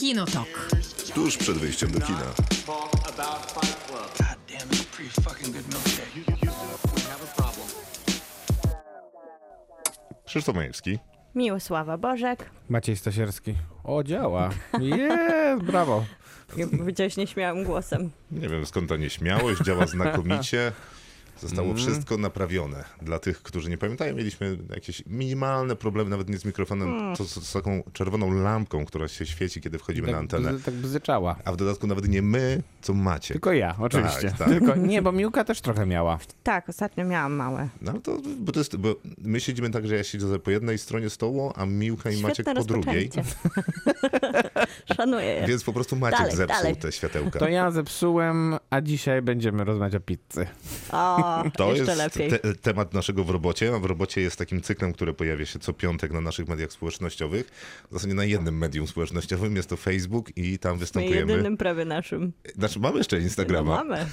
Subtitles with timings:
[0.00, 0.70] Kinotok.
[1.14, 2.18] Tuż przed wyjściem do kina.
[10.26, 10.98] Krzysztof Majewski.
[11.34, 12.50] Miłosława Bożek.
[12.68, 13.54] Maciej Stasierski.
[13.84, 14.50] O, działa.
[14.80, 16.04] Jest, brawo.
[16.56, 18.10] Jak powiedziałeś nieśmiałym głosem.
[18.30, 20.72] Nie wiem skąd ta nieśmiałość, działa znakomicie.
[21.40, 22.84] Zostało wszystko naprawione.
[23.02, 27.34] Dla tych, którzy nie pamiętają, mieliśmy jakieś minimalne problemy, nawet nie z mikrofonem, to z,
[27.46, 30.52] z taką czerwoną lampką, która się świeci, kiedy wchodzimy na Tak, antenę.
[30.52, 31.36] bzy- tak bzyczała.
[31.44, 33.34] A w dodatku nawet nie my, co macie.
[33.34, 34.28] Tylko ja, oczywiście.
[34.28, 34.48] Tak, tak.
[34.48, 36.18] Tylko, nie, bo Miłka też trochę miała.
[36.42, 37.68] Tak, ostatnio miałam małe.
[37.82, 41.10] No to, bo to jest, bo my siedzimy tak, że ja siedzę po jednej stronie
[41.10, 43.10] stołu, a Miłka i Maciek Świetne po drugiej.
[44.96, 45.46] Szanuję je.
[45.46, 46.76] Więc po prostu Maciek Dalej, zepsuł dalej.
[46.76, 47.38] te światełka.
[47.38, 50.46] To ja zepsułem, a dzisiaj będziemy rozmawiać o pizzy.
[50.92, 52.30] O, To jeszcze jest lepiej.
[52.40, 55.72] te, temat naszego w robocie, a w robocie jest takim cyklem, który pojawia się co
[55.72, 57.50] piątek na naszych mediach społecznościowych.
[57.90, 61.32] W zasadzie na jednym medium społecznościowym jest to Facebook i tam My występujemy.
[61.32, 62.32] jedynym prawie naszym.
[62.54, 63.76] Znaczy mamy jeszcze No, Instagrama.
[63.84, 64.06] mamy.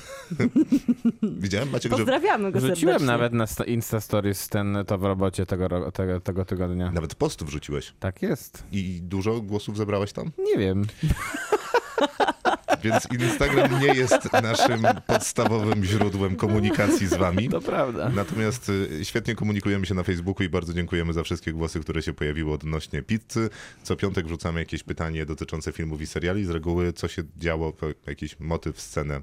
[1.43, 3.07] Widziałem Maciek, Pozdrawiamy go Wrzuciłem serdecznie.
[3.07, 6.91] nawet na sta- Insta Stories ten, to w robocie tego, tego, tego tygodnia.
[6.91, 7.93] nawet post wrzuciłeś.
[7.99, 8.63] Tak jest.
[8.71, 10.31] I dużo głosów zebrałeś tam?
[10.37, 10.85] Nie wiem.
[12.83, 17.49] Więc Instagram nie jest naszym podstawowym źródłem komunikacji z wami.
[17.49, 18.09] To prawda.
[18.09, 22.13] Natomiast y, świetnie komunikujemy się na Facebooku i bardzo dziękujemy za wszystkie głosy, które się
[22.13, 23.49] pojawiły odnośnie pizzy.
[23.83, 26.45] Co piątek wrzucamy jakieś pytanie dotyczące filmów i seriali.
[26.45, 27.73] Z reguły co się działo,
[28.07, 29.21] jakiś motyw, scenę,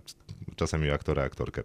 [0.56, 1.62] czasami aktora, aktorkę.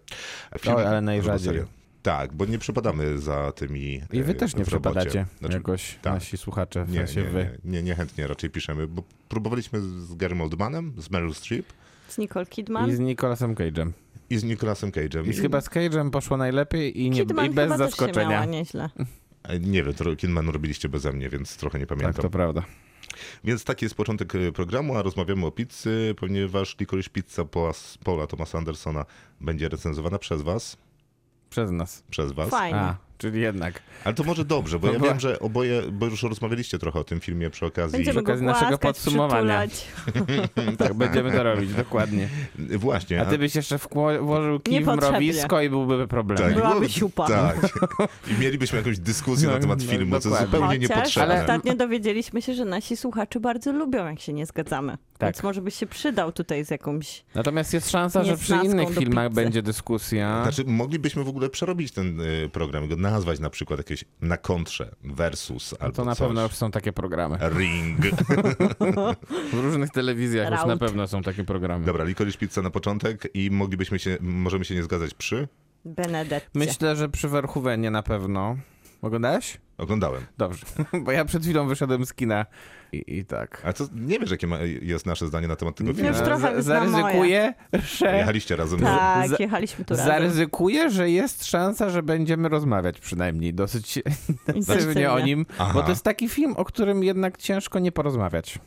[0.60, 1.79] Film ale albo najrzadziej.
[2.02, 6.14] Tak, bo nie przepadamy za tymi I wy e, też nie przepadacie Znaczy, jakoś tak.
[6.14, 7.60] nasi słuchacze, w nie, sensie nie, wy.
[7.66, 11.66] nie, nie, niechętnie raczej piszemy, bo próbowaliśmy z Garym Oldmanem, z Meryl Streep
[12.08, 12.90] Z Nicole Kidman.
[12.90, 13.92] I z Nicolasem Cage'em.
[14.30, 15.28] i z Nicolasem Cage'em.
[15.28, 17.90] I z, chyba z Cage'em poszło najlepiej i, nie, Kidman i bez chyba Też się
[17.98, 18.30] zaskoczenia.
[18.30, 18.90] miała nieźle.
[19.44, 22.14] E, Nie wiem, to Kidmanu robiliście beze mnie, więc trochę nie pamiętam.
[22.14, 22.64] Tak, to prawda.
[23.44, 27.46] Więc taki jest początek e, programu, a rozmawiamy o pizzy, ponieważ Licorice Pizza
[28.04, 29.06] Paula Thomasa Andersona
[29.42, 30.78] będzie recenzowana przez was.
[31.50, 32.04] Przez nas.
[32.10, 32.50] Przez was.
[32.50, 32.80] Fajnie.
[32.80, 33.82] A, czyli jednak.
[34.04, 37.00] Ale to może dobrze, bo No ja bo- wiem, że oboje, bo już rozmawialiście trochę
[37.00, 37.92] o tym filmie przy okazji.
[37.98, 39.62] Będziemy Przy go okazji naszego podsumowania.
[40.78, 42.30] Tak, będziemy to robić, dokładnie.
[42.78, 43.22] Właśnie.
[43.22, 43.80] A ty byś jeszcze
[44.22, 46.38] włożył kij w mrowisko i byłby problem.
[46.38, 47.28] tak, Byłaby siupa.
[47.28, 47.56] Tak.
[48.28, 50.58] I mielibyśmy jakąś dyskusję No, na temat no, filmu, co jest dokładnie.
[50.60, 51.42] zupełnie Chociaż niepotrzebne.
[51.42, 54.98] ostatnio dowiedzieliśmy się, że nasi słuchacze bardzo lubią, jak się nie zgadzamy.
[55.20, 55.36] Tak.
[55.36, 57.26] Więc może byś się przydał tutaj z jakąś...
[57.36, 59.42] Natomiast jest szansa, że przy innych filmach pizzy.
[59.42, 60.44] będzie dyskusja.
[60.44, 64.96] Znaczy, moglibyśmy w ogóle przerobić ten y, program, go nazwać na przykład jakieś na kontrze,
[65.04, 66.28] versus albo to na coś.
[66.28, 67.38] pewno już są takie programy.
[67.58, 67.98] Ring.
[69.54, 70.80] W różnych telewizjach już na Raut.
[70.80, 71.86] pewno są takie programy.
[71.86, 75.48] Dobra, Licorice Pizza na początek i moglibyśmy się, możemy się nie zgadzać przy?
[75.86, 76.50] Benedetcie.
[76.54, 78.58] Myślę, że przy Verhoevenie na pewno.
[79.02, 79.58] Oglądałeś?
[79.80, 80.22] Oglądałem.
[80.38, 80.66] Dobrze,
[81.04, 82.46] bo ja przed chwilą wyszedłem z kina
[82.92, 83.62] i, i tak.
[83.66, 86.10] A co, nie wiesz, jakie ma, jest nasze zdanie na temat tego filmu?
[86.10, 88.18] już trochę zaryzykuję, że...
[88.18, 88.80] Jechaliście razem.
[88.80, 90.08] Tak, jechaliśmy tu razem.
[90.08, 94.00] Zaryzykuję, że jest szansa, że będziemy rozmawiać przynajmniej dosyć
[94.38, 95.72] intensywnie o nim, Aha.
[95.74, 98.60] bo to jest taki film, o którym jednak ciężko nie porozmawiać.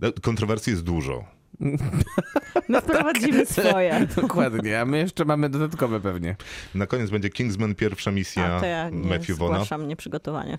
[0.00, 1.37] No, Kontrowersji jest dużo.
[2.68, 4.06] My wprowadzimy swoje.
[4.22, 6.36] Dokładnie, a my jeszcze mamy dodatkowe pewnie.
[6.74, 9.56] Na koniec będzie Kingsman, pierwsza misja A to ja nie Matthew Vaughna.
[9.56, 10.56] zgłaszam nieprzygotowanie.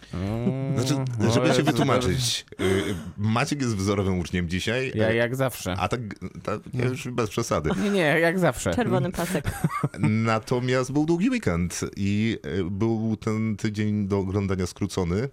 [0.76, 0.96] Znaczy,
[1.30, 5.76] O, żeby się wytłumaczyć, y, Maciek jest wzorowym uczniem dzisiaj, Ja y, jak zawsze.
[5.80, 6.02] a tak,
[6.44, 7.70] tak już bez przesady.
[7.84, 8.74] Nie, nie, jak zawsze.
[8.76, 9.46] Czerwony pasek.
[10.00, 15.30] Natomiast był długi weekend i y, był ten tydzień do oglądania skrócony.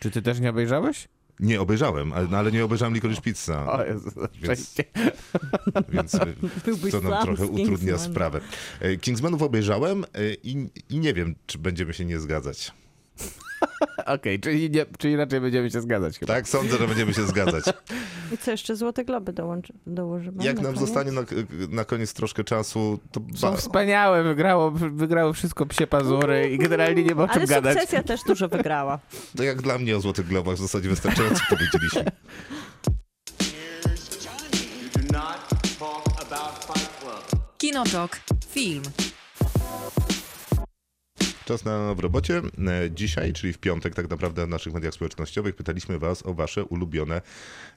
[0.00, 1.08] Czy ty też nie obejrzałeś?
[1.40, 3.72] Nie obejrzałem, ale, no, ale nie obejrzałem Licorice Pizza.
[3.72, 4.10] O Jezu,
[4.42, 4.84] Więc- szczęście.
[5.92, 6.16] Więc
[6.64, 7.98] Byłbyś to nam sam trochę utrudnia Kingsman.
[8.12, 8.40] sprawę.
[8.80, 10.06] E, Kingsmanów obejrzałem e,
[10.42, 12.72] i, i nie wiem, czy będziemy się nie zgadzać.
[14.06, 16.34] Okej, czyli, nie, czyli raczej będziemy się zgadzać chyba.
[16.34, 17.64] Tak, sądzę, że będziemy się zgadzać.
[18.34, 20.44] I co jeszcze Złote Globy dołączy, dołożymy?
[20.44, 20.80] Jak na nam koniec?
[20.88, 21.22] zostanie na,
[21.70, 27.14] na koniec troszkę czasu, to Są wspaniałe, wygrało, wygrało wszystko psie pazury i generalnie nie
[27.14, 27.72] ma o czym Ale gadać.
[27.72, 28.98] sukcesja też dużo wygrała.
[29.36, 32.04] to jak dla mnie o Złotych Globach w zasadzie wystarczająco powiedzieliśmy.
[37.58, 38.20] Kinotok.
[38.48, 38.82] Film.
[41.46, 42.42] Czas na w robocie.
[42.84, 46.64] E, Dzisiaj, czyli w piątek tak naprawdę w naszych mediach społecznościowych pytaliśmy was o wasze
[46.64, 47.22] ulubione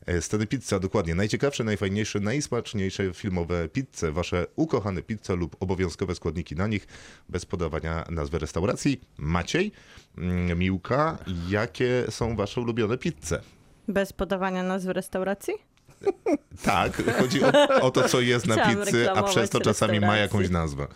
[0.06, 0.80] e, sceny pizza.
[0.80, 6.88] Dokładnie najciekawsze, najfajniejsze, najsmaczniejsze filmowe pizze, wasze ukochane pizze lub obowiązkowe składniki na nich,
[7.30, 9.01] bez podawania nazwy restauracji.
[9.18, 9.72] Maciej,
[10.18, 11.18] mm, Miłka,
[11.50, 13.42] jakie są wasze ulubione pizze?
[13.88, 15.54] Bez podawania nazwy restauracji?
[16.63, 17.51] Tak, chodzi o,
[17.81, 20.88] o to, co jest na Chciałam pizzy, a przez to czasami ma jakąś nazwę.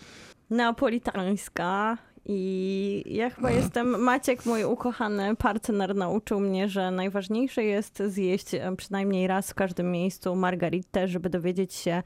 [0.49, 8.53] Neapolitańska I ja chyba jestem, Maciek, mój ukochany partner, nauczył mnie, że najważniejsze jest zjeść
[8.53, 12.03] e, przynajmniej raz w każdym miejscu margaritę, żeby dowiedzieć się,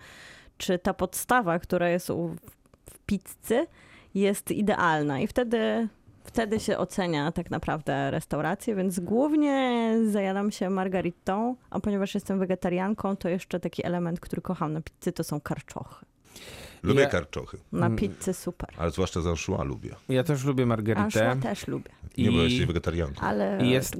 [0.57, 3.67] czy ta podstawa, która jest w pizzy,
[4.15, 5.19] jest idealna.
[5.19, 5.87] I wtedy,
[6.23, 13.15] wtedy się ocenia tak naprawdę restaurację, więc głównie zajadam się margaritą, a ponieważ jestem wegetarianką,
[13.15, 16.05] to jeszcze taki element, który kocham na pizzy, to są karczochy.
[16.83, 18.69] Lubię Ja- karczochy, Na pizzy super.
[18.77, 19.95] ale zwłaszcza z anchois lubię.
[20.09, 21.11] Ja też lubię margaritę.
[21.11, 23.21] szła też lubię, Nie, bo I- jesteś wegetarianką.
[23.21, 23.95] ale jest-.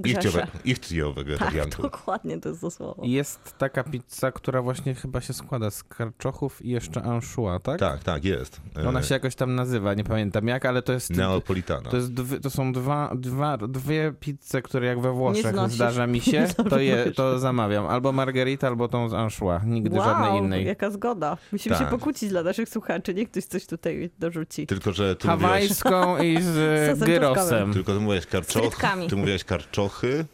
[0.66, 1.84] Ichtio Tak, wegetarianką.
[1.84, 3.02] dokładnie to jest to słowo.
[3.06, 7.80] Jest taka pizza, która właśnie chyba się składa z karczochów i jeszcze anchois, tak?
[7.80, 8.62] Tak, tak, jest.
[8.78, 11.10] E, Ona się jakoś tam nazywa, nie pamiętam jak, ale to jest...
[11.10, 11.90] Neapolitana.
[11.90, 15.76] To, jest dwie, to są dwa, dwa, dwie pizze, które jak we Włoszech znosisz.
[15.76, 17.88] zdarza mi się, to, je, to zamawiam.
[17.88, 19.62] Albo margarita, albo tą z anchois.
[19.66, 20.66] Nigdy wow, żadnej innej.
[20.66, 21.38] jaka zgoda.
[21.52, 21.90] Musimy się Tak.
[21.90, 24.68] pokłócić dla naszych słuchaczy, niech ktoś coś tutaj dorzuci.
[24.68, 26.46] Tylko, że ty mówiłaś, Hawajską i z
[26.92, 27.74] Sosem gyrosem.
[27.74, 30.26] tylko ty mówiłaś karczochy, ty mówiłaś karczochy,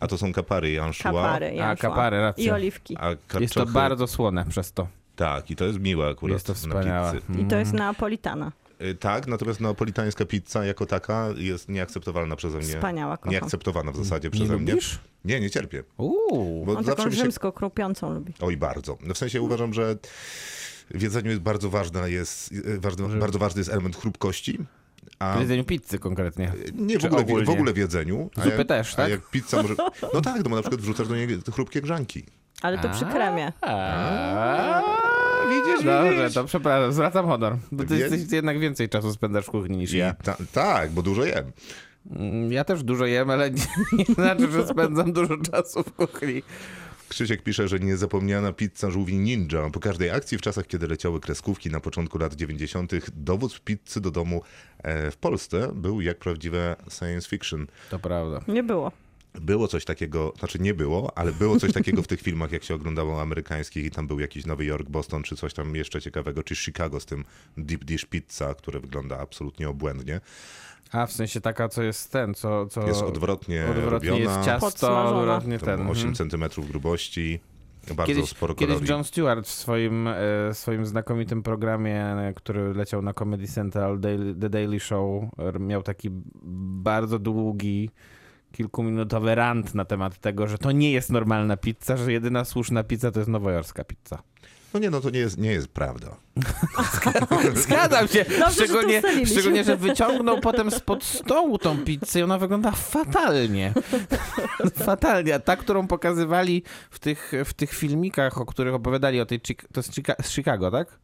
[0.00, 1.02] a to są kapary anchois.
[1.02, 2.44] Kapary, i A, kapary, racja.
[2.44, 2.96] I oliwki.
[2.96, 4.88] A karczochy, Jest to bardzo słone przez to.
[5.16, 7.12] Tak, i to jest miłe akurat Jest to na wspaniałe.
[7.12, 7.42] pizzy.
[7.42, 7.78] I to jest Mm.
[7.84, 8.52] neapolitana.
[8.82, 12.66] Y, Tak, natomiast neapolitańska pizza jako taka jest nieakceptowalna przeze mnie.
[12.66, 13.32] Wspaniała, kocham.
[13.32, 14.72] Nieakceptowana w zasadzie Nie przeze mnie.
[14.72, 14.98] lubisz?
[15.24, 15.82] Nie, nie cierpię.
[15.98, 16.64] Uuu.
[16.66, 17.18] Bo On taką mi się...
[17.18, 18.34] rzymsko krupiącą lubi.
[18.40, 18.98] Oj, bardzo.
[19.02, 19.96] No w sensie uważam, że
[20.90, 24.58] w jedzeniu jest bardzo ważna jest, y, ważny, bardzo ważny jest element chrupkości.
[25.18, 26.52] A W jedzeniu pizzy konkretnie.
[26.74, 28.30] nie w ogóle, w ogóle w jedzeniu.
[28.36, 29.10] Zupy jak, też, A tak?
[29.10, 29.74] jak pizza może...
[30.14, 32.24] No tak, no bo na przykład wrzucasz do niej chrupkie grzanki.
[32.62, 33.52] Ale to przy kremie.
[35.48, 37.56] Widzisz, Dobrze, to przepraszam, zwracam honor.
[37.72, 40.14] Bo ty, jesteś, jednak więcej czasu spędzasz w kuchni niż ja.
[40.52, 41.52] Tak, bo dużo jem.
[42.10, 43.62] Mm, Ja też dużo jem, ale nie,
[43.98, 46.42] nie znaczy, że spędzam dużo czasu w kuchni.
[47.10, 49.70] Krzysiek pisze, że niezapomniana pizza żółwi ninja.
[49.72, 54.10] Po każdej akcji w czasach, kiedy leciały kreskówki na początku lat 90., dowód pizzy do
[54.10, 54.42] domu
[54.78, 57.66] e, w Polsce był jak prawdziwe science fiction.
[57.90, 58.40] To prawda.
[58.48, 58.92] Nie było.
[59.34, 62.74] Było coś takiego, znaczy nie było, ale było coś takiego w tych filmach, jak się
[62.74, 66.56] oglądało amerykańskich i tam był jakiś Nowy Jork, Boston, czy coś tam jeszcze ciekawego, czy
[66.56, 67.24] Chicago z tym
[67.56, 70.20] deep dish pizza, które wygląda absolutnie obłędnie.
[70.92, 72.66] A w sensie taka, co jest ten, co.
[72.66, 75.80] co Jest odwrotnie, odwrotnie robiona, jest ciasto, odwrotnie ten.
[75.90, 76.30] 8 mhm.
[76.30, 77.40] cm grubości,
[77.96, 78.88] bardzo Kiedyś, sporo kiedyś.
[78.88, 80.14] John Stewart w swoim, e,
[80.54, 85.24] swoim znakomitym programie, który leciał na Comedy Central, Daily, The Daily Show,
[85.60, 86.08] miał taki
[86.82, 87.90] bardzo długi,
[88.52, 93.10] kilkuminutowy rant na temat tego, że to nie jest normalna pizza, że jedyna słuszna pizza
[93.10, 94.22] to jest nowojorska pizza.
[94.74, 96.16] No nie, no to nie jest, nie jest prawda.
[97.54, 98.24] Zgadzam się.
[98.24, 99.34] Dobrze, że szczególnie, ustaliliśmy.
[99.34, 103.72] szczególnie, że wyciągnął potem spod stołu tą pizzę i ona wygląda fatalnie.
[104.84, 105.34] fatalnie.
[105.34, 109.40] A ta, którą pokazywali w tych, w tych filmikach, o których opowiadali o tej...
[109.72, 109.82] To
[110.22, 110.98] z Chicago, tak?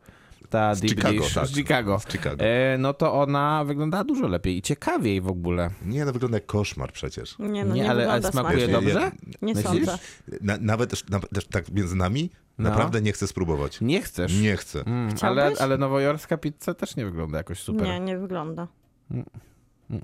[0.50, 1.47] Ta Z Deep Chicago, Dish, tak.
[1.47, 1.99] Z Chicago.
[1.99, 2.44] Z Chicago.
[2.44, 5.71] E, no to ona wyglądała dużo lepiej i ciekawiej w ogóle.
[5.87, 7.38] Nie, no wygląda jak koszmar przecież.
[7.38, 8.73] Nie, no Nie, nie, ale- ale wygląda smakuje smacznie.
[8.93, 9.11] dobrze?
[9.43, 9.65] Nie Myślisz?
[9.87, 9.99] sądzę.
[10.41, 10.91] Na, nawet
[11.35, 12.69] też tak między nami, No.
[12.71, 13.81] naprawdę nie chcę spróbować.
[13.81, 14.41] Nie chcesz?
[14.41, 14.81] Nie chcę.
[14.87, 17.83] Mm, ale, ale nowojorska pizza też nie wygląda jakoś super.
[17.87, 18.67] Nie, nie wygląda.
[19.11, 19.25] Mm.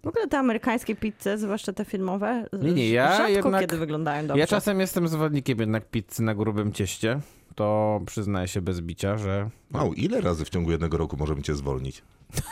[0.03, 4.27] W ogóle te amerykańskie pizze, zwłaszcza te filmowe, Nie, nie, ja rzadko jednak- kiedy wyglądają
[4.27, 4.41] dobrze.
[4.41, 7.21] Ja czasem jestem zwolennikiem jednak pizzy na grubym cieście.
[7.55, 11.55] To przyznaję się bez bicia, że Wow, ile razy w ciągu jednego roku możemy cię
[11.55, 12.03] zwolnić?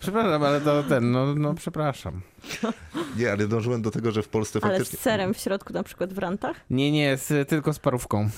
[0.00, 2.20] Przepraszam, ale to ten, no, no przepraszam.
[3.16, 4.98] Nie, ale dążyłem do tego, że w Polsce Ale z faktycznie...
[4.98, 6.56] serem w środku, na przykład w rantach?
[6.70, 8.28] Nie, nie, z, tylko z parówką.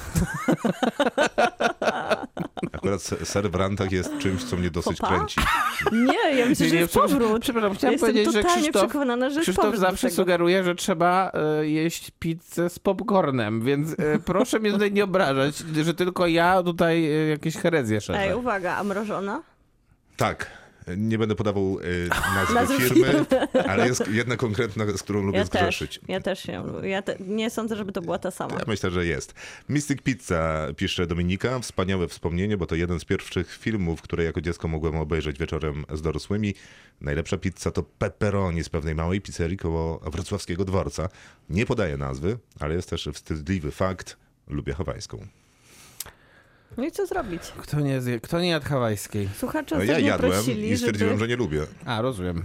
[2.72, 5.10] Akurat se- ser w rantach jest czymś, co mnie dosyć pas?
[5.10, 5.40] kręci.
[5.92, 7.42] Nie, ja myślę, że Nie, jest przepraszam, powrót.
[7.42, 8.92] Przepraszam, chciałem Jestem powiedzieć, że Krzysztof,
[9.34, 14.72] że Krzysztof zawsze sugeruje, że trzeba e, jeść pizzę z popcornem, więc e, proszę mnie
[14.72, 18.36] tutaj nie obrażać, że tylko ja tutaj e, jakieś herezje Ej, szerzę.
[18.36, 19.42] uwaga, a mrożona?
[20.16, 20.50] Tak,
[20.96, 23.26] nie będę podawał y, nazwy Nazwy firmy,
[23.68, 26.00] ale jest jedna konkretna, z którą lubię Ja też, zgrzeszyć.
[26.08, 26.88] ja też lubię.
[26.88, 28.54] Ja te, nie sądzę, żeby to była ta sama.
[28.54, 29.34] Ja myślę, że jest.
[29.68, 31.58] Mystic Pizza, pisze Dominika.
[31.58, 36.02] Wspaniałe wspomnienie, bo to jeden z pierwszych filmów, które jako dziecko mogłem obejrzeć wieczorem z
[36.02, 36.54] dorosłymi.
[37.00, 41.08] Najlepsza pizza to pepperoni z pewnej małej pizzerii koło wrocławskiego dworca.
[41.50, 44.16] Nie podaję nazwy, ale jest też wstydliwy fakt.
[44.48, 45.26] Lubię hawajską.
[46.76, 47.42] No i co zrobić?
[47.58, 49.28] Kto nie, zje, kto nie jadł hawajskiej?
[49.38, 51.20] Słuchacze No, ja jadłem prosili, i stwierdziłem, żeby...
[51.24, 51.62] że nie lubię.
[51.86, 52.42] A, rozumiem.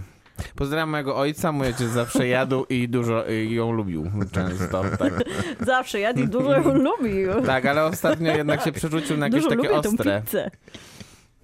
[0.56, 4.84] Pozdrawiam mojego ojca, mój ojciec zawsze jadł i dużo i ją lubił często.
[4.98, 5.12] Tak,
[5.66, 7.42] Zawsze jadł i dużo ją lubił.
[7.46, 10.22] tak ale ostatnio jednak się przerzucił na jakieś Dużo takie lubię tą ostre.
[10.24, 10.50] pizzę.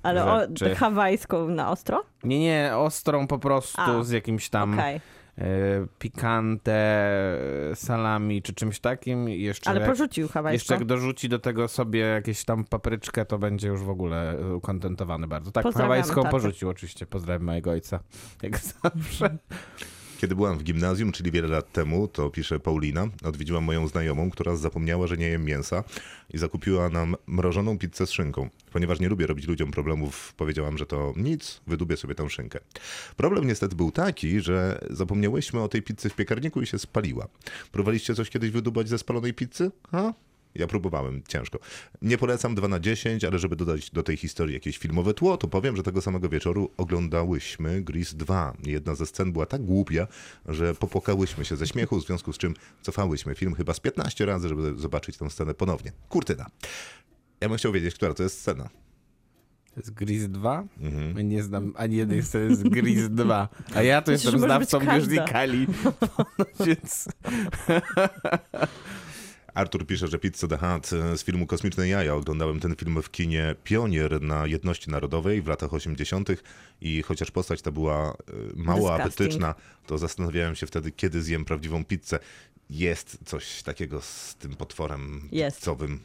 [0.03, 0.41] Ale o,
[0.77, 2.05] hawajską na ostro?
[2.25, 5.01] Nie, nie, ostrą po prostu A, z jakimś tam Okej.
[5.99, 7.09] Pikante,
[7.75, 9.29] salami czy czymś takim.
[9.29, 10.55] I jeszcze Ale jak, porzucił hawajsko.
[10.55, 15.27] jeszcze jak dorzuci do tego sobie jakieś tam papryczkę, to będzie już w ogóle ukontentowany
[15.27, 15.53] bardzo.
[15.53, 16.31] Tak, hawajską tatę.
[16.31, 17.07] porzucił oczywiście.
[17.07, 18.01] Pozdrawiam mojego ojca.
[18.43, 19.39] Jak zawsze.
[20.19, 24.57] Kiedy byłam w gimnazjum, czyli wiele lat temu, to pisze Paulina, odwiedziłam moją znajomą, która
[24.57, 25.85] zapomniała, że nie jem mięsa
[26.31, 28.49] i zakupiła nam mrożoną pizzę z szynką.
[28.73, 32.61] Ponieważ nie lubię robić ludziom problemów, powiedziałam, że to nic, wydubię sobie tę szynkę.
[33.17, 37.29] Problem niestety był taki, że zapomniałyśmy o tej pizzy w piekarniku i się spaliła.
[37.73, 39.71] Próbowaliście coś kiedyś wydubać ze spalonej pizzy?
[39.93, 40.15] Ha?
[40.59, 41.59] Ja próbowałem, ciężko.
[42.03, 45.49] Nie polecam 2 na 10, ale żeby dodać do tej historii jakieś filmowe tło, to
[45.49, 48.57] powiem, że tego samego wieczoru oglądałyśmy Grease 2.
[48.67, 50.07] Jedna ze scen była tak głupia,
[50.47, 54.49] że popłakałyśmy się ze śmiechu, w związku z czym cofałyśmy film chyba z 15 razy,
[54.49, 55.93] żeby zobaczyć tę scenę ponownie.
[56.09, 56.47] Kurtyna.
[57.41, 58.69] Ja bym chciał wiedzieć, która to jest scena.
[59.77, 60.65] To jest Gris 2?
[60.81, 61.29] Mhm.
[61.29, 63.49] Nie znam ani jednej sceny z Gris 2.
[63.75, 65.67] A ja to Myślisz, jestem znawcą musicali.
[66.67, 67.09] Więc
[69.57, 72.15] Artur pisze, że Pizza the Hut e, z filmu Kosmiczne Jaja.
[72.15, 76.29] Oglądałem ten film w kinie Pionier na Jedności Narodowej w latach 80.
[76.81, 78.15] i chociaż postać ta była e,
[78.55, 79.15] mało Disgusting.
[79.15, 79.55] apetyczna,
[79.87, 82.19] to zastanawiałem się wtedy, kiedy zjem prawdziwą pizzę.
[82.71, 85.59] Jest coś takiego z tym potworem Jest.
[85.59, 86.01] pizzowym.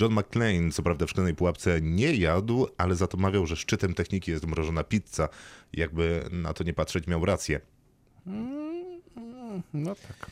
[0.00, 3.94] John McClane, co prawda w szklanej pułapce nie jadł, ale za to mawiał, że szczytem
[3.94, 5.28] techniki jest mrożona pizza.
[5.72, 7.60] Jakby na to nie patrzeć, miał rację.
[9.74, 10.30] No tak.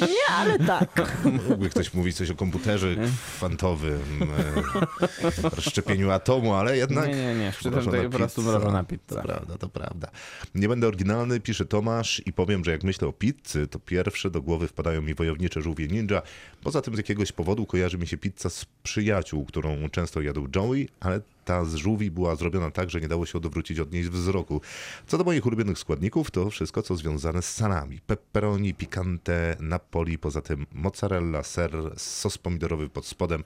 [0.00, 1.18] Nie, ale tak.
[1.48, 2.96] Mógłby ktoś mówić coś o komputerze
[3.36, 7.08] kwantowym, e, rozszczepieniu atomu, ale jednak...
[7.08, 7.52] Nie, nie, nie.
[7.52, 8.52] Szczytem to po prostu pizza.
[8.52, 9.22] mrożona To pizza.
[9.22, 10.08] prawda, to prawda.
[10.54, 14.42] Nie będę oryginalny, pisze Tomasz i powiem, że jak myślę o pizzy, to pierwsze do
[14.42, 16.22] głowy wpadają mi wojownicze żółwie ninja.
[16.62, 20.88] Poza tym z jakiegoś powodu kojarzy mi się pizza z przyjaciół, którą często jadł Joey,
[21.00, 24.60] ale ta z żółwi była zrobiona tak, że nie dało się odwrócić od niej wzroku.
[25.06, 28.00] Co do moich ulubionych składników, to wszystko, co związane z salami.
[28.00, 33.44] Pepperoni, pikante, napoli, poza tym mozzarella, ser, sos pomidorowy pod spodem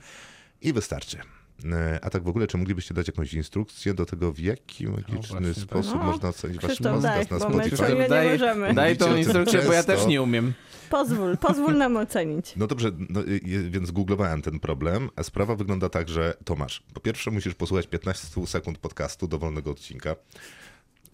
[0.62, 1.18] i wystarczy.
[1.64, 5.54] E, A tak w ogóle, czy moglibyście dać jakąś instrukcję do tego, w jaki magiczny
[5.54, 5.62] tak.
[5.62, 7.94] sposób No, można ocenić wasz podcast na my Spotify?
[7.94, 8.74] nie Daj- możemy.
[8.74, 10.52] Daj tą instrukcję, bo ja też nie umiem.
[10.90, 12.56] Pozwól, pozwól nam ocenić.
[12.56, 16.82] No dobrze, no, y, y, więc googlowałem ten problem, a sprawa wygląda tak, że Tomasz,
[16.94, 20.16] po pierwsze musisz posłuchać 15 sekund podcastu dowolnego odcinka.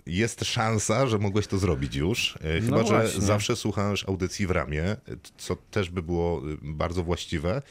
[0.07, 3.21] Jest szansa, że mogłeś to zrobić już, y, chyba że właśnie.
[3.21, 4.97] zawsze słuchasz audycji w ramie,
[5.38, 7.62] co też by było bardzo właściwe.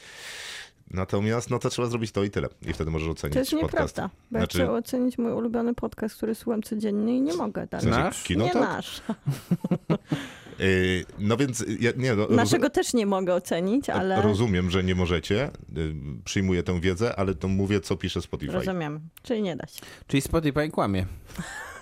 [0.90, 2.48] Natomiast no to trzeba zrobić to i tyle.
[2.68, 3.72] I wtedy możesz ocenić To jest podcast.
[3.72, 4.10] nieprawda.
[4.30, 7.84] Bo Znaczy- ja chcę ocenić mój ulubiony podcast, który słucham codziennie i nie mogę dalej.
[7.84, 8.22] sensie Nasz?
[8.22, 8.62] Kino, nie tak?
[8.62, 9.02] nasz.
[10.60, 14.84] Y, No więc ja, nie, no, roz- Naszego też nie mogę ocenić, ale rozumiem, że
[14.84, 15.50] nie możecie.
[15.76, 18.52] y, Przyjmuję tę wiedzę, ale to mówię, co pisze Spotify.
[18.52, 19.00] rozumiem.
[19.22, 19.80] Czyli nie da się.
[20.06, 21.06] Czyli Spotify kłamie.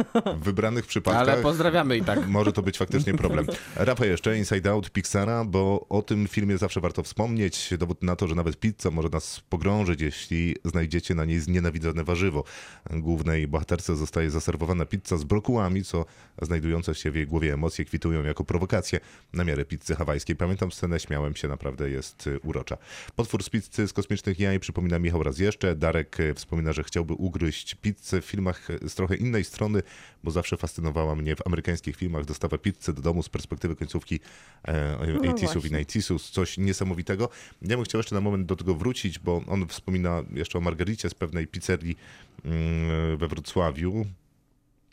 [0.41, 2.29] W wybranych przypadkach Ale pozdrawiamy i tak.
[2.29, 3.47] może to być faktycznie problem.
[3.77, 7.75] Rapa jeszcze, Inside Out Pixara, bo o tym filmie zawsze warto wspomnieć.
[7.79, 12.45] Dowód na to, że nawet pizza może nas pogrążyć, jeśli znajdziecie na niej znienawidzone warzywo.
[12.91, 16.05] Głównej bohaterce zostaje zaserwowana pizza z brokułami, co
[16.43, 19.01] znajdujące się w jej głowie emocje kwitują jako prowokację
[19.33, 20.37] na miarę pizzy hawajskiej.
[20.37, 22.77] Pamiętam scenę, śmiałem się, naprawdę jest y, urocza.
[23.17, 25.77] Potwór z pizzy z kosmicznych jaj przypomina Michał raz jeszcze.
[25.77, 29.83] Darek y, wspomina, że chciałby ugryźć pizzę w filmach y, z trochę innej strony,
[30.25, 34.21] bo zawsze fascynowała mnie w amerykańskich filmach dostawa pizzy do domu z perspektywy końcówki
[34.69, 35.85] e, 80sów i właśnie.
[35.85, 36.31] 90sów.
[36.31, 37.29] Coś niesamowitego.
[37.63, 41.11] Ja bym chciał jeszcze na moment do tego wrócić, bo on wspomina jeszcze o margaricie
[41.11, 41.97] z pewnej pizzerii
[42.45, 44.07] mm, we Wrocławiu.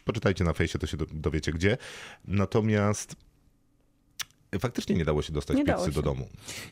[0.05, 1.77] Poczytajcie na fejsie, to się do- dowiecie gdzie.
[2.27, 3.15] Natomiast
[4.59, 6.01] faktycznie nie dało się dostać Nie pizzy dało do się.
[6.01, 6.27] domu.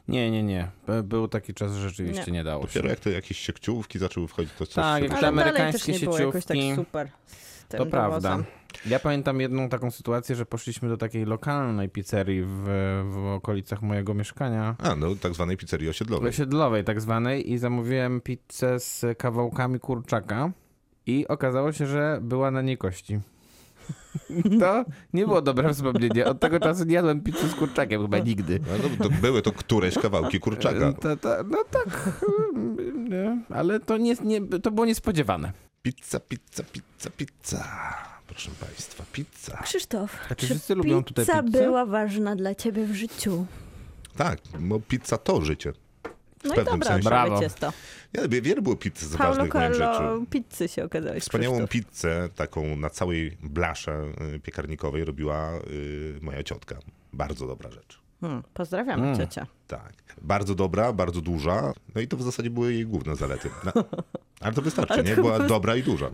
[0.07, 0.67] Nie, nie, nie.
[0.87, 2.43] By- Był taki czas, że rzeczywiście nie, Nie.
[2.43, 2.67] dało się.
[2.67, 5.43] Dopiero jak to jakieś siekciówki zaczęły wchodzić, to coś Tak, się jak Ale te ruszyło.
[5.43, 6.75] dalej też amerykańskie nie było jakoś tak sieciówki.
[6.85, 7.09] super.
[7.71, 8.39] Tym To prawda.
[8.85, 12.63] Ja pamiętam jedną taką sytuację, że poszliśmy do takiej lokalnej pizzerii w,
[13.05, 14.75] w okolicach mojego mieszkania.
[14.79, 16.29] A, no tak zwanej pizzerii osiedlowej.
[16.29, 20.51] Osiedlowej tak zwanej i zamówiłem pizzę z kawałkami kurczaka
[21.05, 23.19] i okazało się, że była na niej kości.
[24.59, 26.25] To nie było dobre wspomnienie.
[26.25, 28.59] Od tego czasu nie jadłem pizzy z kurczakiem chyba nigdy.
[28.59, 30.93] No, to, to były to któreś kawałki kurczaka.
[30.93, 32.19] To, to, no tak,
[33.11, 35.51] nie, ale to, nie, nie, to było niespodziewane.
[35.81, 37.63] Pizza, pizza, pizza, pizza.
[38.27, 39.57] Proszę Państwa, pizza.
[39.63, 41.43] Krzysztof, A czy czy wszyscy lubią tutaj pizzę?
[41.43, 43.45] była ważna dla ciebie w życiu?
[44.17, 45.73] Tak, bo pizza to życie.
[45.73, 47.09] W No i pewnym dobra, sensie.
[47.09, 47.23] Brawo.
[47.23, 47.73] odpowiedź jest to.
[48.13, 50.03] Ja, wiele było pizz z Paulo ważnych moim rzeczy.
[50.29, 51.71] pizzy się okazałeś, Wspaniałą Krzysztof.
[51.91, 56.75] pizzę, taką na całej blasze y, piekarnikowej robiła y, moja ciotka.
[57.13, 57.99] Bardzo dobra rzecz.
[58.21, 59.17] Hmm, pozdrawiam Mm.
[59.17, 59.47] ciocia.
[59.67, 59.93] Tak.
[60.21, 61.73] Bardzo dobra, bardzo duża.
[61.95, 63.49] No i to w zasadzie były jej główne zalety.
[63.65, 63.71] No,
[64.41, 65.15] ale to wystarczy, Ale nie?
[65.15, 66.09] to Była dobra i duża.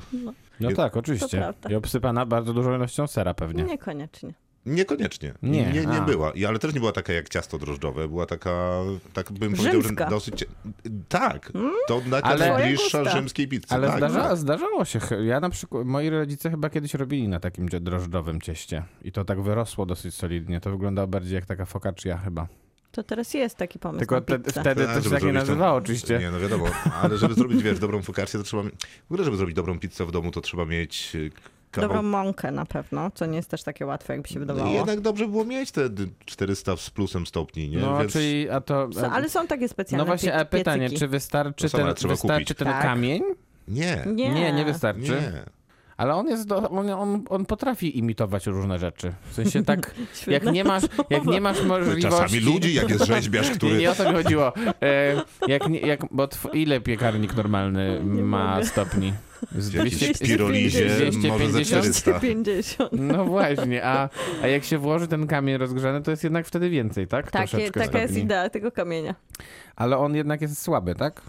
[0.60, 1.54] No Je- tak, To oczywiście.
[1.70, 3.64] I obsypana bardzo dużą ilością sera pewnie.
[3.64, 4.34] Niekoniecznie.
[4.66, 5.34] Niekoniecznie.
[5.44, 6.32] Nie, Nie, nie, była.
[6.32, 8.08] I, ale też nie była taka jak ciasto drożdżowe.
[8.08, 8.82] Była taka,
[9.14, 10.06] tak bym powiedział, że Rzymska.
[10.10, 10.46] dosyć...
[11.10, 11.52] Tak,
[11.88, 13.18] to na Ale- najbliższa gusta.
[13.18, 13.66] rzymskiej pizzy.
[13.70, 14.38] Ale tak, zdarza, tak.
[14.38, 15.00] zdarzało się.
[15.26, 18.84] Ja na przykład, moi rodzice chyba kiedyś robili na takim drożdżowym cieście.
[19.02, 20.60] I to tak wyrosło dosyć solidnie.
[20.60, 22.48] To wyglądało bardziej jak taka focaccia chyba.
[22.98, 24.62] To teraz jest taki pomysł Tylko na te, pizzę.
[24.62, 26.20] wtedy to się tak nie nazywało oczywiście.
[26.20, 26.66] Nie, no wiadomo,
[27.02, 28.64] ale żeby zrobić, wiesz, dobrą fokację, to trzeba...
[28.64, 31.32] W ogóle, żeby zrobić dobrą pizzę w domu, to trzeba mieć y,
[31.72, 31.90] kawał...
[31.90, 34.76] Dobrą mąkę na pewno, co nie jest też takie łatwe, jakby się No, wydawało.
[34.76, 37.78] jednak dobrze było mieć te d- 400 z plusem stopni, nie?
[37.78, 38.14] No, Więc...
[38.14, 38.90] czyli, a to...
[38.94, 41.00] Są, ale są takie specjalne No właśnie, a pytanie, piecyki.
[41.00, 42.48] czy wystarczy No ten, wystarczy kupić.
[42.58, 42.82] ten Tak.
[42.82, 43.22] kamień?
[43.68, 45.02] Nie, Nie, Nie, nie wystarczy.
[45.02, 45.57] nie.
[45.98, 49.14] Ale on jest, do, on, on, on potrafi imitować różne rzeczy.
[49.30, 49.96] W sensie tak,
[50.28, 52.02] jak nie masz, jak nie masz możliwości...
[52.02, 53.78] Czasami ludzi, jak jest rzeźbiarz, Nie, który...
[53.78, 54.54] nie o to mi chodziło.
[54.82, 58.66] E, jak, nie- jak, bo tw- ile piekarnik normalny ma mogę.
[58.68, 59.14] stopni?
[59.58, 61.34] Z W jakiejś 200, pirolizie, 250.
[61.34, 62.12] może ze 400.
[62.12, 62.92] 250.
[62.94, 64.10] No właśnie, a,
[64.44, 67.32] a jak się włoży ten kamień rozgrzany, to jest jednak wtedy więcej, tak?
[67.32, 68.24] Takie, Troszeczkę taka jest stopni.
[68.26, 69.16] idea tego kamienia.
[69.76, 71.22] Ale on jednak jest słaby, tak?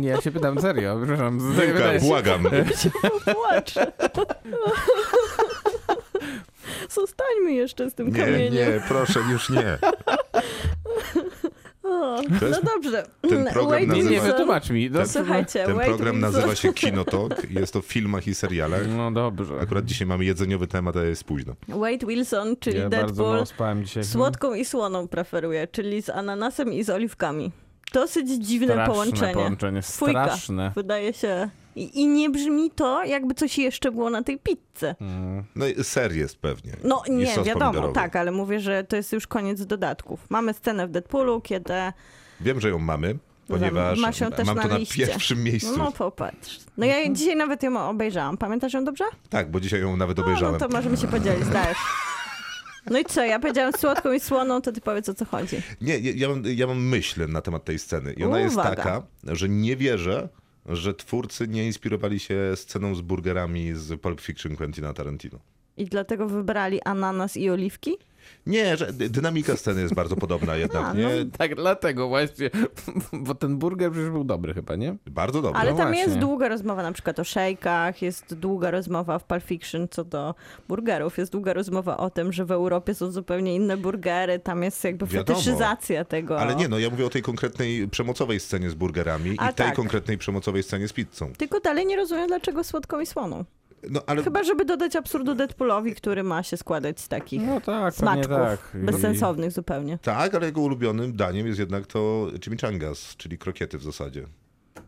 [0.00, 1.52] Nie, ja się pytam serio, przepraszam.
[1.54, 2.42] Wielka, wydaje się- błagam.
[3.34, 3.74] Płacz.
[6.90, 8.54] Zostańmy jeszcze z tym Nie, kamieniem.
[8.54, 9.78] nie, proszę, już nie.
[11.82, 13.06] O, To no dobrze.
[13.28, 14.90] ten program Wade Nie, nie, nazywa- wytłumacz mi.
[14.90, 17.50] No, Słuchajcie, Ten program nazywa się Kinotok.
[17.50, 18.82] Jest o filmach i serialach.
[18.96, 19.54] no dobrze.
[19.60, 21.54] Akurat dzisiaj mamy jedzeniowy temat, a jest późno.
[21.68, 24.04] Wade Wilson, czyli ja Deadpool, mało spałem dzisiaj.
[24.04, 27.52] słodką i słoną preferuje, czyli z ananasem i z oliwkami.
[27.92, 29.34] Dosyć dziwne Straszne połączenie.
[29.34, 29.82] połączenie.
[29.82, 30.72] Straszne.
[30.74, 31.48] Wydaje się.
[31.76, 34.94] I, I nie brzmi to, jakby coś jeszcze było na tej pizzy.
[35.00, 35.44] Mm.
[35.56, 36.72] No i ser jest pewnie.
[36.84, 37.94] No I nie, wiadomo, pomidorowy.
[37.94, 40.20] tak, ale mówię, że to jest już koniec dodatków.
[40.30, 41.74] Mamy scenę w Deadpoolu, kiedy...
[42.40, 45.06] Wiem, że ją mamy, ponieważ Masz ją też mam na to na liście.
[45.06, 45.78] pierwszym miejscu.
[45.78, 46.58] No popatrz.
[46.76, 48.36] No ja dzisiaj nawet ją obejrzałam.
[48.36, 49.04] Pamiętasz ją dobrze?
[49.30, 50.52] Tak, bo dzisiaj ją nawet No, obejrzałem.
[50.60, 51.78] no to możemy się podzielić, dajesz.
[52.90, 55.56] No i co, ja powiedziałam słodką i słoną, to ty powiedz o co chodzi.
[55.80, 58.12] Nie, ja, ja, mam, ja mam myśl na temat tej sceny.
[58.12, 58.76] I ona jest Uwaga.
[58.76, 60.28] taka, że nie wierzę,
[60.66, 65.38] że twórcy nie inspirowali się sceną z burgerami z Pulp Fiction Quentina Tarantino.
[65.76, 67.96] I dlatego wybrali ananas i oliwki?
[68.46, 71.02] Nie, że dy- dynamika sceny jest bardzo podobna jednak, A, nie?
[71.02, 71.10] no.
[71.38, 72.50] Tak, dlatego właśnie,
[73.12, 74.96] bo ten burger przecież był dobry chyba, nie?
[75.06, 75.60] Bardzo dobrze.
[75.60, 76.02] Ale No tam właśnie.
[76.04, 80.34] jest długa rozmowa na przykład o szejkach, jest długa rozmowa w Pulp Fiction co do
[80.68, 84.84] burgerów, jest długa rozmowa o tym, że w Europie są zupełnie inne burgery, tam jest
[84.84, 85.38] jakby Wiadomo.
[85.38, 86.40] fetyszyzacja tego.
[86.40, 89.66] Ale nie, no ja mówię o tej konkretnej przemocowej scenie z burgerami A i tej
[89.66, 89.74] tak.
[89.76, 91.32] konkretnej przemocowej scenie z pizzą.
[91.38, 93.44] Tylko dalej nie rozumiem, dlaczego słodką i słoną.
[93.90, 97.94] No ale Chyba, żeby dodać absurdu Deadpoolowi, który ma się składać z takich No tak,
[97.94, 98.72] smaczków tak.
[98.74, 99.98] I- bezsensownych zupełnie.
[100.02, 104.26] tak, ale jego ulubionym daniem jest jednak to chimichangas, czyli krokiety w zasadzie.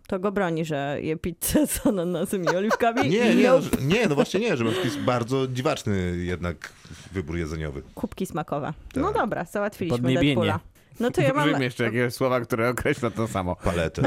[0.06, 3.70] To go broni, że je pizzę z ananasem i oliwkami Nie, i nie, no, że-
[3.82, 6.72] nie, no właśnie nie, żeby to jest bardzo dziwaczny jednak
[7.12, 7.82] wybór jedzeniowy.
[7.94, 8.72] kubki smakowe.
[8.96, 9.14] No Tak.
[9.22, 10.26] dobra, załatwiliśmy Podniebienie.
[10.34, 10.60] Deadpoola.
[11.00, 11.44] No to ja mam...
[11.44, 13.56] Użyjmy jeszcze jakieś słowa, które określa to samo.
[13.56, 14.02] Paletę.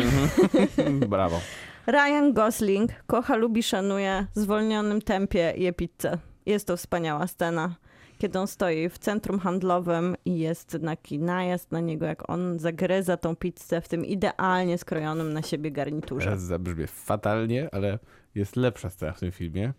[1.10, 1.41] Brawo.
[1.88, 6.17] Ryan Gosling kocha, lubi, szanuje, w zwolnionym tempie je pizzę.
[6.46, 7.76] Jest to wspaniała scena,
[8.17, 13.17] kiedy on stoi w centrum handlowym i jest taki najazd na niego, jak on zagryza
[13.17, 16.26] tą pizzę w tym idealnie skrojonym na siebie garniturze.
[16.26, 18.00] Teraz zabrzmie fatalnie, ale
[18.36, 19.74] jest lepsza scena w tym filmie.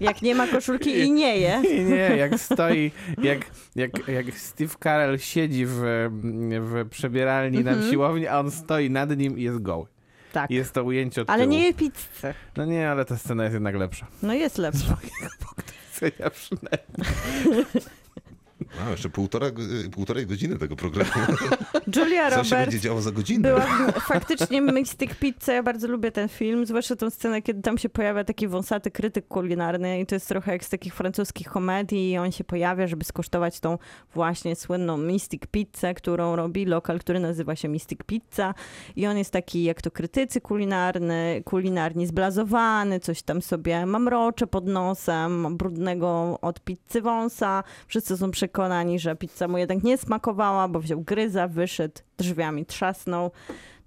[0.00, 1.62] Jak nie ma koszulki i nie je.
[1.64, 2.90] Nie, nie, jak stoi,
[3.22, 3.38] jak,
[3.76, 5.80] jak, jak Steve Carell siedzi w,
[6.60, 9.86] w przebieralni na siłowni, a on stoi nad nim i jest goły.
[10.32, 10.50] Tak.
[10.50, 11.52] Jest to ujęcie od Ale tyłu.
[11.52, 12.34] nie je pizzę.
[12.56, 14.06] No nie, ale ta scena jest jednak lepsza.
[14.22, 14.96] No jest lepsza.
[16.18, 17.66] Ja przynajmniej.
[18.86, 21.10] A, jeszcze półtora, go- półtorej godziny tego programu.
[21.96, 23.48] Julia Co się Roberts będzie działo za godzinę?
[23.48, 23.66] była
[24.12, 25.52] faktycznie Mystic Pizza.
[25.52, 29.28] Ja bardzo lubię ten film, zwłaszcza tą scenę, kiedy tam się pojawia taki wąsaty krytyk
[29.28, 33.04] kulinarny i to jest trochę jak z takich francuskich komedii i on się pojawia, żeby
[33.04, 33.78] skosztować tą
[34.14, 38.54] właśnie słynną Mystic Pizzę, którą robi lokal, który nazywa się Mystic Pizza
[38.96, 44.66] i on jest taki jak to krytycy kulinarny, kulinarni zblazowany, coś tam sobie mamrocze pod
[44.66, 47.64] nosem, brudnego od pizzy wąsa.
[47.86, 48.59] Wszyscy są przekonani,
[48.96, 53.30] że pizza mu jednak nie smakowała, bo wziął gryza, wyszedł, drzwiami trzasnął.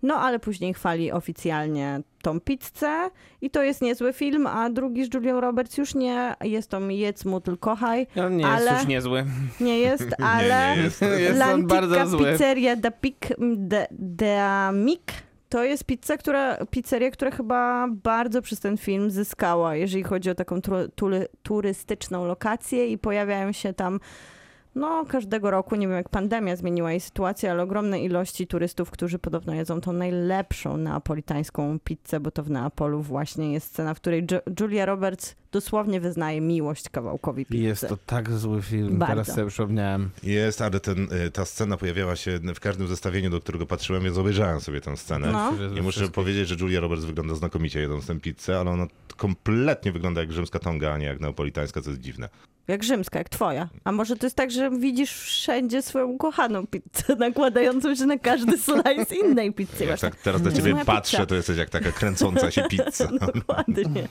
[0.04, 3.10] No ale później chwali oficjalnie tą pizzę
[3.42, 6.36] i to jest niezły film, a drugi z Julią Roberts już nie.
[6.42, 8.08] Jest to Jedz mu tylko kochaj.
[8.26, 9.26] On nie Ale- jest już niezły.
[9.60, 10.76] Nie jest, ale...
[10.78, 11.02] nie jest.
[11.02, 12.32] Jest on bardzo zły.
[12.32, 15.02] Pizzeria da Pic de, de Amic
[15.50, 20.36] to jest pizza, która, pizzeria, która chyba bardzo przez ten film zyskała, jeżeli chodzi o
[20.36, 24.00] taką tru, tury- turystyczną lokację i pojawiają się tam
[24.76, 29.20] no każdego roku, nie wiem jak pandemia zmieniła jej sytuację, ale ogromne ilości turystów, którzy
[29.20, 34.26] podobno jedzą tą najlepszą neapolitańską pizzę, bo to w Neapolu właśnie jest scena, w której
[34.28, 37.64] Ju- Julia Roberts dosłownie wyznaje miłość kawałkowi pizzy.
[37.64, 39.16] Jest to tak zły film, Bardzo.
[39.16, 40.10] teraz sobie przypomniałem.
[40.24, 44.18] Jest, ale ten, y, ta scena pojawiała się w każdym zestawieniu, do którego patrzyłem, więc
[44.18, 45.32] obejrzałem sobie tę scenę.
[45.32, 45.54] No.
[45.78, 50.22] I muszę powiedzieć, że Julia Roberts wygląda znakomicie jedząc tę pizzę, ale ona kompletnie wygląda
[50.22, 52.30] jak rzymska tonga, a nie jak neapolitańska, co jest dziwne.
[52.68, 53.70] Jak rzymska, jak twoja.
[53.84, 58.58] A może to jest tak, że widzisz wszędzie swoją ukochaną pizzę, nakładającą się na każdy
[58.58, 59.72] slice innej pizzy.
[59.80, 61.26] Jak Masz tak teraz na ciebie patrzę, pizza.
[61.26, 63.08] to jesteś jak taka kręcąca się pizza.
[63.34, 64.08] Dokładnie.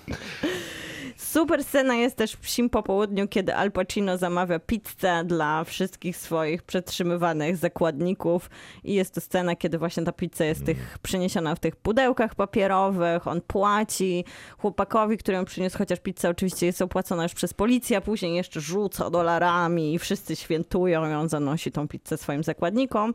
[1.33, 6.63] Super scena jest też w psim popołudniu, kiedy Al Pacino zamawia pizzę dla wszystkich swoich
[6.63, 8.51] przetrzymywanych zakładników.
[8.85, 13.27] I jest to scena, kiedy właśnie ta pizza jest tych, przyniesiona w tych pudełkach papierowych,
[13.27, 14.25] on płaci
[14.59, 18.61] chłopakowi, który ją przyniósł, chociaż pizza oczywiście jest opłacona już przez policję, a później jeszcze
[18.61, 23.15] rzuca dolarami i wszyscy świętują i on zanosi tą pizzę swoim zakładnikom.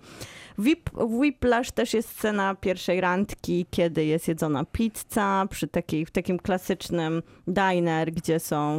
[0.57, 6.05] W Whip, w Whiplash też jest scena pierwszej randki, kiedy jest jedzona pizza przy takiej,
[6.05, 8.77] w takim klasycznym diner, gdzie są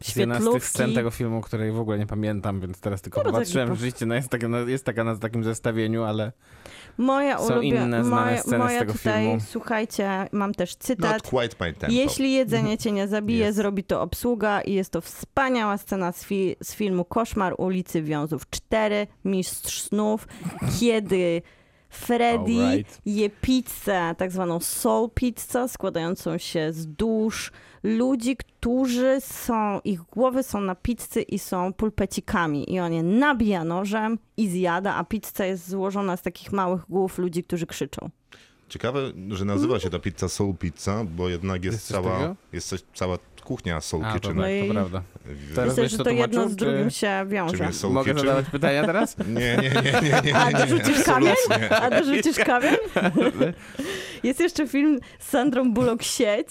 [0.00, 0.68] jest jedna z tych świetlówki.
[0.68, 3.68] scen tego filmu, której w ogóle nie pamiętam, więc teraz tylko No bo popatrzyłem.
[3.68, 6.32] taki- Rzeczywiście no jest, taka, no jest taka na takim zestawieniu, ale
[6.98, 9.40] Moja są ulubia- inne znane moja, sceny z moja tego tutaj, filmu.
[9.48, 11.12] słuchajcie, mam też cytat.
[11.12, 11.94] Not quite my tempo.
[11.96, 13.56] Jeśli jedzenie cię nie zabije, Jest.
[13.56, 18.50] zrobi to obsługa i jest to wspaniała scena z, fi- z filmu Koszmar ulicy Wiązów
[18.50, 20.28] 4, Mistrz Snów,
[20.80, 21.13] kiedy
[21.94, 23.00] Freddy Alright.
[23.06, 30.42] je pizzę, tak zwaną soul pizza, składającą się z dusz ludzi, którzy są, ich głowy
[30.42, 35.44] są na pizzy i są pulpecikami i on je nabija nożem i zjada, a pizza
[35.44, 38.10] jest złożona z takich małych głów ludzi, którzy krzyczą.
[38.68, 42.80] Ciekawe, że nazywa się ta pizza Soul Pizza, bo jednak jest, Jest cała, jest coś,
[42.94, 44.30] cała kuchnia Soul A, Kitchen.
[44.30, 45.02] tak, No i- to prawda.
[45.24, 47.64] W- Teraz Myślę, że to to jedno z drugim się Czym wiąże.
[47.64, 48.26] jest Soul Mogę Kitchen?
[48.28, 49.16] zadawać pytania teraz?
[49.28, 51.34] Nie, nie, nie, nie, nie, A nie, nie, dorzucisz kamień?
[51.70, 52.74] A dorzucisz kamień?
[54.22, 56.48] Jest jeszcze film z Sandrą Bullock Sieć.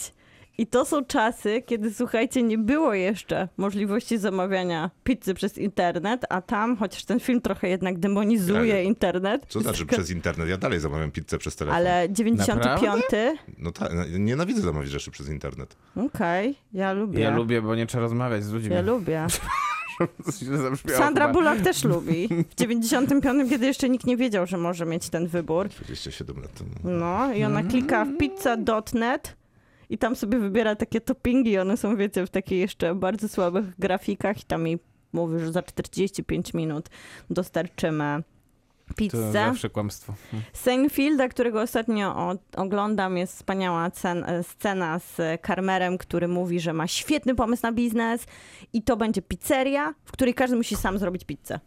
[0.58, 6.42] I to są czasy, kiedy słuchajcie, nie było jeszcze możliwości zamawiania pizzy przez internet, a
[6.42, 9.46] tam, chociaż ten film trochę jednak demonizuje Ale internet.
[9.50, 10.50] Co znaczy przez internet?
[10.50, 11.78] Ja dalej zamawiam pizzę przez telefon.
[11.78, 13.04] Ale 95.
[13.58, 15.76] No tak, nienawidzę zamawiać rzeczy przez internet.
[15.96, 17.20] Okej, ja lubię.
[17.20, 18.74] Ja lubię, bo nie trzeba rozmawiać z ludźmi.
[18.74, 19.28] Ja lubię.
[20.98, 21.34] Sandra chyba.
[21.34, 22.30] Bullock też lubi.
[22.50, 25.70] W 95, kiedy jeszcze nikt nie wiedział, że może mieć ten wybór.
[25.70, 26.70] 27 lat temu.
[26.84, 29.36] No i ona klika w pizza.net
[29.94, 31.58] i tam sobie wybiera takie toppingi.
[31.58, 34.80] One są, wiecie, w takich jeszcze bardzo słabych grafikach i tam jej
[35.14, 36.90] mówi, że za 45 minut
[37.30, 38.24] dostarczymy
[38.88, 39.32] To pizzę.
[39.32, 40.14] zawsze kłamstwo.
[40.54, 46.74] Seinfelda, którego ostatnio o, oglądam, jest wspaniała cen, e, scena z Karmerem, który mówi, że
[46.74, 48.26] ma świetny pomysł na biznes
[48.74, 51.60] i to będzie pizzeria, w której każdy musi sam zrobić pizzę.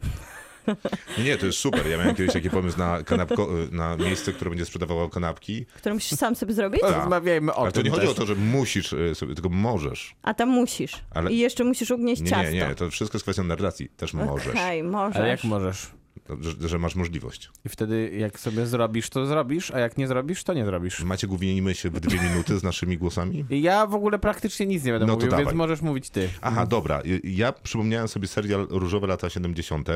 [1.18, 1.86] Nie, nie, to jest super.
[1.90, 5.66] Ja miałem kiedyś taki pomysł na, kanapko, na miejsce, które będzie sprzedawało kanapki.
[5.76, 8.10] Którą musisz sam sobie zrobić, Rozmawiajmy o Ale to tym nie chodzi też.
[8.10, 10.14] o to, że musisz y, sobie, tylko możesz.
[10.22, 10.92] a tam musisz.
[11.14, 12.52] Ale- I jeszcze musisz ugnieść Nie, ciasto.
[12.52, 13.88] nie, nie, to wszystko jest kwestią narracji.
[13.88, 14.46] Też możesz.
[14.54, 15.16] Okej, możesz.
[15.16, 15.86] Ale jak możesz?
[16.40, 17.50] Że, że masz możliwość.
[17.64, 21.04] I wtedy jak sobie zrobisz, to zrobisz, a jak nie zrobisz, to nie zrobisz.
[21.04, 23.44] Macie uwienimy się w dwie minuty z naszymi głosami?
[23.50, 26.28] I ja w ogóle praktycznie nic nie będę No mówił, więc możesz mówić ty.
[26.40, 27.02] Aha, dobra.
[27.06, 29.88] Y, Ja przypomniałem sobie serial Różowe lata 70.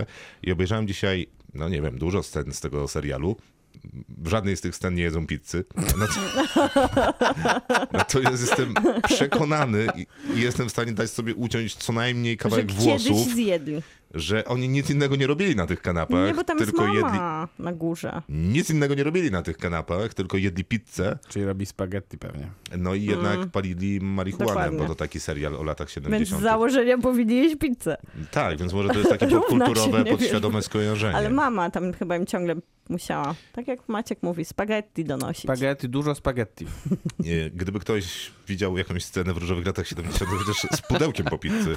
[0.42, 3.36] i obejrzałem dzisiaj, no nie wiem, dużo scen z tego serialu.
[4.18, 5.64] W żadnej z tych scen nie jedzą pizzy.
[7.92, 8.74] Natomiast jestem
[9.08, 13.34] przekonany i i jestem w stanie dać sobie uciąć co najmniej że kawałek kiedyś włosów,
[13.34, 13.82] zjedli.
[14.14, 17.10] Że oni nic innego nie robili na tych kanapach, Nie, bo tam tylko jest jedli.
[17.18, 18.22] mama na górze.
[18.28, 22.50] Nic innego nie robili na tych kanapach, tylko jedli pizzę, Czyli robi spaghetti pewnie.
[22.78, 24.78] no i jednak palili marihuanę, Dokładnie.
[24.78, 26.40] bo to taki serial o latach Więc 70.
[26.40, 27.96] z założenia powinni jeść pizzę.
[28.30, 29.26] Tak, więc może to jest takie
[30.04, 31.16] nie podświadome skojarzenie.
[31.16, 32.54] Ale mama tam chyba im ciągle
[32.90, 35.42] musiała, tak jak Maciek mówi, spaghetti donosić.
[35.42, 36.66] Spaghetti, dużo spaghetti.
[37.20, 41.76] Nie, Gdyby ktoś widział jakąś scenę w różowych latach 70., chociaż z pudełkiem po pizzy,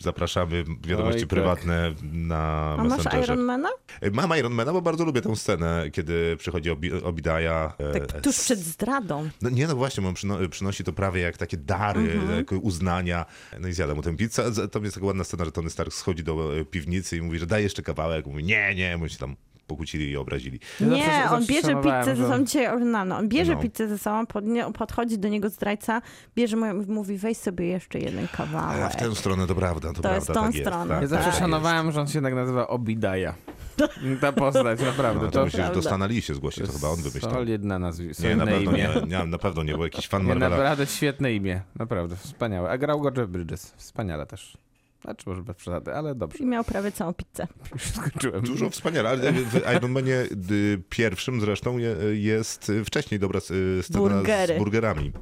[0.00, 1.28] zapraszamy wiadomości Oj, tak.
[1.28, 3.24] prywatne na A masz.
[3.24, 3.68] Ironmana?
[4.12, 7.72] Mam Ironmana, bo bardzo lubię tę scenę, kiedy przychodzi Obi- Obidaja.
[7.78, 9.28] e, Tak tuż przed zdradą.
[9.42, 12.44] No nie, no właśnie, on przyno- przynosi to prawie jak takie dary, Mhm.
[12.62, 13.26] uznania.
[13.60, 14.52] No i zjada mu tę pizzę.
[14.68, 17.46] To jest taka ładna scena, że Tony Stark schodzi do e, piwnicy i mówi, że
[17.46, 18.26] daj jeszcze kawałek.
[18.26, 19.36] Mówi, nie, nie, się tam
[19.70, 20.60] pokłócili i obrazili.
[20.80, 23.60] Ja Nie, zawsze- on bierze pizzę ze że- sobą, dzisiaj oglądam, no, on bierze No.
[23.60, 26.02] pizzę ze sobą, pod, nie, podchodzi do niego zdrajca,
[26.36, 28.92] bierze mu, mówi weź sobie jeszcze jeden A kawałek.
[28.92, 31.00] w tę stronę to prawda, to, To prawda, jest tą tak stronę.
[31.00, 33.34] Jest, Ja tak, zawsze tak szanowałem, że on się jednak nazywa Obidaja.
[34.20, 35.24] Ta postać, naprawdę.
[35.24, 35.82] No, to to do prawda.
[35.82, 37.22] Stanali się zgłosić, to chyba on wymyślił.
[37.32, 38.88] solidne nazwisko, Nie, na pewno imię.
[39.06, 40.56] nie, nie, na pewno nie, bo jakiś fan Nie, Marvela.
[40.56, 41.62] naprawdę świetne imię.
[41.78, 42.70] Naprawdę, wspaniałe.
[42.70, 43.72] A grał go Jeff Bridges.
[43.76, 44.56] Wspaniale też.
[45.04, 46.38] Znaczy może bez przesady, ale dobrze.
[46.38, 47.46] I miał prawie całą pizzę.
[47.94, 48.42] Skończyłem.
[48.44, 50.14] Dużo wspaniale, ale w Iron Manie
[50.50, 54.54] y, pierwszym zresztą je- jest y, wcześniej dobra y, scena Burgery.
[54.54, 55.12] z burgerami.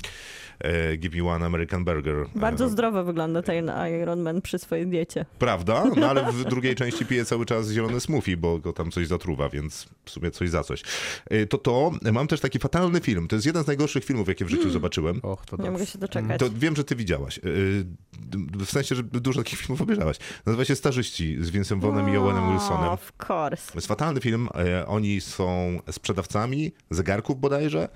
[0.60, 2.26] E, Give me one American burger.
[2.34, 5.26] Bardzo E, zdrowo wygląda ten Iron Man przy swojej diecie.
[5.38, 5.84] Prawda?
[5.96, 9.48] No ale w drugiej części pije cały czas zielony smoothie, bo go tam coś zatruwa,
[9.48, 10.82] więc w sumie coś za coś.
[11.30, 13.28] E, To to, mam też taki fatalny film.
[13.28, 15.20] To jest jeden z najgorszych filmów, jakie w życiu zobaczyłem.
[15.22, 15.72] Och, to Nie dobrze.
[15.72, 16.40] mogę się doczekać.
[16.40, 17.40] To wiem, że ty widziałaś.
[18.58, 20.16] W sensie, że dużo takich filmów obejrzałaś.
[20.46, 22.88] Nazywa się Starzyści z Vincem Vaughnem i Owenem Wilsonem.
[22.88, 23.72] Of course.
[23.72, 24.48] To jest fatalny film.
[24.86, 27.88] Oni są sprzedawcami zegarków bodajże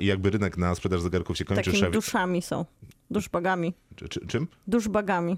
[0.00, 1.64] i jakby rynek na sprzedaż zegarków się kończy.
[1.64, 1.92] Takimi Szef...
[1.92, 2.64] duszami są.
[3.10, 3.74] Duszbagami.
[3.96, 4.46] Czy, czy, czym?
[4.66, 5.36] Duszbagami.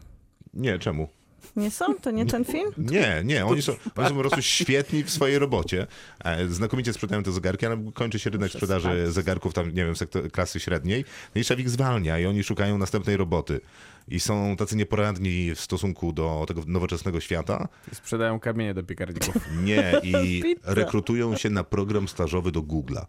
[0.54, 1.08] Nie, czemu?
[1.56, 1.94] Nie są?
[1.94, 2.72] To nie ten film?
[2.92, 5.86] Nie, nie, oni są, oni są po prostu świetni w swojej robocie.
[6.24, 9.96] E, Znakomicie sprzedają te zegarki, ale kończy się rynek Muszę sprzedaży zegarków tam, nie wiem,
[9.96, 11.04] sektor, klasy średniej.
[11.34, 13.60] No i szef ich zwalnia i oni szukają następnej roboty.
[14.08, 17.68] I są tacy nieporadni w stosunku do tego nowoczesnego świata.
[17.92, 19.34] I Sprzedają kamienie do piekarników.
[19.62, 23.04] Nie, i rekrutują się na program stażowy do Google'a.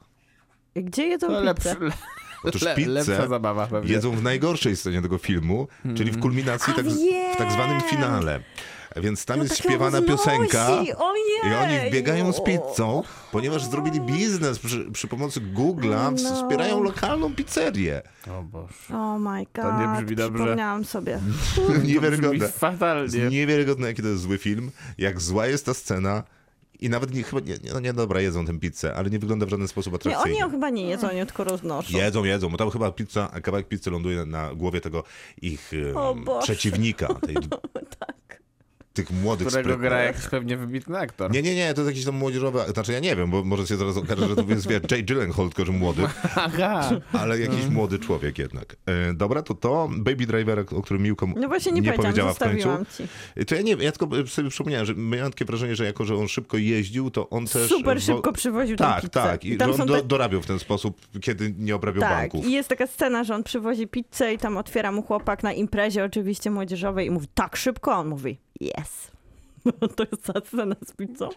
[0.76, 1.46] Gdzie jedzą To pizzę?
[1.46, 1.92] lepszy, le,
[2.44, 3.92] Otóż le, pizzę lepsza zabawa pewnie.
[3.92, 8.40] jedzą w najgorszej scenie tego filmu, czyli w kulminacji, tak, w tak zwanym finale.
[8.96, 10.68] Więc tam No jest śpiewana piosenka.
[10.78, 10.88] Ojej!
[11.52, 16.36] I oni wbiegają z pizzą, ponieważ zrobili biznes przy, przy pomocy Google'a, No.
[16.36, 18.02] wspierają lokalną pizzerię.
[18.32, 18.74] O Boże.
[18.90, 19.64] Oh my god.
[19.66, 20.40] To nie brzmi dobrze.
[20.44, 21.20] Przypomniałam sobie.
[21.84, 22.48] Niewiarygodne.
[22.48, 23.20] Fatalnie.
[23.30, 26.24] Niewiarygodne, jaki to jest zły film, jak zła jest ta scena.
[26.84, 29.46] I nawet nie, chyba, nie, nie, no nie dobra, jedzą tę pizzę, ale nie wygląda
[29.46, 30.32] w żaden sposób Nie, atrakcyjnie.
[30.32, 31.98] oni ją chyba nie jedzą, oni tylko roznoszą.
[31.98, 35.04] Jedzą, jedzą, bo tam chyba pizza, kawałek pizzy ląduje na, na głowie tego
[35.42, 35.72] ich
[36.26, 36.42] Boże.
[36.44, 37.36] przeciwnika, tej,
[38.00, 38.13] Tak.
[38.94, 39.90] Tych młodych Którego sprytnych.
[39.90, 41.32] gra jakiś pewnie wybitny aktor.
[41.32, 43.78] Nie, nie, nie, to jest jakiś tam młodzieżowy, znaczy ja nie wiem, bo może się
[43.78, 46.02] zaraz okaże, że to jest wie, Jay Gyllenhaal, tylko że młody,
[46.36, 46.90] Aha.
[47.14, 48.76] ale jakiś młody człowiek jednak.
[48.86, 52.40] E, dobra, to to Baby Driver, o którym Miłko No właśnie nie, powiedziałam, powiedziała w
[52.40, 52.86] końcu.
[52.98, 53.04] ci.
[53.36, 56.06] E, To ja nie wiem, ja tylko sobie przypomniałem, że miałem takie wrażenie, że jako,
[56.06, 57.70] że on szybko jeździł, to on też...
[57.70, 59.10] Super wo- szybko przywoził tę Tak, pizzę.
[59.10, 62.46] tak, i są on do, tak- dorabiał w ten sposób, kiedy nie obrabiał Tak, banków.
[62.46, 66.04] i jest taka scena, że on przywozi pizzę i tam otwiera mu chłopak na imprezie
[66.04, 69.14] oczywiście młodzieżowej i mówi tak szybko, on mówi yes.
[69.96, 71.30] To jest ta scena z pizzą.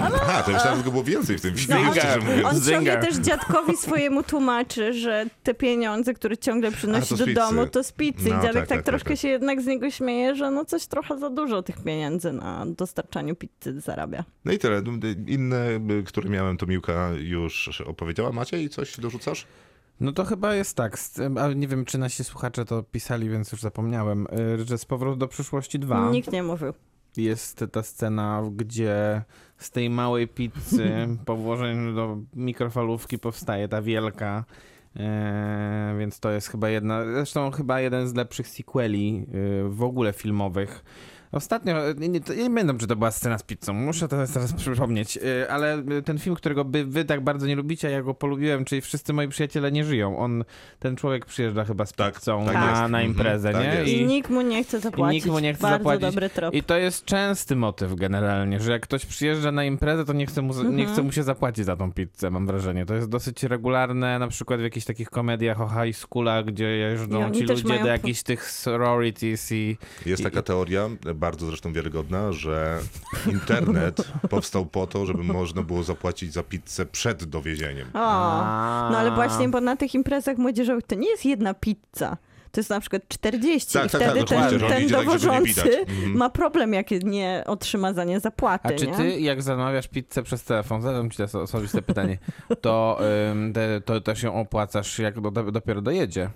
[0.00, 2.44] Aha, to myślałem, że go było więcej w tym filmie, szczerze mówiąc.
[2.44, 7.26] On ciągle też dziadkowi swojemu tłumaczy, że te pieniądze, które ciągle A, przynosi z do
[7.26, 8.30] domu, to z pizzy.
[8.30, 9.18] No, I dziadek tak, tak, tak, tak, troszkę tak.
[9.18, 13.36] się jednak z niego śmieje, że no coś trochę za dużo tych pieniędzy na dostarczaniu
[13.36, 14.24] pizzy zarabia.
[14.44, 14.82] No i tyle.
[15.26, 18.32] Inne, y, które miałem, to Miłka już opowiedziała.
[18.32, 19.46] Maciej, coś dorzucasz?
[20.00, 20.98] No to chyba jest tak,
[21.40, 24.26] ale nie wiem, czy nasi słuchacze to pisali, więc już zapomniałem,
[24.60, 26.72] y, że z Powrotu do przyszłości 2 Nikt nie mówił.
[27.16, 29.22] jest ta scena, gdzie
[29.58, 30.90] z tej małej pizzy
[31.26, 34.44] po włożeniu do mikrofalówki powstaje ta wielka.
[34.96, 40.12] E, więc to jest chyba jedna, zresztą chyba jeden z lepszych sequeli y, w ogóle
[40.12, 40.84] filmowych.
[41.34, 44.52] Ostatnio, nie, nie, to- nie pamiętam, czy to była scena z pizzą, muszę to teraz
[44.52, 48.14] przypomnieć, y, ale ten film, którego by, wy tak bardzo nie lubicie, a ja go
[48.14, 50.18] polubiłem, czyli Wszyscy moi przyjaciele nie żyją.
[50.18, 50.44] On,
[50.78, 52.74] ten człowiek przyjeżdża chyba z Tak, pizzą tak na, jest.
[52.80, 53.74] na Mhm, imprezę, tak nie?
[53.74, 53.92] jest.
[53.92, 55.14] I nikt mu nie chce zapłacić.
[55.14, 56.02] nikt mu nie chce Bardzo zapłacić.
[56.02, 56.54] dobry trop.
[56.54, 60.42] I to jest częsty motyw generalnie, że jak ktoś przyjeżdża na imprezę, to nie chce,
[60.42, 60.76] mu, Mhm.
[60.76, 62.86] nie chce mu się zapłacić za tą pizzę, mam wrażenie.
[62.86, 66.80] To jest dosyć regularne, na przykład w jakichś takich komediach o high schoolach, gdzie I
[66.80, 69.76] jeżdżą ci ludzie mają do jakichś tych sororities i...
[70.06, 70.88] Jest I- taka teoria,
[71.24, 72.80] bardzo zresztą wiarygodna, że
[73.32, 77.88] internet powstał po to, żeby można było zapłacić za pizzę przed dowiezieniem.
[77.94, 77.98] O,
[78.90, 82.16] no ale właśnie, bo na tych imprezach młodzieżowych to nie jest jedna pizza.
[82.52, 85.78] To jest na przykład 40 Tak, i tak, wtedy tak, ten, ten tak, dowożący.
[85.78, 86.16] Mhm.
[86.16, 88.96] ma problem, jak nie otrzyma za nie zapłaty, A czy nie?
[88.96, 92.18] ty, jak zamawiasz pizzę przez telefon, zadam ci to osobiste pytanie,
[92.60, 96.30] to, ym, te, to też ją opłacasz, jak do, dopiero dojedzie?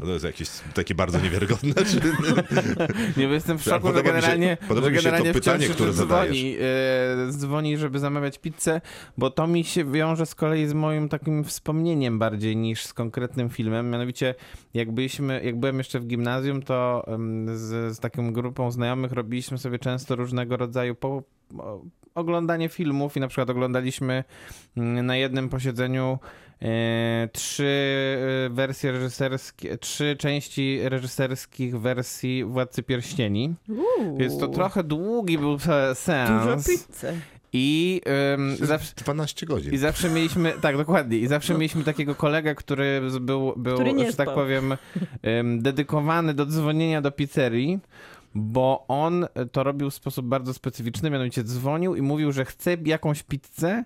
[0.00, 1.74] To jest jakieś takie bardzo niewiarygodne.
[1.74, 2.00] Czy...
[3.16, 5.92] Nie, bo jestem w szoku, że się- generalnie, podoba że się to generalnie pytanie, które
[5.92, 8.80] dzwoni, e, dzwoni, żeby zamawiać pizzę,
[9.18, 13.50] bo to mi się wiąże z kolei z moim takim wspomnieniem bardziej niż z konkretnym
[13.50, 13.90] filmem.
[13.90, 14.34] Mianowicie,
[14.74, 17.06] jak, byliśmy, jak byłem jeszcze w gimnazjum, to
[17.54, 21.22] z, z taką grupą znajomych robiliśmy sobie często różnego rodzaju po,
[22.14, 24.24] oglądanie filmów i na przykład oglądaliśmy
[24.76, 26.18] mm, na jednym posiedzeniu
[27.32, 33.54] trzy e, wersje reżyserskie, trzy części reżyserskich wersji Władcy Pierścieni.
[33.68, 35.58] Uuu, Więc to trochę długi był
[35.94, 37.20] se- Dużo pizzy.
[37.52, 38.00] I,
[38.34, 39.72] ym, zawsze, 12 godzin.
[39.74, 44.10] I zawsze mieliśmy, tak dokładnie, i zawsze mieliśmy takiego kolegę, który był, był Który nie
[44.10, 44.76] że tak powiem,
[45.40, 47.78] ym, dedykowany do dzwonienia do pizzerii,
[48.34, 53.22] bo on to robił w sposób bardzo specyficzny, mianowicie dzwonił i mówił, że chce jakąś
[53.22, 53.84] pizzę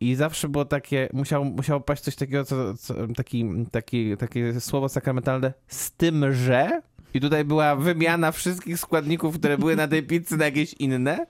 [0.00, 4.88] i zawsze było takie, musiało, musiało paść coś takiego, co, co, taki, taki, takie słowo
[4.88, 6.82] sakramentalne, z tym, że
[7.14, 11.26] I tutaj była wymiana wszystkich składników, które były na tej pizzy na jakieś inne.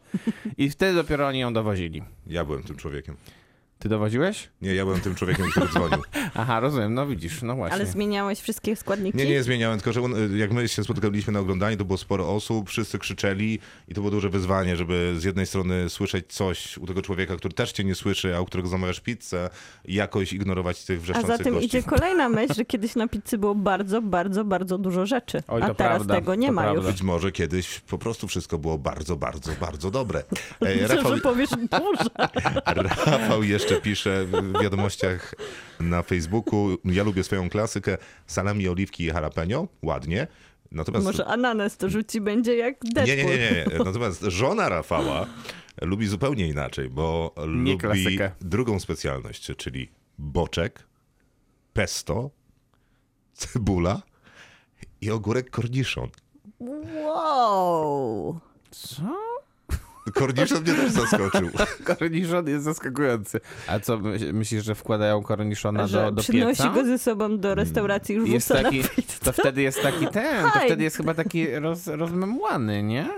[0.59, 2.02] I wtedy dopiero oni ją dowozili.
[2.26, 3.16] Ja byłem tym człowiekiem.
[3.80, 4.48] Ty dowoziłeś?
[4.62, 5.98] Nie, ja byłem tym człowiekiem, który dzwonił.
[6.34, 7.74] Aha, rozumiem, no widzisz, no właśnie.
[7.74, 9.18] Ale zmieniałeś wszystkie składniki?
[9.18, 10.00] Nie, nie zmieniałem, tylko że
[10.36, 14.10] jak my się spotykaliśmy na oglądaniu, to było sporo osób, wszyscy krzyczeli i to było
[14.10, 17.94] duże wyzwanie, żeby z jednej strony słyszeć coś u tego człowieka, który też cię nie
[17.94, 19.50] słyszy, a u którego zamawiasz pizzę
[19.84, 21.66] i jakoś ignorować tych A wrzeszczących za tym gości.
[21.66, 25.42] idzie kolejna myśl, że kiedyś na pizzy było bardzo, bardzo, bardzo dużo rzeczy.
[25.48, 26.82] Oj, a teraz prawda, tego nie ma prawda.
[26.82, 26.92] już.
[26.92, 30.22] Być może kiedyś po prostu wszystko było bardzo, bardzo, bardzo dobre.
[30.60, 32.10] E, Myślę, Rafał, że powiesz dużo.
[33.06, 35.35] Rafał jeszcze pisze w wiadomościach
[35.80, 40.26] na Facebooku, ja lubię swoją klasykę, salami, oliwki i jalapeno, ładnie.
[40.72, 43.16] Natomiast Może ananas to rzuci będzie jak Deadpool.
[43.16, 43.85] Nie, nie, nie, nie.
[43.85, 45.26] Natomiast żona Rafała
[45.83, 48.30] lubi zupełnie inaczej, bo lubi klasykę.
[48.40, 50.87] drugą specjalność, czyli boczek,
[51.72, 52.30] pesto,
[53.33, 54.02] cebula
[55.00, 56.09] i ogórek korniszon.
[57.04, 58.40] Wow.
[58.70, 59.16] Co?
[60.14, 61.48] Korniszon mnie też zaskoczył.
[61.98, 63.40] Korniszon jest zaskakujący.
[63.66, 66.74] A co, my- myślisz, że wkładają korniszona że do, do przynosi pieca?
[66.74, 68.82] go ze sobą do restauracji i Jest taki,
[69.24, 73.08] to wtedy jest taki ten, to wtedy jest chyba taki roz, rozmemłany, nie?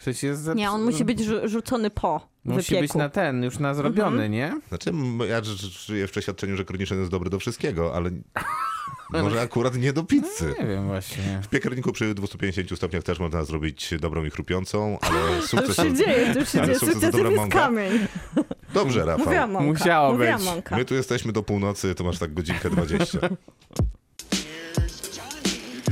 [0.00, 2.80] Przecież jest zep- Nie, on musi być rzu- rzucony po Musi wypieku.
[2.82, 4.32] być na ten, już na zrobiony, Mhm.
[4.32, 4.54] nie?
[4.68, 4.92] Znaczy,
[5.28, 8.10] ja ży- żyję w przeświadczeniu, że korniszon jest dobry do wszystkiego, ale
[9.12, 10.54] może akurat nie do pizzy.
[10.60, 11.40] Nie wiem właśnie.
[11.42, 15.76] W piekarniku przy 250 stopniach też można zrobić dobrą i chrupiącą, ale To już sukces...
[15.76, 16.78] się dzieje, to już się Ale dzieje.
[16.78, 17.58] sukces to dobra jest mąka.
[17.58, 17.92] kamień.
[18.74, 19.24] Dobrze, Rafał.
[19.26, 19.66] Mówiła mąka.
[19.66, 20.44] Musiało Mówiła być.
[20.46, 20.76] mąka.
[20.76, 23.18] My tu jesteśmy do północy, to masz tak godzinkę 20.
[23.18, 23.28] You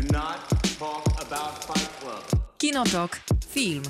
[0.02, 2.42] do not talk about Fight Club.
[2.58, 3.20] Kinotok.
[3.50, 3.82] Film.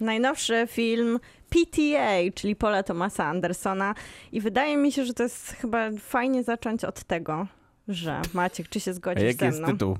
[0.00, 1.18] Najnowszy film
[1.66, 3.94] PTA, czyli Paula Thomasa Andersona.
[4.32, 7.46] I wydaje mi się, że to jest chyba fajnie zacząć od tego,
[7.88, 9.68] że Maciek, czy się A zgodzisz jaki ze jest mną?
[9.72, 9.96] tytuł?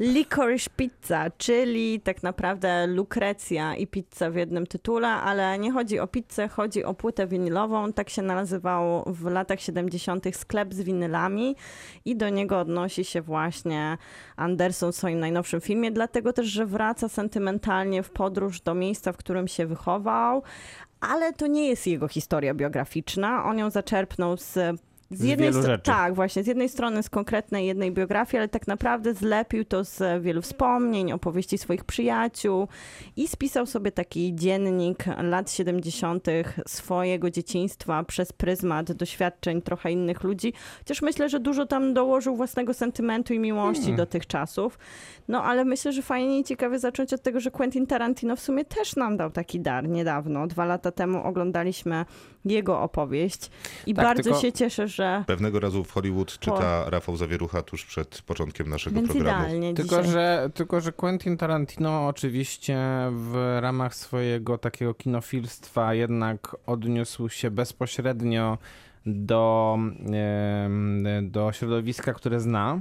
[0.00, 6.06] Licorice Pizza, czyli tak naprawdę lukrecja i pizza w jednym tytule, ale nie chodzi o
[6.06, 7.92] pizzę, chodzi o płytę winylową.
[7.92, 10.36] Tak się nazywał w latach 70.
[10.36, 11.56] sklep z winylami
[12.04, 13.98] i do niego odnosi się właśnie
[14.36, 19.16] Anderson w swoim najnowszym filmie, dlatego też, że wraca sentymentalnie w podróż do miejsca, w
[19.16, 20.42] którym się wychował,
[21.00, 23.44] ale to nie jest jego historia biograficzna.
[23.44, 24.58] On ją zaczerpnął z
[25.12, 25.82] z Z jednej wielu rzeczy.
[25.84, 26.42] Tak, właśnie.
[26.42, 31.12] Z jednej strony z konkretnej jednej biografii, ale tak naprawdę zlepił to z wielu wspomnień,
[31.12, 32.68] opowieści swoich przyjaciół
[33.16, 36.26] i spisał sobie taki dziennik lat 70.
[36.66, 40.52] swojego dzieciństwa przez pryzmat doświadczeń trochę innych ludzi.
[40.78, 43.96] Chociaż myślę, że dużo tam dołożył własnego sentymentu i miłości Hmm.
[43.96, 44.78] do tych czasów.
[45.28, 48.64] No ale myślę, że fajnie i ciekawie zacząć od tego, że Quentin Tarantino w sumie
[48.64, 50.46] też nam dał taki dar niedawno.
[50.46, 52.04] Dwa lata temu oglądaliśmy
[52.44, 53.50] jego opowieść
[53.86, 57.84] i Tak, bardzo tylko- się cieszę, że Pewnego razu w Hollywood czyta Rafał Zawierucha tuż
[57.84, 59.42] przed początkiem naszego Więc programu.
[59.42, 60.12] idealnie Tylko dzisiaj.
[60.12, 62.78] że, tylko, że Quentin Tarantino oczywiście
[63.10, 68.58] w ramach swojego takiego kinofilstwa jednak odniósł się bezpośrednio
[69.06, 69.78] do,
[71.22, 72.80] do środowiska, które zna.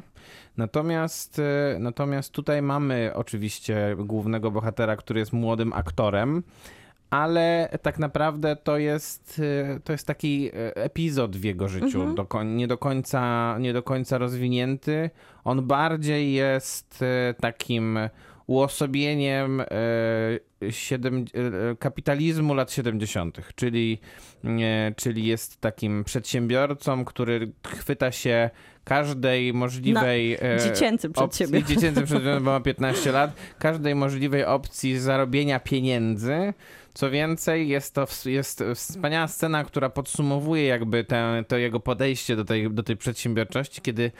[0.58, 6.44] Natomiast, e, natomiast tutaj mamy oczywiście głównego bohatera, który jest młodym aktorem,
[7.12, 9.42] ale tak naprawdę to jest,
[9.76, 13.74] e, to jest taki e, epizod w jego życiu, do, koń- nie, do końca, nie
[13.74, 15.10] do końca rozwinięty.
[15.44, 18.00] On bardziej jest e, takim
[18.48, 19.62] uosobieniem
[20.70, 21.26] siedem,
[21.80, 24.00] kapitalizmu lat 70., czyli,
[24.96, 28.50] czyli jest takim przedsiębiorcą, który chwyta się
[28.84, 30.34] każdej możliwej.
[30.34, 31.74] e, Dziecięcym opcji, przedsiębiorcą.
[31.76, 36.54] dziecięcym bo ma 15 lat, każdej możliwej opcji zarobienia pieniędzy.
[36.94, 42.46] Co więcej, jest to jest wspaniała scena, która podsumowuje jakby te, to jego podejście do
[42.46, 44.12] tej, do tej przedsiębiorczości, kiedy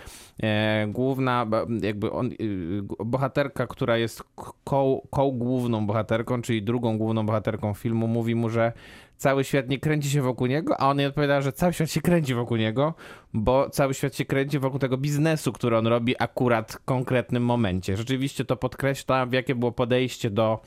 [0.44, 1.48] e, główna,
[1.82, 4.24] jakby on, y, bohaterka, która jest
[4.64, 8.74] koł, koł główną bohaterką, czyli drugą główną bohaterką filmu, mówi mu, że
[9.18, 12.02] cały świat nie kręci się wokół niego, a on jej odpowiada, że cały świat się
[12.02, 12.94] kręci wokół niego,
[13.34, 17.98] bo cały świat się kręci wokół tego biznesu, który on robi akurat w konkretnym momencie.
[17.98, 20.62] Rzeczywiście to podkreśla, jakie było podejście do,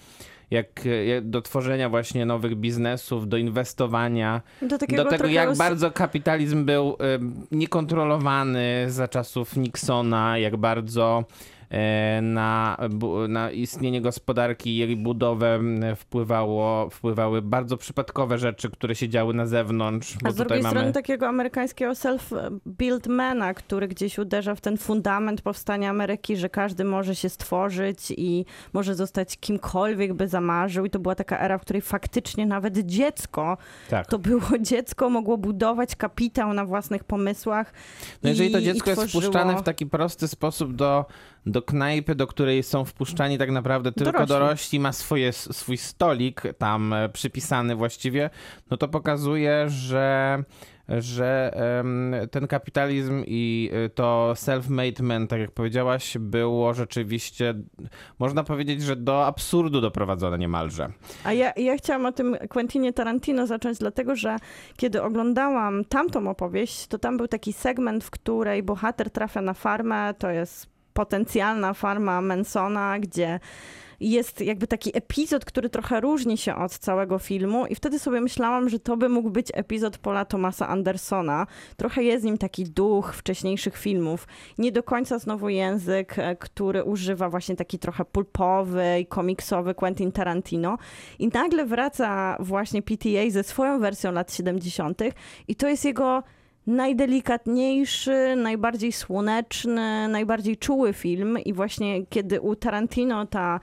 [0.50, 0.66] jak,
[1.06, 4.68] jak- do tworzenia właśnie nowych biznesów, do inwestowania, Do,
[5.04, 11.24] do tego, jak bardzo kapitalizm był em, niekontrolowany za czasów Nixona, jak bardzo
[12.22, 15.60] na, bu- na istnienie gospodarki i jej budowę
[15.96, 20.16] wpływało, wpływały bardzo przypadkowe rzeczy, które się działy na zewnątrz.
[20.24, 20.70] A z drugiej mamy...
[20.76, 26.84] strony takiego amerykańskiego self-build mana, który gdzieś uderza w ten fundament powstania Ameryki, że każdy
[26.84, 30.84] może się stworzyć i może zostać kimkolwiek by zamarzył.
[30.84, 33.56] I to była taka era, w której faktycznie nawet dziecko,
[33.90, 34.06] tak.
[34.06, 37.72] to było dziecko, mogło budować kapitał na własnych pomysłach.
[38.22, 41.04] No jeżeli to i- dziecko i jest tworzyło- wpuszczane w taki prosty sposób do,
[41.46, 44.28] do knajpy, do której są wpuszczani tak naprawdę tylko Dorośli.
[44.28, 48.30] dorośli, ma swoje, swój stolik tam e, przypisany właściwie,
[48.70, 50.44] no to pokazuje, że
[50.88, 51.52] że
[52.30, 57.54] ten kapitalizm i y, to self-made man, tak jak powiedziałaś, było rzeczywiście,
[58.18, 60.92] można powiedzieć, że do absurdu doprowadzone niemalże.
[61.24, 64.36] A ja, ja chciałam o tym Quentinie Tarantino zacząć, dlatego że
[64.76, 70.14] kiedy oglądałam tamtą opowieść, to tam był taki segment, w której bohater trafia na farmę,
[70.18, 73.40] to jest potencjalna farma Mansona, gdzie
[74.00, 78.68] jest jakby taki epizod, który trochę różni się od całego filmu i wtedy sobie myślałam,
[78.68, 81.46] że to by mógł być epizod Paula Thomasa Andersona.
[81.76, 84.26] Trochę jest nim taki duch wcześniejszych filmów.
[84.58, 90.12] Nie do końca znowu język, e, który używa właśnie taki trochę pulpowy i komiksowy Quentin
[90.12, 90.78] Tarantino.
[91.18, 95.02] I nagle wraca właśnie PTA ze swoją wersją lat 70.
[95.48, 96.22] i to jest jego
[96.66, 103.60] najdelikatniejszy, najbardziej słoneczny, najbardziej czuły film i właśnie kiedy u Tarantino ta,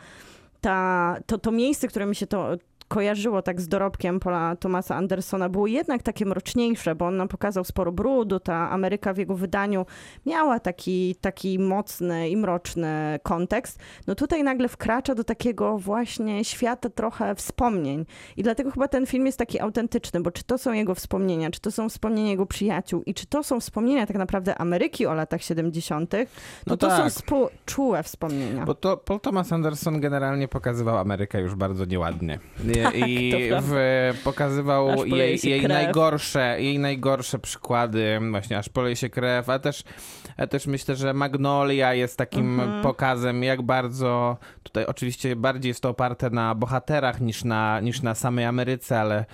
[0.61, 2.57] ta, to, to miejsce, które mi się to
[2.91, 7.63] kojarzyło tak z dorobkiem Paula Thomasa Andersona, było jednak takie mroczniejsze, bo on nam pokazał
[7.63, 9.85] sporo brudu, ta Ameryka w jego wydaniu
[10.25, 13.79] miała taki, taki mocny i mroczny kontekst.
[14.07, 18.05] No tutaj nagle wkracza do takiego właśnie świata trochę wspomnień
[18.37, 21.59] i dlatego chyba ten film jest taki autentyczny, bo czy to są jego wspomnienia, czy
[21.59, 25.43] to są wspomnienia jego przyjaciół i czy to są wspomnienia tak naprawdę Ameryki o latach
[25.43, 26.17] 70., no,
[26.67, 27.11] No to są tak.
[27.11, 28.65] współczułe wspomnienia.
[28.65, 32.39] Bo to Paul Thomas Anderson generalnie pokazywał Amerykę już bardzo nieładnie.
[32.95, 33.73] I, Tak, i w,
[34.23, 39.83] pokazywał jej, jej, najgorsze, jej najgorsze przykłady, właśnie aż poleje się krew, a też,
[40.37, 42.83] a też myślę, że Magnolia jest takim Mhm.
[42.83, 48.15] pokazem, jak bardzo, tutaj oczywiście bardziej jest to oparte na bohaterach niż na, niż na
[48.15, 49.25] samej Ameryce, ale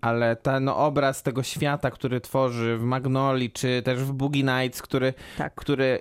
[0.00, 5.14] ale ten obraz tego świata, który tworzy w Magnoli, czy też w Boogie Nights, który
[5.38, 5.54] Tak.
[5.54, 6.00] który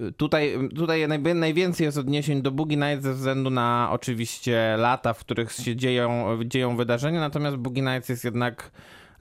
[0.00, 5.18] y, tutaj, tutaj najwięcej jest odniesień do Boogie Nights ze względu na oczywiście lata, w
[5.18, 8.70] których się dzieją, dzieją wydarzenia, natomiast Boogie Nights jest jednak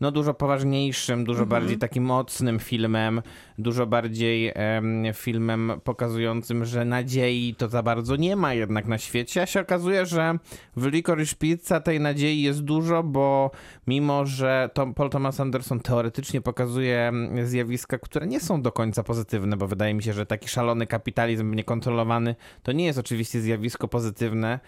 [0.02, 3.22] no, dużo poważniejszym, dużo bardziej takim mocnym filmem,
[3.58, 9.42] dużo bardziej em, filmem pokazującym, że nadziei to za bardzo nie ma jednak na świecie,
[9.42, 10.40] a się okazuje, że
[10.76, 13.52] w Licorice Pizza tej nadziei jest dużo, bo
[13.88, 17.12] mimo, że Tom, Paul Thomas Anderson teoretycznie pokazuje
[17.44, 21.54] zjawiska, które nie są do końca pozytywne, bo wydaje mi się, że taki szalony kapitalizm
[21.54, 24.60] niekontrolowany to nie jest oczywiście zjawisko pozytywne.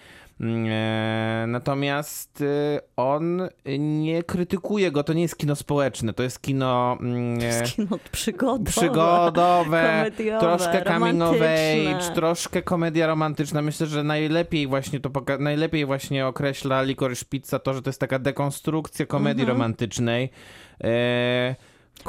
[0.42, 3.42] Mm, e, Natomiast y, on
[3.80, 8.64] nie krytykuje go, to nie jest kino społeczne, to jest kino mm, e, Kino przygodowe.
[8.72, 13.62] przygodowe, troszkę coming of age, troszkę komedia romantyczna.
[13.62, 18.00] Myślę, że najlepiej właśnie to poka- najlepiej właśnie określa Licorice Pizza to, że to jest
[18.00, 19.58] taka dekonstrukcja komedii Mhm.
[19.58, 20.30] romantycznej.
[20.84, 21.56] E,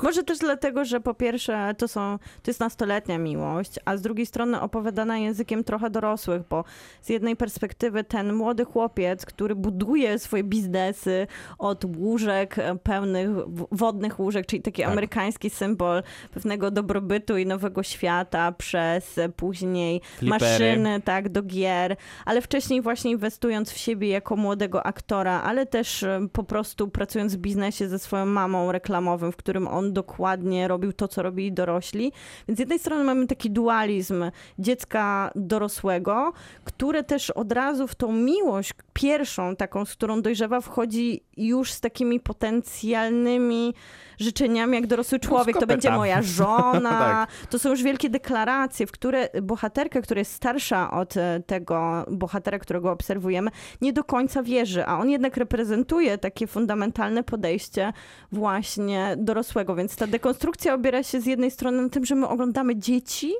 [0.03, 4.27] Może też dlatego, że po pierwsze to, są, to jest nastoletnia miłość, a z drugiej
[4.27, 6.65] strony opowiadana językiem trochę dorosłych, bo
[7.03, 11.27] z jednej perspektywy ten młody chłopiec, który buduje swoje biznesy
[11.59, 13.31] od łóżek e, pełnych,
[13.73, 14.91] wodnych łóżek, czyli taki Tak.
[14.93, 16.03] amerykański symbol
[16.35, 20.51] pewnego dobrobytu i nowego świata, przez e, później Flipery.
[20.51, 26.03] maszyny, tak, do gier, ale wcześniej właśnie inwestując w siebie jako młodego aktora, ale też
[26.03, 30.93] e, po prostu pracując w biznesie ze swoją mamą reklamowym, w którym on dokładnie robił
[30.93, 32.13] to, co robili dorośli.
[32.49, 34.25] Więc z jednej strony mamy taki dualizm
[34.59, 36.33] dziecka dorosłego,
[36.65, 41.81] które też od razu w tą miłość pierwszą, taką, z którą dojrzewa, wchodzi już z
[41.81, 43.75] takimi potencjalnymi
[44.21, 47.31] życzeniami, jak dorosły człowiek, to będzie moja żona, Tak.
[47.51, 52.59] to są już wielkie deklaracje, w które bohaterka, która jest starsza od e, tego bohatera,
[52.59, 53.51] którego obserwujemy,
[53.81, 57.93] nie do końca wierzy, a on jednak reprezentuje takie fundamentalne podejście
[58.33, 62.77] właśnie dorosłego, więc ta dekonstrukcja obiera się z jednej strony na tym, że my oglądamy
[62.77, 63.33] dzieci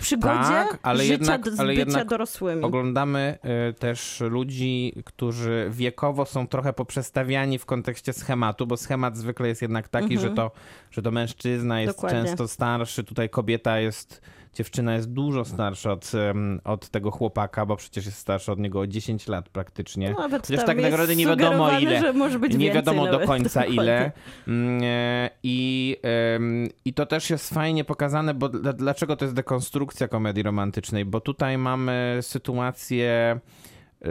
[0.00, 2.62] przygodzie Tak, ale życia jednak- ale jednak dorosłymi.
[2.64, 3.38] Oglądamy
[3.70, 9.62] y, też ludzi, którzy wiekowo są trochę poprzestawiani w kontekście schematu, bo schemat zwykle jest
[9.62, 10.50] jednak taki, że, to,
[10.90, 12.08] że to mężczyzna jest Mhm.
[12.10, 12.28] Dokładnie.
[12.30, 14.20] często starszy, tutaj kobieta jest
[14.54, 16.12] dziewczyna jest dużo starsza od,
[16.64, 20.10] od tego chłopaka, bo przecież jest starsza od niego o 10 lat praktycznie.
[20.10, 22.00] No, Nawet Chociaż tak naprawdę nie wiadomo ile.
[22.00, 23.82] Że może być nie wiadomo do końca dokładnie.
[23.82, 24.12] ile.
[24.48, 25.96] Mm, e, I,
[26.84, 31.04] I to też jest fajnie pokazane, bo dla- dlaczego to jest dekonstrukcja komedii romantycznej?
[31.04, 33.40] Bo tutaj mamy sytuację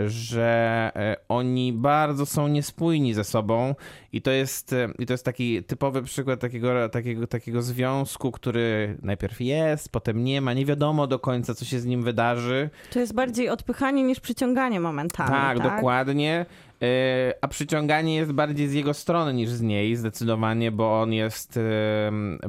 [0.08, 3.76] że e, oni bardzo są niespójni ze sobą
[4.14, 8.98] i to jest, e, i to jest taki typowy przykład takiego, takiego, takiego związku, który
[9.02, 12.70] najpierw jest, potem nie ma, nie wiadomo do końca, co się z nim wydarzy.
[12.94, 15.30] To jest bardziej odpychanie niż przyciąganie momentami.
[15.30, 16.46] Tak, Tak, dokładnie.
[16.84, 21.60] E, A przyciąganie jest bardziej z jego strony niż z niej, zdecydowanie, bo on jest,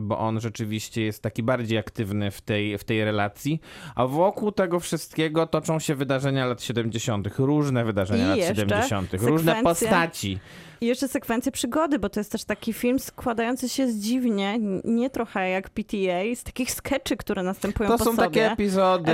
[0.00, 3.60] bo on rzeczywiście jest taki bardziej aktywny w tej, w tej relacji.
[3.94, 9.12] A wokół tego wszystkiego toczą się wydarzenia lat 70., różne wydarzenia I lat jeszcze 70.,
[9.14, 10.38] różne sekwencje- postaci.
[10.80, 15.10] I jeszcze sekwencje przygody, bo to jest też taki film składający się z dziwnie, nie
[15.10, 18.28] trochę jak PTA, z takich skeczy, które następują To po są sobie.
[18.28, 19.12] takie epizody,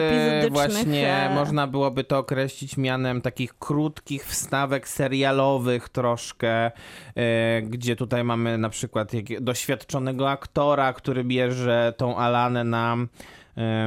[0.51, 6.71] właśnie e, można byłoby to określić mianem takich krótkich wstawek serialowych troszkę,
[7.14, 12.97] e, gdzie tutaj mamy na przykład doświadczonego aktora, który bierze tą Alanę na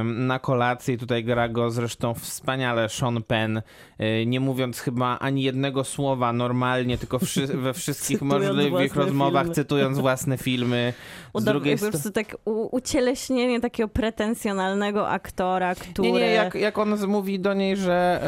[0.04, 3.62] na kolację tutaj gra go zresztą wspaniale Sean Penn,
[3.98, 9.42] e, nie mówiąc chyba ani jednego słowa normalnie, tylko wszy we wszystkich Cytując możliwych rozmowach,
[9.42, 9.54] filmy.
[9.54, 10.92] cytując własne filmy.
[11.34, 11.92] Z Uda- drugiej po strony...
[11.92, 12.36] prostu tak
[12.70, 16.12] ucieleśnienie takiego pretensjonalnego aktora, który...
[16.12, 18.20] Nie, nie, jak, jak on mówi do niej, że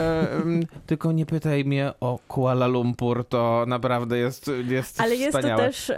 [0.45, 5.39] e, tylko nie pytaj mnie o Kuala Lumpur, to naprawdę jest, jest Ale jest to
[5.39, 5.67] wspaniałe.
[5.67, 5.93] też...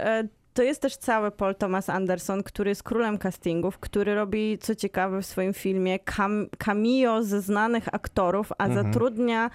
[0.55, 5.21] To jest też cały Paul Thomas Anderson, który jest królem castingów, który robi, co ciekawe,
[5.21, 8.85] w swoim filmie cam cameo ze znanych aktorów, a Mhm.
[8.85, 9.49] zatrudnia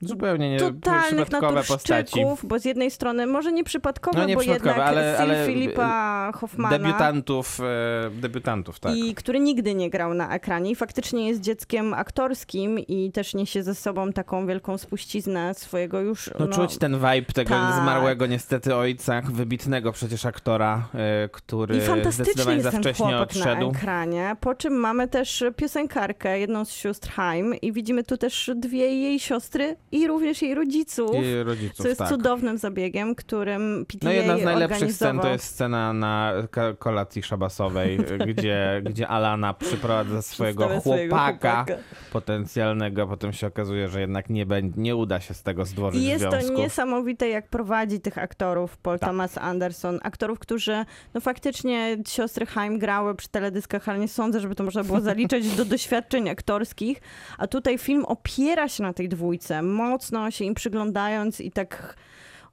[0.00, 2.20] Zupełnie nie totalnych przypadkowe postaci.
[2.42, 6.32] bo z jednej strony może nie przypadkowe, No nie bo przypadkowe, jednak ale- ale, Filipa
[6.34, 8.96] Hoffmana Debiutantów, e, debiutantów, tak.
[8.96, 13.62] i który nigdy nie grał na ekranie i faktycznie jest dzieckiem aktorskim i też niesie
[13.62, 17.74] ze sobą taką wielką spuściznę swojego już No, czuć ten vibe tego tak.
[17.82, 23.70] zmarłego niestety ojca, wybitnego przecież aktora, e, który I zdecydowanie za wcześnie chłopak na odszedł.
[23.70, 24.36] ekranie.
[24.40, 29.18] Po czym mamy też piosenkarkę, jedną z sióstr Haim i widzimy tu też dwie jej
[29.20, 31.16] siostry i również jej rodziców.
[31.24, 32.08] I rodziców, co jest tak.
[32.08, 36.32] cudownym zabiegiem, którym PTA No jedna z najlepszych scen to jest scena na
[36.78, 37.98] kolacji szabasowej,
[38.28, 41.82] gdzie, gdzie Alana przyprowadza swojego Przedstawia swojego chłopaka, chłopaka.
[42.12, 46.04] potencjalnego, potem się okazuje, że jednak nie, będzie, nie uda się z tego zdworzyć I
[46.04, 49.10] jest to niesamowite, jak prowadzi tych aktorów Paul Tak.
[49.10, 50.00] Thomas Anderson.
[50.02, 54.84] Aktorów, którzy no faktycznie siostry Haim grały przy teledyskach, ale nie sądzę, żeby to można
[54.84, 57.00] było zaliczać do doświadczeń aktorskich.
[57.38, 61.96] A tutaj film opiera się na tej dwójce, mocno się im przyglądając i tak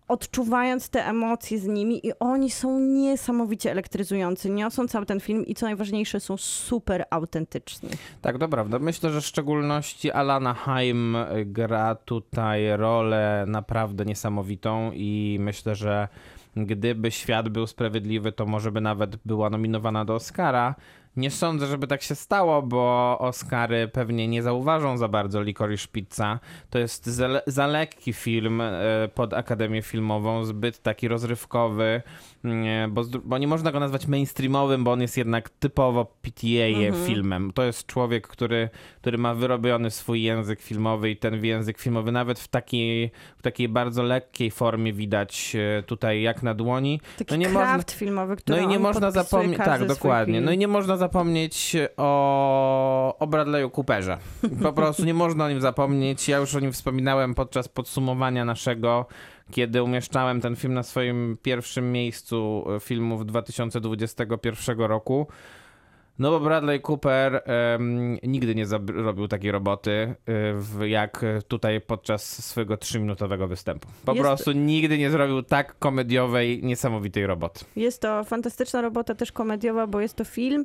[0.07, 5.55] odczuwając te emocje z nimi i oni są niesamowicie elektryzujący, niosą cały ten film i
[5.55, 7.89] co najważniejsze są super autentyczni.
[8.21, 8.79] Tak, to prawda.
[8.79, 16.07] Myślę, że w szczególności Alana Haim gra tutaj rolę naprawdę niesamowitą i myślę, że
[16.55, 20.75] gdyby świat był sprawiedliwy, to może by nawet była nominowana do Oscara.
[21.15, 26.39] Nie sądzę, żeby tak się stało, bo Oscary pewnie nie zauważą za bardzo Licorice Pizza.
[26.69, 28.73] To jest za, za lekki film e,
[29.15, 32.01] pod Akademię Filmową, zbyt taki rozrywkowy,
[32.43, 36.05] nie, bo, z dru- bo nie można go nazwać mainstreamowym, bo on jest jednak typowo
[36.05, 37.51] PTA filmem.
[37.53, 38.69] To jest człowiek, który,
[39.01, 43.69] który ma wyrobiony swój język filmowy i ten język filmowy nawet w takiej, w takiej
[43.69, 47.01] bardzo lekkiej formie widać e, tutaj jak na dłoni.
[47.17, 50.41] Taki No nie można- filmowy, No który i nie można zapomnieć, tak, dokładnie.
[50.41, 54.17] No i nie można zapomnieć o, o Bradley'u Cooperze.
[54.61, 56.29] Po prostu nie można o nim zapomnieć.
[56.29, 59.05] Ja już o nim wspominałem podczas podsumowania naszego,
[59.51, 65.27] kiedy umieszczałem ten film na swoim pierwszym miejscu e, filmów 2021 roku.
[66.21, 70.15] No bo Bradley Cooper em, nigdy nie zrobił takiej roboty,
[70.55, 73.87] w, jak tutaj podczas swojego trzyminutowego występu.
[74.05, 77.65] Po Jest- prostu nigdy nie zrobił tak komediowej, niesamowitej roboty.
[77.75, 80.63] Jest to fantastyczna robota, też komediowa, bo jest to film,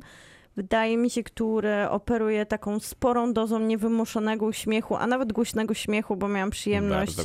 [0.57, 6.27] wydaje mi się, który operuje taką sporą dozą niewymuszonego uśmiechu, a nawet głośnego śmiechu, bo
[6.27, 7.15] miałam przyjemność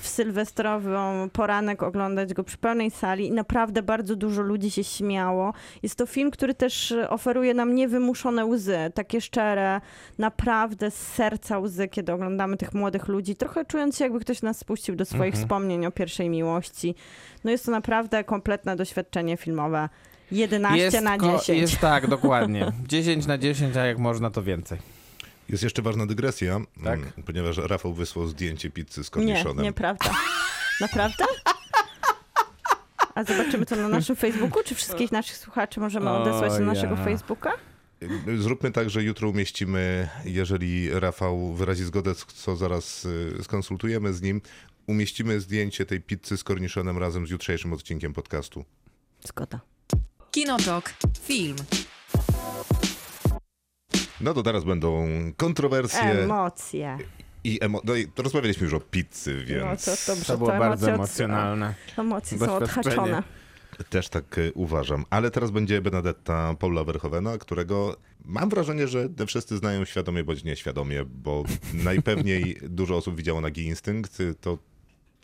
[0.00, 5.52] w sylwestrową poranek oglądać go przy pełnej sali i naprawdę bardzo dużo ludzi się śmiało.
[5.82, 9.80] Jest to film, który też oferuje nam niewymuszone łzy, takie szczere,
[10.18, 14.58] naprawdę z serca łzy, kiedy oglądamy tych młodych ludzi, trochę czując się jakby ktoś nas
[14.58, 15.44] spuścił do swoich Mhm.
[15.44, 16.94] wspomnień o pierwszej miłości.
[17.44, 19.88] No jest to naprawdę kompletne doświadczenie filmowe.
[20.32, 21.60] 11 na ko- 10.
[21.60, 22.72] Jest tak, dokładnie.
[22.88, 24.78] 10 na 10, a jak można, to więcej.
[25.48, 26.98] Jest jeszcze ważna dygresja, Tak.
[26.98, 29.64] mm, ponieważ Rafał wysłał zdjęcie pizzy z Nie, korniszonem.
[29.64, 30.10] nieprawda.
[30.80, 31.24] Naprawdę?
[33.14, 34.62] A zobaczymy to na naszym Facebooku?
[34.64, 37.04] Czy wszystkich naszych słuchaczy możemy odesłać O na naszego ja.
[37.04, 37.52] Facebooka?
[38.38, 44.40] Zróbmy tak, że jutro umieścimy, jeżeli Rafał wyrazi zgodę, co zaraz y, skonsultujemy z nim,
[44.86, 48.64] umieścimy zdjęcie tej pizzy z korniszonem razem z jutrzejszym odcinkiem podcastu.
[49.28, 49.60] Zgoda.
[50.30, 50.92] Kinotok.
[51.22, 51.56] Film.
[54.20, 55.06] No to teraz będą
[55.36, 56.98] kontrowersje Emocje.
[57.44, 57.80] i emo...
[57.84, 60.94] No i to rozmawialiśmy już o pizzy, więc No to dobrze, To było bardzo emocje
[60.94, 61.74] od- emocjonalne.
[61.98, 62.96] Emocje są Doświadczenie.
[62.96, 63.22] odhaczone.
[63.90, 65.04] też tak y, uważam.
[65.10, 70.44] Ale teraz będzie Benedetta Paula Verhoevena, którego mam wrażenie, że te wszyscy znają świadomie bądź
[70.44, 71.42] nieświadomie, bo
[71.74, 74.58] najpewniej dużo osób widziało Nagi Instynkt, y, to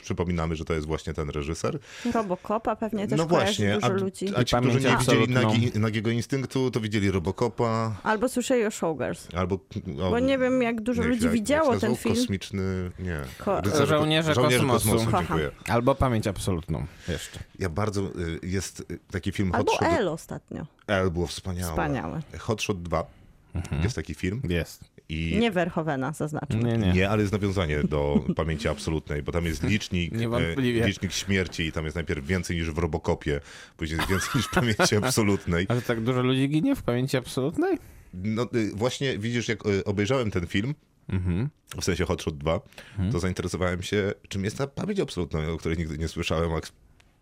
[0.03, 1.79] przypominamy, że to jest właśnie ten reżyser.
[2.15, 4.27] Robocopa pewnie też no właśnie, dużo a, ludzi.
[4.37, 5.29] a ci, którzy nie widzieli.
[5.35, 9.29] Nagi, Nagiego Instynktu, to widzieli Robocopa, Albo słyszeli o Showgirls.
[9.35, 9.55] albo...
[10.03, 12.15] O, Bo nie wiem, jak dużo nie, ludzi jak- jak widziało się ten film.
[12.15, 12.91] Kosmiczny...
[12.99, 13.21] Nie.
[13.39, 14.99] Ko- Rycerze- Żołnierze kosmosu.
[15.19, 15.51] dziękuję.
[15.69, 17.39] Albo pamięć absolutną jeszcze.
[17.59, 18.01] Ja bardzo...
[18.03, 19.99] y, Jest y, taki film Albo Hot Shot...
[19.99, 20.67] L ostatnio.
[20.87, 21.73] El było wspaniałe.
[21.73, 22.21] Wspaniałe.
[22.39, 23.07] Hot Shot 2
[23.83, 24.85] jest taki film Jest.
[25.09, 25.37] i...
[25.41, 26.63] Nie Verhovena, zaznaczmy.
[26.63, 26.93] Nie, nie.
[26.93, 31.73] Nie, ale jest nawiązanie do pamięci absolutnej, bo tam jest licznik, e, licznik śmierci i
[31.73, 33.41] tam jest najpierw więcej niż w Robokopie,
[33.77, 35.67] później jest więcej niż w pamięci absolutnej.
[35.69, 37.79] Ale tak dużo ludzi ginie w pamięci absolutnej?
[38.15, 40.75] No y, właśnie widzisz, jak y, obejrzałem ten film,
[41.09, 41.49] Mhm.
[41.81, 42.61] w sensie Hot Shot 2,
[43.13, 46.61] to zainteresowałem się, czym jest ta pamięć absolutna, o której nigdy nie słyszałem, a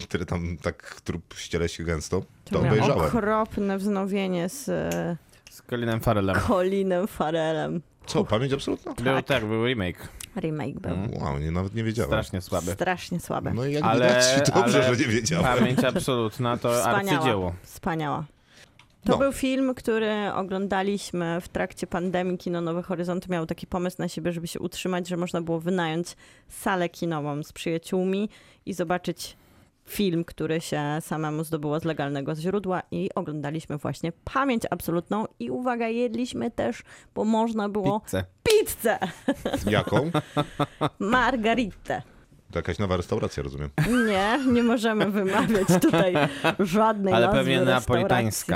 [0.05, 3.07] który tam tak trup ściele się gęsto, to miał obejrzałem.
[3.07, 5.17] okropne wznowienie z e,
[5.55, 6.37] Z Colinem Farrellem.
[6.47, 7.81] Colinem Farelem.
[8.07, 8.93] Co, pamięć absolutna?
[8.95, 10.09] Był tak, był remake.
[10.37, 10.97] Remake był.
[11.21, 12.11] Wow, nie, nawet nie wiedziałem.
[12.11, 12.73] Strasznie słaby.
[12.73, 13.53] Strasznie słabe.
[13.55, 15.59] No i jak Ale, widać, dobrze, ale że nie wiedziałem.
[15.59, 17.19] Pamięć absolutna to Wspaniała.
[17.19, 17.55] arcydzieło.
[17.63, 18.25] Wspaniała.
[19.05, 19.19] To No.
[19.19, 22.39] był film, który oglądaliśmy w trakcie pandemii.
[22.39, 26.17] Kino Nowe Horyzonty miał taki pomysł na siebie, żeby się utrzymać, że można było wynająć
[26.49, 28.29] salę kinową z przyjaciółmi
[28.67, 29.37] i zobaczyć
[29.89, 35.89] film, który się samemu zdobyło z legalnego źródła i oglądaliśmy właśnie Pamięć Absolutną i uwaga,
[35.89, 36.83] jedliśmy też,
[37.15, 38.25] bo można było Pizzę.
[38.43, 38.99] pizzę,
[39.71, 40.11] Jaką?
[40.99, 42.03] margaritę.
[42.53, 43.71] To jakaś nowa restauracja, rozumiem.
[44.09, 46.15] Nie, nie możemy wymawiać tutaj
[46.59, 48.55] żadnej Ale nazwy pewnie restauracji.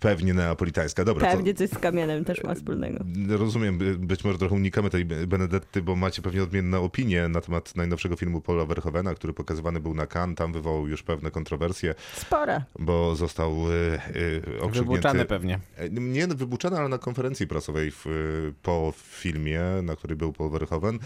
[0.00, 1.04] Pewnie neapolitańska.
[1.04, 3.04] Dobra, to- Pewnie coś z kamieniem też ma wspólnego.
[3.28, 7.76] Rozumiem, by- być może trochę unikamy tej Benedetty, bo macie pewnie odmienne opinie na temat
[7.76, 10.36] najnowszego filmu Paula Verhoevena, który pokazywany był na Cannes.
[10.36, 12.62] Tam wywołał już pewne kontrowersje, Spore.
[12.78, 13.72] bo został y,
[14.16, 14.80] y, okrzyknięty...
[14.90, 15.58] Wybuczany pewnie.
[15.76, 20.50] E, Nie wybuczany, ale na konferencji prasowej w, y, po filmie, na której był Paul
[20.50, 20.98] Verhoeven,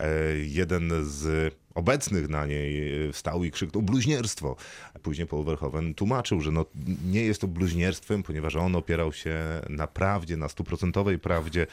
[0.00, 0.08] e,
[0.38, 4.56] jeden z obecnych na niej y, wstał i krzyknął bluźnierstwo.
[5.02, 6.64] Później Paul Verhoeven tłumaczył, że no,
[7.06, 11.66] nie jest to bluźnierstwem, ponieważ on opierał się na prawdzie, na stuprocentowej prawdzie,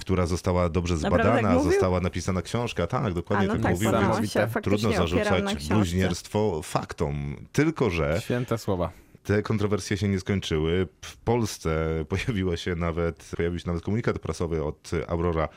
[0.00, 2.86] która została dobrze zbadana, tak została napisana książka.
[2.86, 3.90] Tak, dokładnie A no tak, tak, mówił.
[4.16, 7.36] więc się Trudno zarzucać bluźnierstwo faktom.
[7.52, 8.90] Tylko, że Święte słowa.
[9.24, 10.88] te kontrowersje się nie skończyły.
[11.02, 15.48] W Polsce pojawiła się nawet, pojawił się nawet komunikat prasowy od Aurora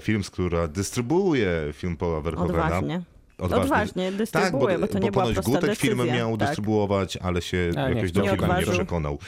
[0.00, 2.64] Films, która dystrybuuje film Paula Verhoevena.
[2.64, 3.02] Odważnie.
[3.38, 6.14] Odważnie dystrybuuje, bo to nie była ponoć prosta Gutek decyzja.
[6.14, 6.48] miał tak.
[6.48, 9.18] dystrybuować, ale się A, jakoś do filmu Nie przekonał.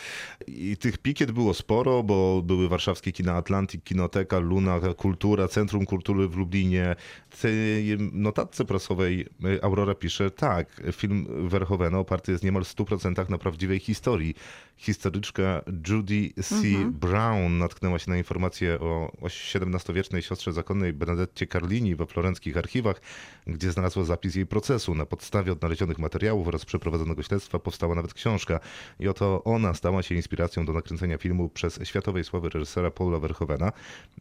[0.46, 6.28] I tych pikiet było sporo, bo były warszawskie kina Atlantik, Kinoteka, Luna, Kultura, Centrum Kultury
[6.28, 6.96] w Lublinie.
[7.30, 13.30] W tej notatce prasowej y, Aurora pisze, tak, film Verhoevena oparty jest niemal w 100%
[13.30, 14.34] na prawdziwej historii.
[14.76, 16.54] Historyczka Judy C.
[16.54, 16.92] Mhm.
[16.92, 23.00] Brown natknęła się na informację o, o XVII-wiecznej siostrze zakonnej Benedetcie Carlini we florenckich archiwach,
[23.46, 24.94] gdzie znalazła zapis jej procesu.
[24.94, 28.60] Na podstawie odnalezionych materiałów oraz przeprowadzonego śledztwa powstała nawet książka.
[29.00, 33.72] I oto ona stała się inspiracją do nakręcenia filmu przez światowej sławy reżysera Paula Verhoevena.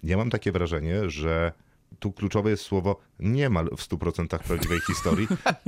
[0.04, 1.52] Ja mam takie wrażenie, że
[2.00, 5.28] tu kluczowe jest słowo niemal w 100% prawdziwej historii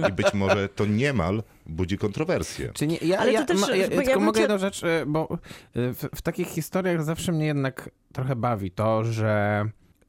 [0.09, 2.71] i być może to niemal budzi kontrowersję.
[2.73, 4.57] Czy nie, ja, Ale to ja, też, ma, ja, ja tylko bym mogę cię- jedną
[4.57, 5.37] rzecz, e, bo e,
[5.93, 9.65] w, w takich historiach zawsze mnie jednak trochę bawi to, że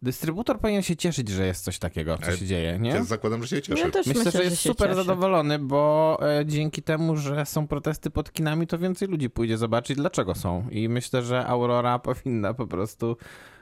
[0.06, 2.90] dystrybutor powinien się cieszyć, że jest coś takiego, co Ale się dzieje, nie?
[2.90, 3.80] Ja zakładam, że się cieszy.
[3.80, 4.96] Ja też Myślę, myślę, że jest się super cieszy.
[5.02, 9.96] zadowolony, bo e, dzięki temu, że są protesty pod kinami, to więcej ludzi pójdzie zobaczyć,
[9.96, 10.68] dlaczego są.
[10.70, 13.16] I myślę, że Aurora powinna po prostu e,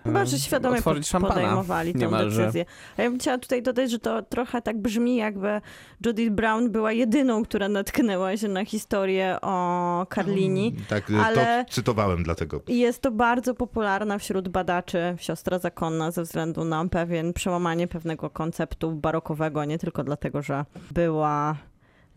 [0.04, 2.40] Chyba, że świadomie pod- podejmowali niemalże.
[2.40, 2.64] decyzję.
[2.98, 5.60] A ja bym chciała tutaj dodać, że to trochę tak brzmi, jakby
[6.06, 10.76] Judith Brown była jedyną, która natknęła się na historię o Carlini.
[10.88, 12.60] Tak, Ale- to cytowałem dlatego.
[12.68, 18.30] I jest to bardzo popularna wśród badaczy, siostra zakonna, ze względu na pewien przełamanie pewnego
[18.30, 21.56] konceptu barokowego, nie tylko dlatego, że była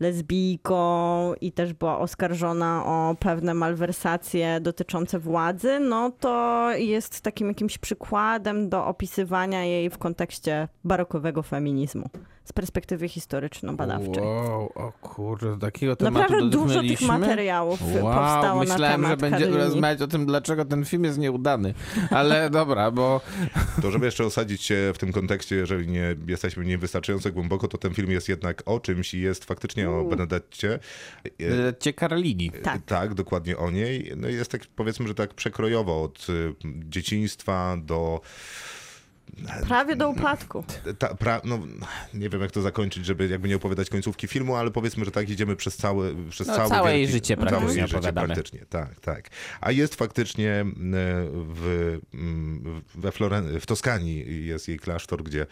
[0.00, 7.78] lesbijką i też była oskarżona o pewne malwersacje dotyczące władzy, no to jest takim jakimś
[7.78, 12.10] przykładem do opisywania jej w kontekście barokowego feminizmu.
[12.48, 14.22] Z perspektywy historyczno-badawczej.
[14.22, 19.16] Wow, o kurde, takiego tematu Naprawdę dużo tych materiałów Wow, powstało myślałem, na temat że
[19.16, 21.74] będziemy rozmawiać o tym, dlaczego ten film jest nieudany.
[22.10, 23.20] Ale dobra, bo
[23.82, 27.94] To żeby jeszcze osadzić się w tym kontekście, jeżeli nie jesteśmy niewystarczająco głęboko, to ten
[27.94, 30.78] film jest jednak o czymś i jest faktycznie o Benedetcie.
[31.24, 32.50] E, Cię Carlini.
[32.62, 32.82] Tak.
[32.86, 34.12] Tak, dokładnie o niej.
[34.16, 38.20] No jest tak, powiedzmy, że tak przekrojowo od y, dzieciństwa do
[39.68, 40.64] Prawie do upadku.
[40.98, 41.58] ta, pra, no,
[42.14, 45.30] nie wiem jak to zakończyć, żeby jakby nie opowiadać końcówki filmu, ale powiedzmy, że tak
[45.30, 48.26] idziemy przez całe przez No, cały całe jej wielki- życie całe praktycznie jej życie opowiadamy.
[48.26, 49.28] praktycznie, tak, tak.
[49.60, 50.64] A jest faktycznie e,
[51.32, 51.98] w,
[52.94, 55.46] we Floren- w Toskanii jest jej klasztor, gdzie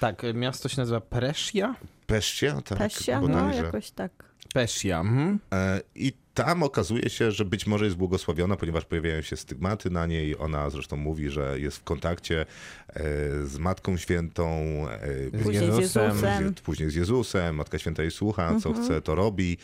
[0.00, 1.74] Tak, miasto się nazywa Brescia?
[2.06, 2.78] Pescia, tak?
[3.28, 4.25] No, jakoś tak.
[4.54, 5.38] Pescia, mhm.
[5.52, 10.06] E, I tam okazuje się, że być może jest błogosławiona, ponieważ pojawiają się stygmaty na
[10.06, 10.38] niej.
[10.38, 12.46] Ona zresztą mówi, że jest w kontakcie e,
[13.46, 14.48] z Matką Świętą,
[14.90, 16.10] e, Później z Jezusem.
[16.10, 16.54] Jezusem.
[16.64, 17.56] później z Jezusem.
[17.56, 19.58] Matka Święta jej słucha, co chce, to robi.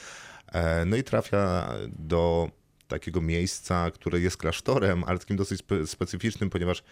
[0.86, 1.68] No i trafia
[1.98, 2.50] do
[2.88, 6.82] takiego miejsca, które jest klasztorem, ale takim dosyć spe- specyficznym, ponieważ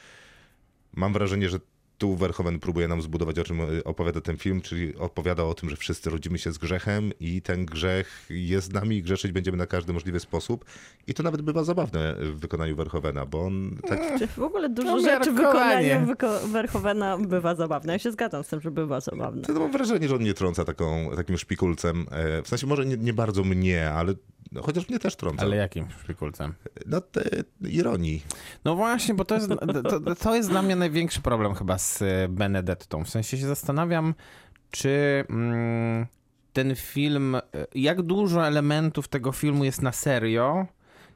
[0.94, 1.58] mam wrażenie, że
[2.00, 5.70] tu Verhoeven próbuje nam zbudować, o czym y, opowiada ten film, czyli opowiada o tym,
[5.70, 9.56] że wszyscy rodzimy się z grzechem i ten grzech jest z nami i grzeszyć będziemy
[9.56, 10.64] na każdy możliwy sposób.
[11.06, 14.88] I to nawet bywa zabawne w wykonaniu Verhoevena, bo on tak Czy w ogóle dużo
[14.96, 16.00] No, rzeczy w miarkowanie.
[16.00, 17.92] wykonaniu wyko- Verhoevena bywa zabawne.
[17.92, 19.42] Ja się zgadzam z tym, że bywa zabawne.
[19.42, 22.06] To mam wrażenie, że on nie trąca taką, takim szpikulcem.
[22.10, 24.14] E, W sensie może nie, nie bardzo mnie, ale
[24.52, 25.42] no, chociaż mnie też trąca.
[25.42, 26.54] Ale jakim szpikulcem?
[26.86, 27.22] No te
[27.60, 28.22] ironii.
[28.64, 29.48] No właśnie, bo to jest,
[29.82, 33.04] to, to jest dla mnie największy problem chyba z e, Benedettą.
[33.04, 34.14] W sensie się zastanawiam,
[34.70, 36.06] czy mm,
[36.52, 37.40] ten film, e,
[37.74, 40.66] jak dużo elementów tego filmu jest na serio,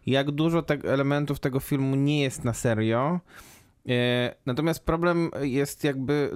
[0.06, 3.20] jak dużo te elementów tego filmu nie jest na serio.
[3.88, 6.30] E, Natomiast problem jest jakby,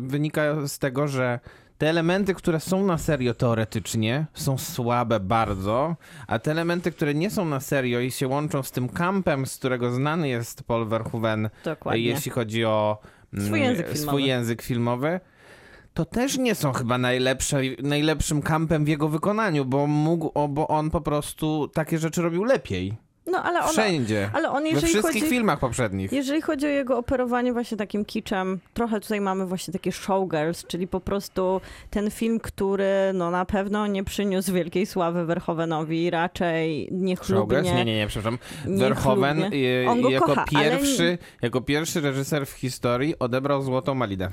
[0.00, 1.40] wynika z tego, że
[1.78, 5.96] te elementy, które są na serio teoretycznie, są słabe bardzo,
[6.26, 9.56] a te elementy, które nie są na serio i się łączą z tym kampem, z
[9.56, 12.02] którego znany jest Paul Verhoeven, Dokładnie.
[12.02, 12.98] jeśli chodzi o
[13.34, 14.06] mm, Swój język filmowy.
[14.08, 15.20] swój język filmowy,
[15.94, 20.90] to też nie są chyba najlepsze, najlepszym kampem w jego wykonaniu, bo, mógł, bo on
[20.90, 22.96] po prostu takie rzeczy robił lepiej.
[23.26, 24.30] No ale on, Wszędzie.
[24.32, 25.30] ale on We jeżeli wszystkich chodzi...
[25.34, 26.12] filmach poprzednich.
[26.12, 30.86] Jeżeli chodzi o jego operowanie właśnie takim kiczem, trochę tutaj mamy właśnie takie showgirls, czyli
[30.86, 31.60] po prostu
[31.90, 37.56] ten film, który no na pewno nie przyniósł wielkiej sławy Verhoevenowi, raczej niechlubnie.
[37.56, 37.76] Showgirls?
[37.78, 38.38] Nie, nie, nie, przepraszam.
[38.66, 38.78] Niechlubnie.
[38.78, 39.42] Verhoeven
[39.98, 44.30] y, go jako, kocha, ale- pierwszy, jako pierwszy reżyser w historii odebrał Złotą Malidę.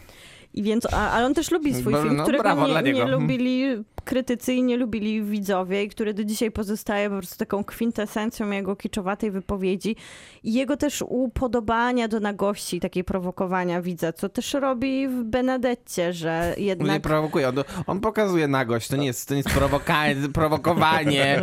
[0.54, 3.64] I więc, a, ale on też lubi swój No, film, którego nie, nie lubili
[4.06, 8.76] krytycy i nie lubili widzowie, i który do dzisiaj pozostaje po prostu taką kwintesencją jego
[8.76, 9.96] kiczowatej wypowiedzi
[10.44, 16.54] i jego też upodobania do nagości, takiej prowokowania widza, co też robi w Benedetcie, że
[16.58, 17.02] Nie jednak...
[17.02, 17.56] prowokuje, on,
[17.88, 21.42] on pokazuje nagość, to nie jest, to nie jest prowoka- prowokowanie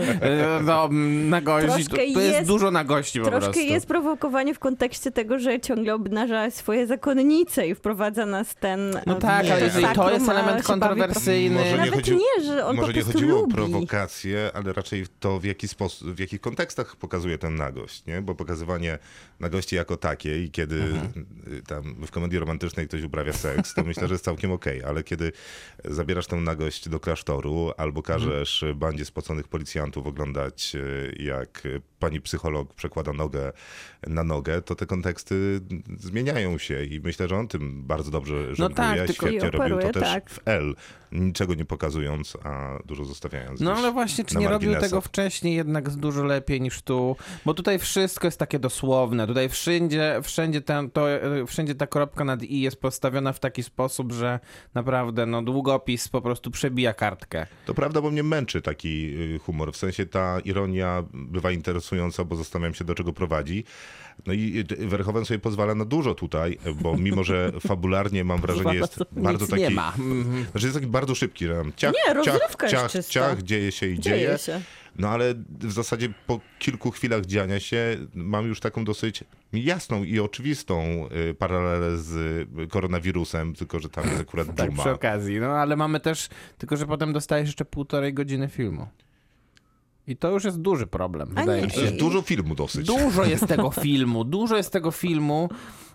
[0.65, 3.73] no, mm, nagości, to, Troszkę to jest, jest- dużo nagości po Troszkę prostu.
[3.73, 8.91] jest prowokowanie w kontekście tego, że ciągle obnaża swoje zakonnice i wprowadza nas ten...
[9.07, 11.57] No e, tak, Nie, ale jeżeli to jest element kontrowersyjny...
[11.59, 13.53] Może nie Nawet chodziło- nie, że on Może po nie chodziło lubi.
[13.53, 18.23] o prowokację, ale raczej to, w jaki sposób, w jakich kontekstach pokazuje tę nagość, nie?
[18.23, 18.99] Bo pokazywanie
[19.41, 21.27] nagości jako takiej, kiedy Mhm.
[21.53, 25.03] Y, tam w komedii romantycznej ktoś uprawia seks, to myślę, że jest całkiem okej, ale
[25.03, 25.33] kiedy
[25.85, 28.79] zabierasz tę nagość do klasztoru albo każesz Mhm.
[28.79, 31.63] bandzie spoconych policjantów oglądać, y, jak
[31.99, 33.53] pani psycholog przekłada nogę
[34.07, 35.61] na nogę, to te konteksty
[35.99, 39.51] zmieniają się i myślę, że on tym bardzo dobrze żongluje, tak, tylko- świetnie I robił
[39.51, 40.31] to operuje, też tak.
[40.31, 40.75] w L,
[41.13, 43.61] niczego nie pokazując, a dużo zostawiając.
[43.61, 47.17] No ale właśnie, czy nie robił tego wcześniej jednak dużo lepiej niż tu?
[47.45, 49.27] Bo tutaj wszystko jest takie dosłowne.
[49.27, 51.07] Tutaj wszędzie, wszędzie, ten, to,
[51.47, 54.41] wszędzie ta kropka nad i jest postawiona w taki sposób, że
[54.75, 57.47] naprawdę no, długopis po prostu przebija kartkę.
[57.67, 59.73] To prawda, bo mnie męczy taki y, humor.
[59.73, 63.65] W sensie ta ironia bywa interesująca, bo zastanawiam się, do czego prowadzi.
[64.27, 68.75] No i y, Verhoeven sobie pozwala na dużo tutaj, bo mimo, że fabularnie mam wrażenie
[68.75, 69.63] jest bardzo taki...
[69.63, 69.89] nie ma.
[69.99, 70.47] Mhm.
[70.51, 71.45] Znaczy jest taki bardzo szybki,
[71.77, 74.17] ciach, Nie, rozrywka ciach, jest ciach, ciach, dzieje się i dzieje.
[74.17, 74.61] Dzieje się.
[74.99, 80.21] No ale w zasadzie po kilku chwilach dziania się mam już taką dosyć jasną i
[80.21, 82.17] oczywistą y, paralelę z
[82.59, 84.83] y, koronawirusem, tylko że tam jest akurat Tak, dżuma.
[84.83, 85.41] przy okazji.
[85.41, 86.29] No ale mamy też,
[86.59, 88.87] tylko że potem dostajesz jeszcze półtorej godziny filmu.
[90.09, 91.81] I to już jest duży problem, A wydaje nie, mi się.
[91.81, 92.87] jest dużo filmu dosyć.
[92.87, 95.49] Dużo jest tego filmu, dużo jest tego filmu.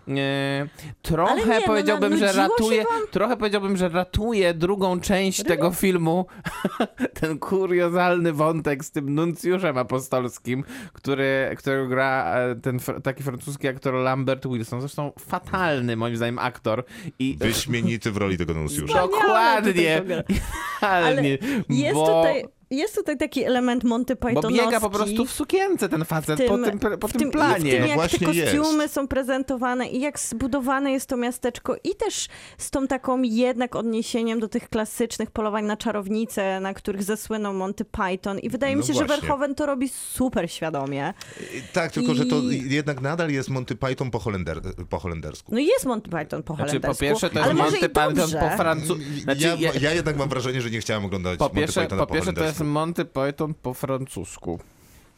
[0.08, 0.68] E,
[1.02, 3.08] trochę Ale nie, no, powiedziałbym, że nanudziło się ratuje, wam?
[3.12, 6.26] trochę powiedziałbym, że ratuje drugą część tego filmu
[7.22, 13.94] ten kuriozalny wątek z tym nuncjuszem apostolskim, który, którego gra e, ten taki francuski aktor
[13.94, 16.84] Lambert Wilson, zresztą fatalny moim zdaniem aktor
[17.20, 19.02] i Wyśmienity w roli tego nuncjusza.
[19.02, 20.02] Dokładnie,
[20.82, 21.38] idealnie,
[21.70, 22.44] Jest bo, tutaj,
[22.78, 24.60] jest tutaj taki element Monty bo Pythonowski.
[24.66, 27.70] biega po prostu w sukience ten facet po tym, po tym tym, planie.
[27.70, 28.94] I w tym, jak właśnie te kostiumy jest.
[28.94, 34.40] są prezentowane i jak zbudowane jest to miasteczko i też z tą taką jednak odniesieniem
[34.40, 38.40] do tych klasycznych polowań na czarownice, na których zasłynął Monty Python.
[38.40, 39.22] I wydaje mi No się, że właśnie.
[39.22, 41.14] Verhoeven to robi super świadomie.
[41.74, 45.52] Tak, tylko że to I- jednak nadal jest Monty Python po, holender, po holendersku.
[45.54, 46.96] No i jest Monty Python po Znaczy, holendersku.
[46.96, 48.16] po pierwsze, to jest Monty i Python
[48.50, 49.04] po francusku.
[49.24, 52.14] Znaczy, ja, ja- jednak mam wrażenie, że nie chciałem oglądać Po Monty pierwsze, Pythona po
[52.14, 52.63] pierwsze jest holendersku.
[52.64, 54.60] Monty Python po francusku.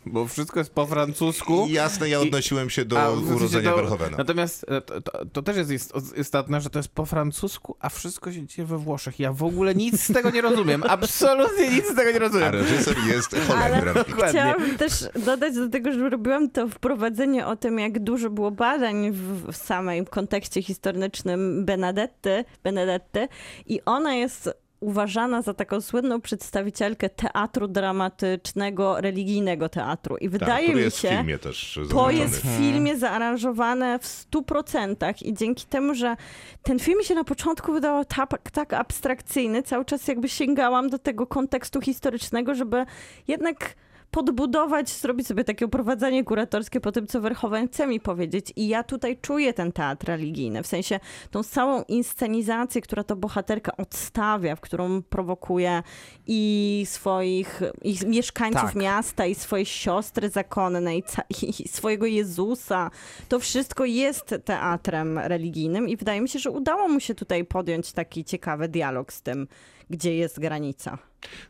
[0.08, 1.68] Bo wszystko jest po francusku.
[1.70, 4.18] Jasne, ja odnosiłem się do a, urodzenia do- Verhoevena.
[4.18, 7.90] Natomiast e, to, to, to też jest ist- istotne, że to jest po francusku, a
[7.90, 9.20] wszystko się dzieje we Włoszech.
[9.20, 10.84] Ja w ogóle nic z tego nie rozumiem.
[10.90, 12.52] Absolutnie nic z tego nie A rozumiem.
[12.54, 13.96] reżyser jest Holendrem.
[14.30, 14.92] Chciałam też
[15.26, 19.56] dodać do tego, że robiłam to wprowadzenie o tym, jak dużo było badań w, w
[19.58, 23.28] samej kontekście historycznym Benedetty, Benedetty
[23.66, 30.18] i ona jest uważana za taką słynną przedstawicielkę teatru dramatycznego, religijnego teatru.
[30.18, 34.00] I Tak, wydaje który mi jest w się, filmie też to jest w filmie zaaranżowane
[34.00, 36.16] w 100% i dzięki temu, że
[36.64, 41.00] ten film mi się na początku wydawał tak, tak abstrakcyjny, cały czas jakby sięgałam do
[41.00, 42.86] tego kontekstu historycznego, żeby
[43.28, 43.76] jednak
[44.12, 48.54] podbudować, zrobić sobie takie oprowadzenie kuratorskie po tym, co Verhoeven chce mi powiedzieć.
[48.56, 51.00] I ja tutaj czuję ten teatr religijny, w sensie
[51.32, 55.84] tą całą inscenizację, która to bohaterka odstawia, w którą prowokuje
[56.28, 58.76] i swoich i mieszkańców Tak.
[58.76, 61.04] miasta, i swoje siostry zakonne, i,
[61.64, 62.92] i swojego Jezusa.
[63.30, 67.92] To wszystko jest teatrem religijnym i wydaje mi się, że udało mu się tutaj podjąć
[67.92, 69.48] taki ciekawy dialog z tym,
[69.90, 70.98] gdzie jest granica.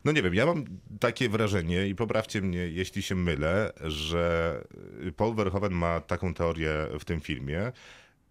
[0.04, 0.64] No nie wiem, ja mam
[1.00, 4.54] takie wrażenie i poprawcie mnie, jeśli się mylę, że
[5.16, 7.72] Paul Verhoeven ma taką teorię w tym filmie,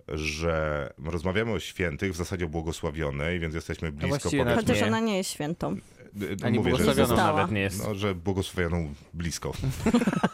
[0.07, 4.99] że rozmawiamy o świętych, w zasadzie o błogosławionej, więc jesteśmy blisko właściwie powiedzmy, Chociaż ona
[4.99, 5.77] nie jest świętą.
[6.43, 7.37] Ani mówię, że, błogosławioną została.
[7.37, 7.87] nawet nie jest.
[7.87, 9.51] no, że błogosławioną blisko.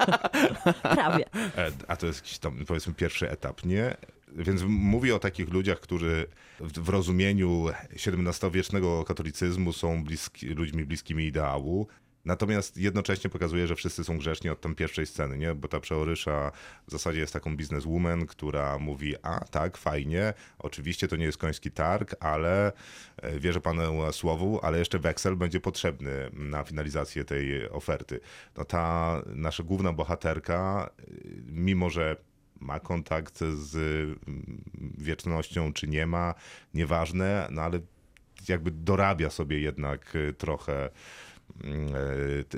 [0.95, 1.25] Prawie.
[1.57, 3.95] E, A to jest jakiś tam, powiedzmy, pierwszy etap, nie?
[4.35, 6.27] Więc mówi o takich ludziach, którzy
[6.59, 11.87] w, w rozumieniu XVII-wiecznego katolicyzmu są bliski, ludźmi bliskimi ideału.
[12.25, 15.55] Natomiast jednocześnie pokazuje, że wszyscy są grzeszni od tam pierwszej sceny, nie?
[15.55, 16.51] Bo ta przeorysza
[16.87, 21.71] w zasadzie jest taką bizneswoman, która mówi, a tak, fajnie, oczywiście to nie jest koński
[21.71, 22.71] targ, ale
[23.17, 28.19] e, wierzę panu słowu, ale jeszcze weksel będzie potrzebny na finalizację tej oferty.
[28.57, 32.15] No ta nasza główna bohaterka, y, mimo że
[32.61, 33.75] ma kontakt z
[34.27, 34.63] mm,
[34.97, 36.33] wiecznością, czy nie ma,
[36.73, 37.79] nieważne, no ale
[38.49, 40.89] jakby dorabia sobie jednak y, trochę
[41.63, 41.93] mm,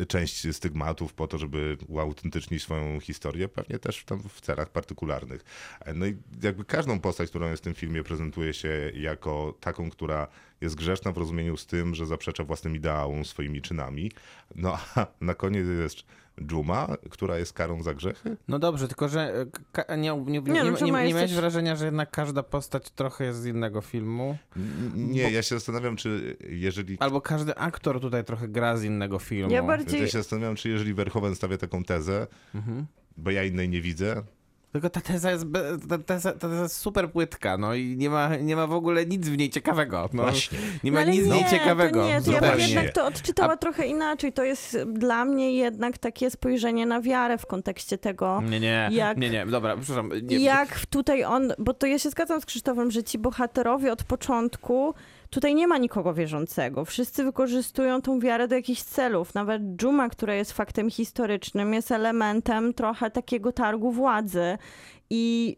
[0.01, 5.43] e, część stygmatów po to, żeby uautentycznić swoją historię, pewnie też tam w celach partykularnych.
[5.95, 10.27] No i jakby każdą postać, którą jest w tym filmie, prezentuje się jako taką, która
[10.61, 14.11] jest grzeszna w rozumieniu z tym, że zaprzecza własnym ideałom, swoimi czynami.
[14.55, 16.03] No a na koniec jest
[16.41, 18.37] Dżuma, która jest karą za grzechy.
[18.47, 19.45] No dobrze, tylko że
[19.87, 22.89] e, nie, nie, nie, Nie, nie, no, nie, ma miałeś wrażenia, że jednak każda postać
[22.89, 24.37] trochę jest z innego filmu?
[24.95, 29.51] Nie, ja się zastanawiam, czy jeżeli Albo każdy aktor tutaj trochę gra z innego filmu.
[29.53, 30.01] Ja bardziej...
[30.01, 32.85] ja się zastanawiam, czy jeżeli Verhoeven stawia taką tezę, Mhm.
[33.17, 34.23] bo ja innej nie widzę,
[34.73, 38.09] Tylko ta teza jest, be, ta, teza, ta teza jest super płytka, no i nie
[38.09, 40.09] ma, nie ma w ogóle nic w niej ciekawego.
[40.13, 40.57] No, Właśnie.
[40.83, 42.01] Nie ma No nic w niej nie, ciekawego.
[42.01, 44.33] To nie, to ja bym jednak to odczytała A- trochę inaczej.
[44.33, 49.17] To jest dla mnie jednak takie spojrzenie na wiarę w kontekście tego, Nie, nie, Jak-
[49.17, 50.11] nie, nie, dobra, przepraszam.
[50.23, 54.03] Nie, jak tutaj on, bo to ja się zgadzam z Krzysztofem, że ci bohaterowie od
[54.03, 54.93] początku,
[55.33, 56.85] tutaj nie ma nikogo wierzącego.
[56.85, 59.33] Wszyscy wykorzystują tą wiarę do jakichś celów.
[59.33, 64.57] Nawet dżuma, która jest faktem historycznym, jest elementem trochę takiego targu władzy
[65.09, 65.57] i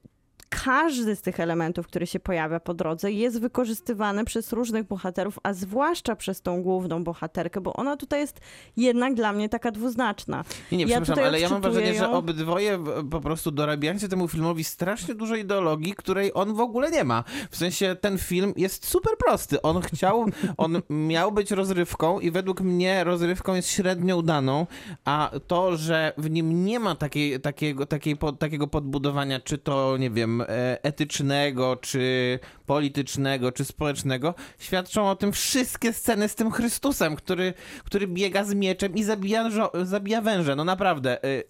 [0.64, 5.54] każdy z tych elementów, który się pojawia po drodze, jest wykorzystywany przez różnych bohaterów, a
[5.54, 8.40] zwłaszcza przez tą główną bohaterkę, bo ona tutaj jest
[8.78, 10.44] jednak dla mnie taka dwuznaczna.
[10.72, 12.12] Nie, nie, Ja przepraszam, ale ja mam wrażenie, że ją.
[12.14, 17.04] obydwoje w- po prostu dorabiacie temu filmowi strasznie dużo ideologii, której on w ogóle nie
[17.04, 17.24] ma.
[17.52, 19.62] W sensie ten film jest super prosty.
[19.62, 20.26] On chciał,
[20.58, 24.68] on miał być rozrywką i według mnie rozrywką jest średnio udaną,
[25.06, 29.98] a to, że w nim nie ma takiej, takiego, takiej, po, takiego podbudowania, czy to,
[29.98, 30.44] nie wiem,
[30.84, 38.08] etycznego, czy politycznego, czy społecznego, świadczą o tym wszystkie sceny z tym Chrystusem, który, który
[38.08, 39.50] biega z mieczem i zabija,
[39.84, 40.56] zabija węże.
[40.56, 41.44] No naprawdę, e,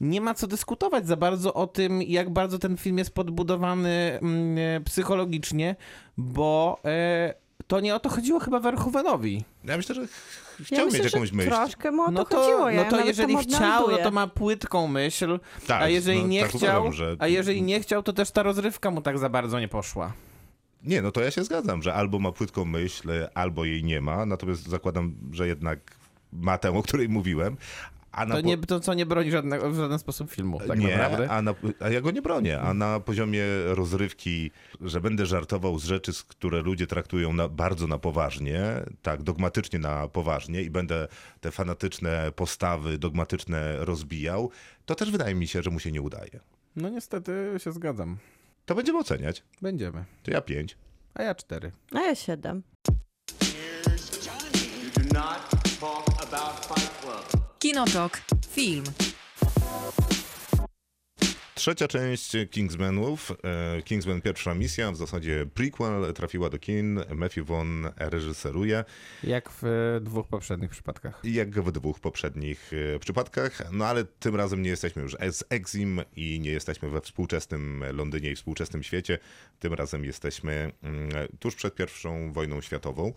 [0.00, 4.58] nie ma co dyskutować za bardzo o tym, jak bardzo ten film jest podbudowany mm,
[4.58, 5.76] e, psychologicznie,
[6.16, 7.34] bo e,
[7.70, 9.44] to nie o to chodziło chyba Verhoevenowi.
[9.64, 11.50] Ja myślę, że ch- Ja chciał myślę, mieć jakąś myśl.
[11.50, 12.70] troszkę mu o No to, to, chodziło.
[12.70, 16.40] Ja no to jeżeli chciał, no to ma płytką myśl, Tak, a jeżeli no, nie
[16.42, 19.28] tak chciał, uważam, że- a jeżeli nie chciał, to też ta rozrywka mu tak za
[19.28, 20.12] bardzo nie poszła.
[20.84, 24.26] Nie, no to ja się zgadzam, że albo ma płytką myśl, albo jej nie ma,
[24.26, 25.78] natomiast zakładam, że jednak
[26.32, 27.56] ma tę, o której mówiłem.
[28.12, 30.78] A na To, po- nie, to co nie broni żadnego, w żaden sposób filmu, tak
[30.78, 31.30] nie, naprawdę.
[31.30, 32.60] A, na, a ja go nie bronię.
[32.60, 34.50] A na poziomie rozrywki,
[34.80, 38.62] że będę żartował z rzeczy, które ludzie traktują na, bardzo na poważnie,
[39.02, 41.08] tak, dogmatycznie na poważnie i będę
[41.40, 44.50] te fanatyczne postawy dogmatyczne rozbijał,
[44.86, 46.40] to też wydaje mi się, że mu się nie udaje.
[46.76, 48.16] No niestety się zgadzam.
[48.66, 49.42] To będziemy oceniać.
[49.62, 50.04] Będziemy.
[50.22, 50.76] To ja pięć.
[51.14, 51.72] A ja cztery.
[51.92, 52.62] A ja siedem.
[57.70, 58.20] Kinotok.
[58.50, 58.84] Film.
[61.54, 67.86] Trzecia część Kingsmanów, e, Kingsman pierwsza misja, w zasadzie prequel, trafiła do kin, Matthew Vaughn
[67.96, 68.84] reżyseruje.
[69.24, 71.20] Jak w dwóch poprzednich przypadkach.
[71.24, 76.00] Jak w dwóch poprzednich e, przypadkach, no ale tym razem nie jesteśmy już z Exim
[76.16, 79.18] i nie jesteśmy we współczesnym Londynie i współczesnym świecie.
[79.58, 83.12] Tym razem jesteśmy mm, tuż przed pierwszą wojną światową,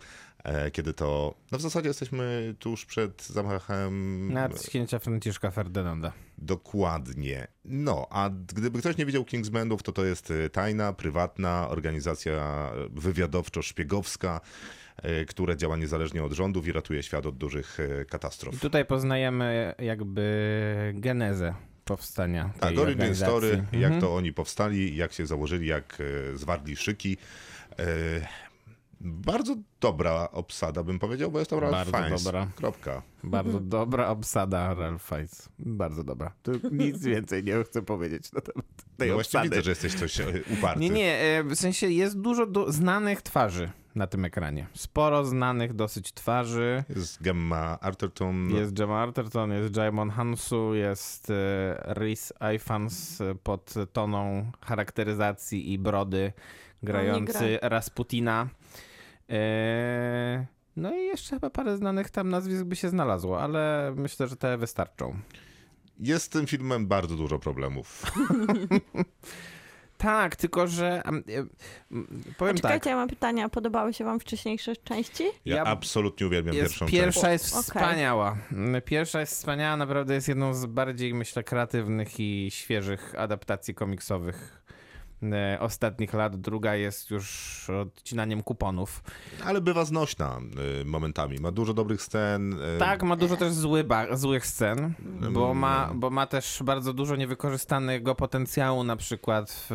[0.72, 6.12] kiedy to, no w zasadzie jesteśmy tuż przed zamachem Nadciśnięcia Franciszka Ferdynanda.
[6.38, 7.46] Dokładnie.
[7.64, 14.40] No, a gdyby ktoś nie widział Kingsmanów, to to jest e, tajna, prywatna organizacja wywiadowczo-szpiegowska,
[14.96, 18.60] e, która działa niezależnie od rządów i ratuje świat od dużych e, I katastrof.
[18.60, 23.82] tutaj poznajemy jakby genezę powstania tej Tak, origin story, Mhm.
[23.82, 25.98] jak to oni powstali, jak się założyli, jak
[26.34, 27.16] e, zwarli szyki.
[29.06, 32.22] Bardzo dobra obsada, bym powiedział, bo jest to Ralph Bardzo Fiennes.
[32.24, 32.46] dobra.
[32.56, 33.02] Kropka.
[33.24, 35.48] Bardzo dobra obsada Ralph Fiennes.
[35.58, 36.32] Bardzo dobra.
[36.42, 39.48] Tu nic więcej nie chcę powiedzieć na temat tej No obsady.
[39.48, 40.26] widzę, że jesteś coś e,
[40.58, 40.80] uparty.
[40.80, 44.66] Nie, nie, e, w sensie jest dużo do, znanych twarzy na tym ekranie.
[44.74, 46.84] Sporo znanych dosyć twarzy.
[46.96, 48.50] Jest Gemma Arterton.
[48.50, 56.32] Jest Gemma Arterton, jest Jaimon Hansu, jest e, Rhys Ifans pod toną charakteryzacji i brody
[56.82, 58.48] grający Rasputina.
[59.30, 60.46] E,
[60.76, 64.58] no i jeszcze chyba parę znanych tam nazwisk by się znalazło, ale myślę, że te
[64.58, 65.16] wystarczą.
[66.00, 68.02] Jest z tym filmem bardzo dużo problemów.
[69.98, 71.48] Tak, tylko że em, em,
[72.38, 72.86] powiem A czekajcie, tak.
[72.90, 73.48] ja mam pytania.
[73.48, 75.24] Podobały się wam wcześniejsze części?
[75.44, 77.32] Ja, Ja- absolutnie uwielbiam Jest, pierwszą pierwsza część.
[77.44, 77.62] jest Okej.
[77.64, 78.36] wspaniała.
[78.52, 84.63] Mm, Pierwsza jest wspaniała, naprawdę jest jedną z bardziej, myślę, kreatywnych i świeżych adaptacji komiksowych
[85.60, 86.36] ostatnich lat.
[86.40, 89.02] Druga jest już odcinaniem kuponów.
[89.44, 90.40] Ale bywa znośna
[90.80, 91.38] y, momentami.
[91.40, 92.52] Ma dużo dobrych scen.
[92.52, 94.94] y, Tak, ma dużo też zły złych scen,
[95.32, 95.58] bo Mm.
[95.58, 99.74] ma, bo ma też bardzo dużo niewykorzystanego potencjału, na przykład w,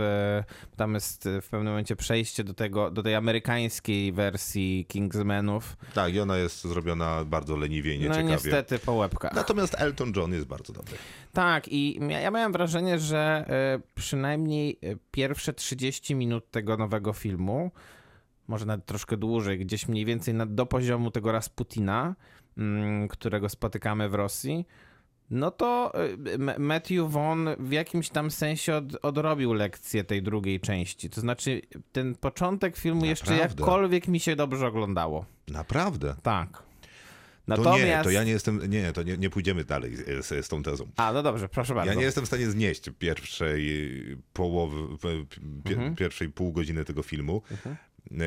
[0.76, 5.78] tam jest w pewnym momencie przejście do tego, do tej amerykańskiej wersji Kingsmanów.
[5.94, 8.30] Tak, i ona jest zrobiona bardzo leniwie i No nieciekawie.
[8.32, 9.34] niestety po łebkach.
[9.34, 10.98] Natomiast Elton John jest bardzo dobry.
[11.34, 14.96] Tak, i ja, miałem wrażenie, że e, przynajmniej e,
[15.30, 17.72] pierwsze 30 minut tego nowego filmu,
[18.48, 22.16] może nawet troszkę dłużej, gdzieś mniej więcej na, do poziomu tego Rasputina,
[22.58, 24.66] mm, którego spotykamy w Rosji,
[25.30, 25.94] no to
[26.34, 31.10] M- Matthew Vaughn w jakimś tam sensie od, odrobił lekcję tej drugiej części.
[31.10, 31.62] To znaczy,
[31.92, 33.62] ten początek filmu jeszcze Naprawdę?
[33.62, 35.26] jakkolwiek mi się dobrze oglądało.
[35.48, 36.16] Naprawdę.
[36.24, 36.64] Tak.
[37.56, 37.86] To Natomiast...
[37.86, 40.88] nie, to ja nie jestem, nie, to nie, nie pójdziemy dalej z, z, tą tezą.
[40.98, 41.92] A, no dobrze, proszę bardzo.
[41.94, 44.78] Ja nie jestem w stanie znieść pierwszej połowy,
[45.66, 45.96] Mhm.
[45.96, 47.42] pierwszej pół godziny tego filmu,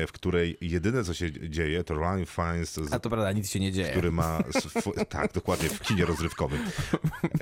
[0.07, 3.59] w której jedyne co się dzieje to Ryan Fiennes z A to prawda, nic się
[3.59, 3.91] nie dzieje.
[3.91, 6.59] który ma, sw- tak, dokładnie, w kinie rozrywkowym,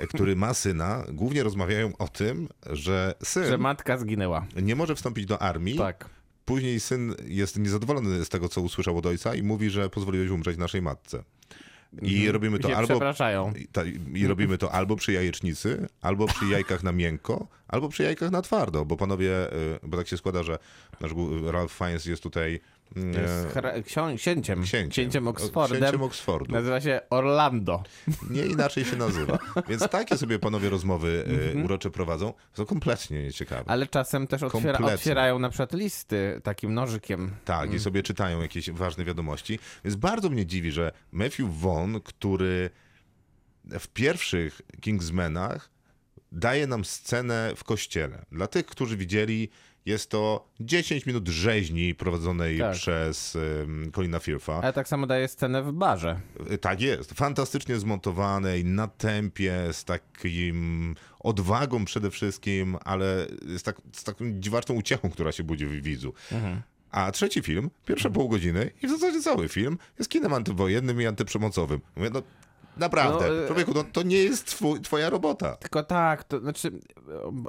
[0.08, 4.46] który ma syna, głównie rozmawiają o tym, że syn Że matka zginęła.
[4.62, 6.08] nie może wstąpić do armii, Tak.
[6.44, 10.56] później syn jest niezadowolony z tego, co usłyszał od ojca i mówi, że pozwoliłeś umrzeć
[10.58, 11.24] naszej matce.
[12.02, 12.78] I robimy to Mhm.
[12.78, 12.98] Albo
[13.72, 13.82] ta,
[14.14, 18.42] I robimy to albo przy jajecznicy, albo przy jajkach na miękko, albo przy jajkach na
[18.42, 20.58] twardo, bo panowie, y, bo tak się składa, że
[21.00, 21.12] nasz
[21.46, 22.60] Ralph Fiennes jest tutaj
[22.96, 23.46] Jest
[23.86, 24.62] ksią- księciem.
[24.62, 24.90] księciem.
[24.90, 25.80] Księciem Oxfordem.
[25.80, 26.52] Księciem Oxfordu.
[26.52, 27.82] Nazywa się Orlando.
[28.30, 29.38] Nie inaczej się nazywa.
[29.68, 31.64] Więc takie sobie panowie rozmowy Mhm.
[31.64, 32.32] urocze prowadzą.
[32.52, 33.64] Są kompletnie nieciekawe.
[33.66, 37.30] Ale czasem też otwiera, otwierają na przykład listy takim nożykiem.
[37.44, 37.76] Tak, Mm.
[37.76, 39.58] i sobie czytają jakieś ważne wiadomości.
[39.84, 42.70] Więc bardzo mnie dziwi, że Matthew Vaughn, który
[43.64, 45.70] w pierwszych Kingsmenach
[46.32, 48.24] daje nam scenę w kościele.
[48.32, 49.48] Dla tych, którzy widzieli,
[49.86, 52.72] jest to 10 minut rzeźni prowadzonej Tak.
[52.72, 54.60] przez um, Colina Firtha.
[54.62, 56.20] Ale tak samo daje scenę w barze.
[56.60, 57.12] Tak jest.
[57.12, 63.26] Fantastycznie zmontowanej, na tempie, z takim odwagą przede wszystkim, ale
[63.56, 66.14] z, tak, z taką dziwaczną uciechą, która się budzi w widzu.
[66.90, 71.06] A trzeci film, pierwsze pół godziny i w zasadzie cały film jest kinem antywojennym i
[71.06, 71.80] antyprzemocowym.
[71.96, 72.22] Mówię, no
[72.76, 75.56] naprawdę, No, e- człowieku, no, to nie jest twój, twoja robota.
[75.56, 76.80] Tylko tak, to znaczy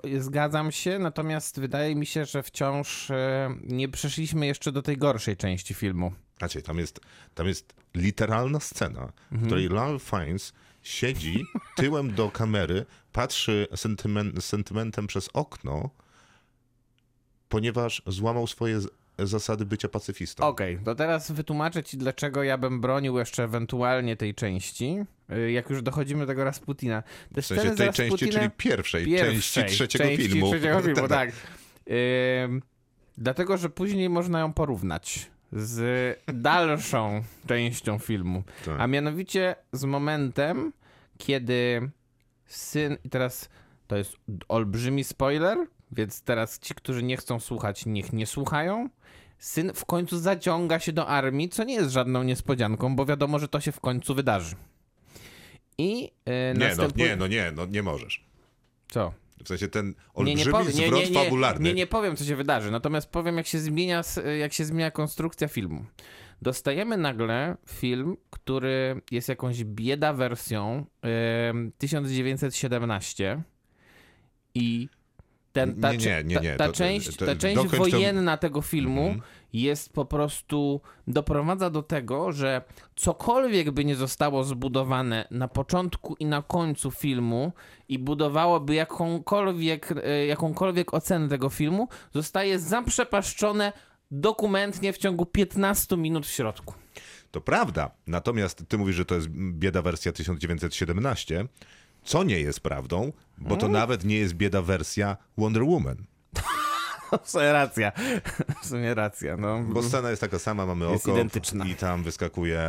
[0.03, 4.97] e, zgadzam się, natomiast wydaje mi się, że wciąż e, nie przeszliśmy jeszcze do tej
[4.97, 6.13] gorszej części filmu.
[6.38, 6.99] Znaczy, tam jest,
[7.36, 10.53] tam jest literalna scena, w której Ralph Fiennes
[10.84, 11.43] siedzi
[11.76, 15.89] tyłem do kamery, patrzy sentymen, sentymentem przez okno,
[17.49, 18.80] ponieważ złamał swoje
[19.20, 20.43] zasady bycia pacyfistą.
[20.47, 24.97] Okej, to teraz wytłumaczę ci, dlaczego ja bym bronił jeszcze ewentualnie tej części,
[25.30, 27.03] e, jak już dochodzimy do tego Rasputina.
[27.36, 30.51] Te w sensie tej części, Rasputinem- czyli pierwszej, pierwszej części trzeciego części filmu.
[30.51, 31.32] Trzeciego filmu, tak.
[32.43, 32.61] Ym,
[33.18, 38.43] dlatego, że później można ją porównać z dalszą częścią filmu.
[38.66, 38.76] Tak.
[38.80, 40.74] A mianowicie z momentem,
[41.18, 41.89] kiedy
[42.45, 42.97] syn.
[43.03, 43.49] I teraz
[43.88, 44.16] to jest
[44.47, 45.57] olbrzymi spoiler,
[45.93, 48.89] więc teraz ci, którzy nie chcą słuchać, niech nie słuchają.
[49.37, 53.47] Syn w końcu zaciąga się do armii, co nie jest żadną niespodzianką, bo wiadomo, że
[53.47, 54.55] to się w końcu wydarzy.
[55.77, 57.05] I yy, Nie, no, następuje...
[57.09, 58.25] nie, no nie, no nie możesz.
[58.87, 59.13] Co?
[59.43, 61.69] W sensie ten Nie, olbrzymi nie, powiem, nie, zwrot nie, nie, fabularny.
[61.69, 64.01] nie, nie powiem, co się wydarzy, natomiast powiem, jak się zmienia,
[64.39, 65.85] jak się zmienia konstrukcja filmu.
[66.41, 73.41] Dostajemy nagle film, który jest jakąś bieda wersją em, 1917
[74.55, 74.89] i
[75.54, 77.78] ten, ta, Nie, nie, nie, ta, nie, ta to- to- część, to- ta część to-
[77.78, 79.22] wojenna tego filmu Mhm.
[79.54, 82.62] jest po prostu, doprowadza do tego, że
[82.95, 87.51] cokolwiek by nie zostało zbudowane na początku i na końcu filmu
[87.89, 93.74] i budowałoby jakąkolwiek, e, jakąkolwiek ocenę tego filmu, zostaje zaprzepaszczone
[94.12, 96.74] dokumentnie w ciągu 15 minut w środku.
[97.32, 97.91] To prawda.
[98.08, 101.45] Natomiast ty mówisz, że to jest bieda wersja 1917,
[102.04, 105.97] co nie jest prawdą, bo to nawet nie jest bieda wersja Wonder Woman.
[107.24, 107.91] W sumie racja.
[108.64, 109.64] W sumie racja, no.
[109.64, 111.66] Bo scena jest taka sama, mamy Jest oko identyczna.
[111.66, 112.62] i tam wyskakuje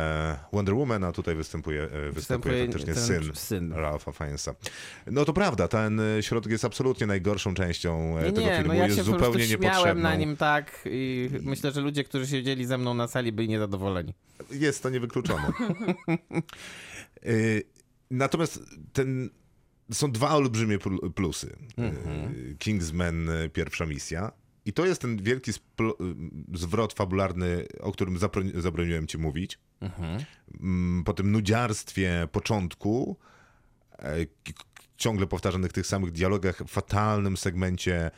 [0.53, 3.73] Wonder Woman, a tutaj występuje, e, występuje Występuje faktycznie syn, syn.
[3.73, 4.55] Ralpha Fiennesa.
[5.07, 8.67] No to prawda, ten e, środek jest absolutnie najgorszą częścią e, Nie, tego nie, filmu,
[8.67, 10.03] no ja jest się zupełnie niepotrzebną.
[10.03, 14.13] na nim tak i myślę, że ludzie, którzy siedzieli ze mną na sali byli niezadowoleni.
[14.51, 15.51] Jest to niewykluczone.
[18.11, 18.59] Natomiast
[18.93, 19.29] ten,
[19.91, 21.55] są dwa olbrzymie pl- plusy.
[22.51, 24.31] Y, Kingsman, y, pierwsza misja.
[24.65, 25.53] I to jest ten wielki y,
[26.53, 28.17] zwrot fabularny, o którym
[28.55, 29.59] zabroniłem ci mówić.
[30.61, 33.17] Mm, Po tym nudziarstwie początku,
[33.99, 34.15] e,
[34.97, 38.11] ciągle powtarzanych tych samych dialogach, fatalnym segmencie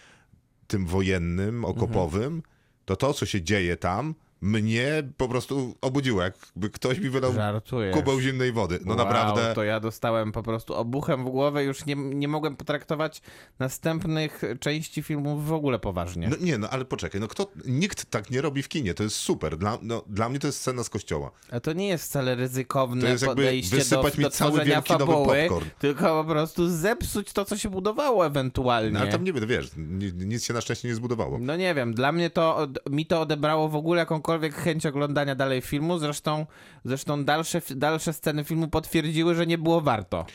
[0.67, 2.43] tym wojennym, okopowym,
[2.85, 7.95] to to, co się dzieje tam, mnie po prostu obudziło, jakby ktoś mi wylał Żartujesz.
[7.95, 8.79] kubeł zimnej wody.
[8.85, 9.51] No wow, naprawdę.
[9.55, 13.21] To ja dostałem po prostu obuchem w głowę, już nie, nie mogłem potraktować
[13.59, 16.27] następnych części filmów w ogóle poważnie.
[16.29, 19.15] No nie, no ale poczekaj, no kto, nikt tak nie robi w kinie, to jest
[19.15, 19.57] super.
[19.57, 21.31] Dla, no, dla mnie to jest scena z kościoła.
[21.51, 24.65] A to nie jest wcale ryzykowne To jest jakby podejście do, wysypać mi do cały
[24.65, 25.69] wielki fabuły, popcorn.
[25.79, 28.91] tylko po prostu zepsuć to, co się budowało ewentualnie.
[28.91, 31.37] No, ale tam nie wiem, wiesz, ni- nic się na szczęście nie zbudowało.
[31.41, 35.61] No nie wiem, dla mnie to, mi to odebrało w ogóle jakąkolwiek chęć oglądania dalej
[35.61, 36.45] filmu, zresztą,
[36.85, 40.25] zresztą dalsze, dalsze sceny filmu potwierdziły, że nie było warto.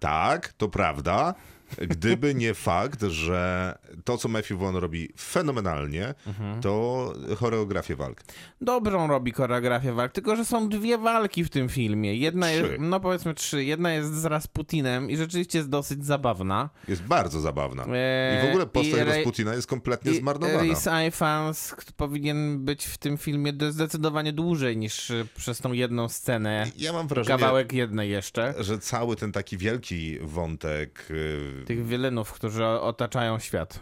[0.00, 1.34] Tak, to prawda.
[1.78, 6.60] Gdyby nie fakt, że to, co Matthew Vaughn robi fenomenalnie, Mhm.
[6.60, 8.22] to choreografię walk.
[8.60, 12.14] Dobrą robi choreografię walk, tylko że są dwie walki w tym filmie.
[12.16, 12.56] Jedna Trzy.
[12.56, 13.64] jest, no powiedzmy trzy.
[13.64, 16.70] Jedna jest z Rasputinem i rzeczywiście jest dosyć zabawna.
[16.88, 17.84] Jest bardzo zabawna.
[17.92, 20.62] Eee, I w ogóle postać Ray- Rasputina jest kompletnie I zmarnowana.
[20.62, 26.08] Rhys Ifans powinien być w tym filmie do- zdecydowanie dłużej niż y, przez tą jedną
[26.08, 26.66] scenę.
[26.78, 28.54] Ja mam wrażenie, Kawałek jednej jeszcze.
[28.60, 33.80] że cały ten taki wielki wątek y, Tych wielynów, którzy otaczają świat.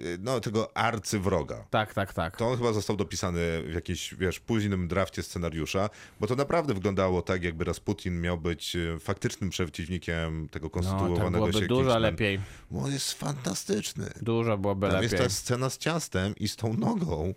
[0.00, 2.36] y, no, tego arcywroga, Tak, tak, tak.
[2.36, 7.22] to on chyba został dopisany w jakimś, wiesz, późnym drafcie scenariusza, bo to naprawdę wyglądało
[7.22, 11.80] tak, jakby Rasputin miał być y, faktycznym przeciwnikiem tego No, konstytuowanego tak byłoby się dużo
[11.80, 12.02] Kingsman.
[12.02, 12.40] lepiej.
[12.70, 14.10] Bo on jest fantastyczny.
[14.22, 15.10] Dużo byłoby Tam lepiej.
[15.12, 17.34] jest ta scena z ciastem i z tą nogą.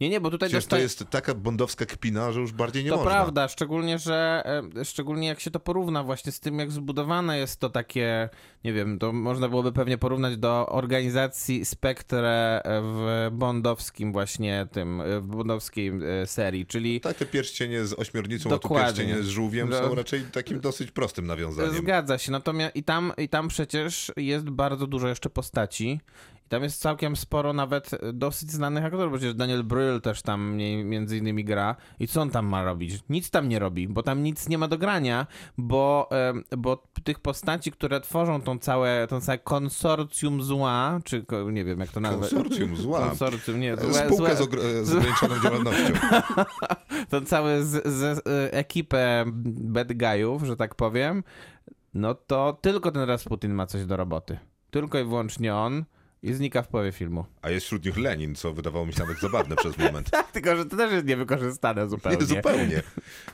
[0.00, 0.82] Nie, nie, bo tutaj Przecież to dostaje...
[0.82, 3.10] jest taka bondowska kpina, że już bardziej nie To można.
[3.10, 4.42] prawda, szczególnie, że
[4.78, 8.28] e, szczególnie jak się to porówna właśnie z tym, jak zbudowane jest to takie,
[8.64, 15.20] nie wiem, to można byłoby pewnie porównać do organizacji Spectre w bondowskim właśnie tym, e,
[15.20, 15.92] w bondowskiej
[16.22, 18.90] e, serii, czyli Tak, te pierścienie z ośmiornicą, a Dokładnie.
[18.92, 19.76] tu pierścienie z żółwiem No.
[19.78, 21.74] są raczej takim dosyć prostym nawiązaniem.
[21.74, 26.00] Zgadza się, natomiast i tam, i tam przecież jest bardzo dużo jeszcze postaci
[26.46, 30.56] I tam jest całkiem sporo nawet e, dosyć znanych aktorów, przecież Daniel Brühl też tam
[30.84, 31.76] między innymi gra.
[32.00, 32.98] I co on tam ma robić?
[33.08, 35.26] Nic tam nie robi, bo tam nic nie ma do grania,
[35.58, 36.08] bo,
[36.58, 41.90] bo tych postaci, które tworzą tą całe, tą całe konsorcjum zła, czy nie wiem jak
[41.90, 42.30] to nazwać.
[42.30, 43.08] Konsorcjum zła.
[43.08, 45.92] Konsorcjum, nie, złe, Spółkę złe, z, ogr- z ograniczoną działalnością.
[47.10, 51.24] tą całą z, z, e, ekipę bad guyów, że tak powiem,
[51.94, 54.38] no to tylko ten Rasputin ma coś do roboty.
[54.70, 55.84] Tylko i wyłącznie on
[56.22, 57.24] i znika w połowie filmu.
[57.42, 60.10] A jest wśród nich Lenin, co wydawało mi się nawet zabawne przez moment.
[60.16, 62.18] Tak, tylko że to też jest niewykorzystane zupełnie.
[62.18, 62.82] Nie, zupełnie.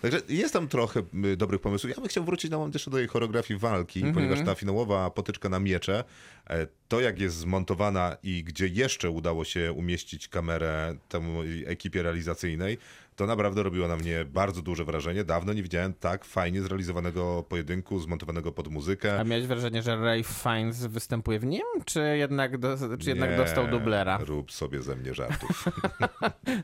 [0.03, 1.91] Także jest tam trochę y, dobrych pomysłów.
[1.91, 4.15] Ja bym chciał wrócić na moment jeszcze do jej choreografii walki, Mhm.
[4.15, 6.05] ponieważ ta finałowa potyczka na miecze,
[6.51, 12.79] e, to jak jest zmontowana i gdzie jeszcze udało się umieścić kamerę temu ekipie realizacyjnej,
[13.17, 15.25] to naprawdę robiło na mnie bardzo duże wrażenie.
[15.25, 19.21] Dawno nie widziałem tak fajnie zrealizowanego pojedynku, zmontowanego pod muzykę.
[19.21, 23.37] A miałeś wrażenie, że Ray Fiennes występuje w nim, czy jednak, do, czy jednak Nie,
[23.37, 24.19] dostał dublera?
[24.19, 25.65] Rób sobie ze mnie żartów.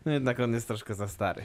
[0.04, 1.44] No jednak on jest troszkę za stary.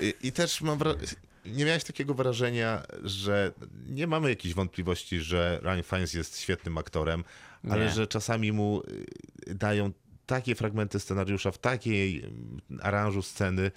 [0.00, 1.16] I, I też mam wra-
[1.46, 3.52] nie miałeś takiego wrażenia, że
[3.88, 7.24] nie mamy jakichś wątpliwości, że Ryan Fiennes jest świetnym aktorem,
[7.70, 7.90] ale Nie.
[7.90, 8.82] że czasami mu
[9.48, 9.92] y, dają
[10.26, 13.70] takie fragmenty scenariusza w takiej mm, aranżu sceny, y,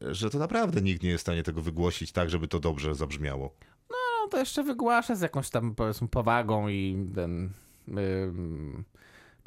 [0.00, 3.54] że to naprawdę nikt nie jest w stanie tego wygłosić tak, żeby to dobrze zabrzmiało.
[3.90, 7.50] No to jeszcze wygłasza z jakąś tam powiedzmy powagą i ten...
[7.88, 8.84] ym,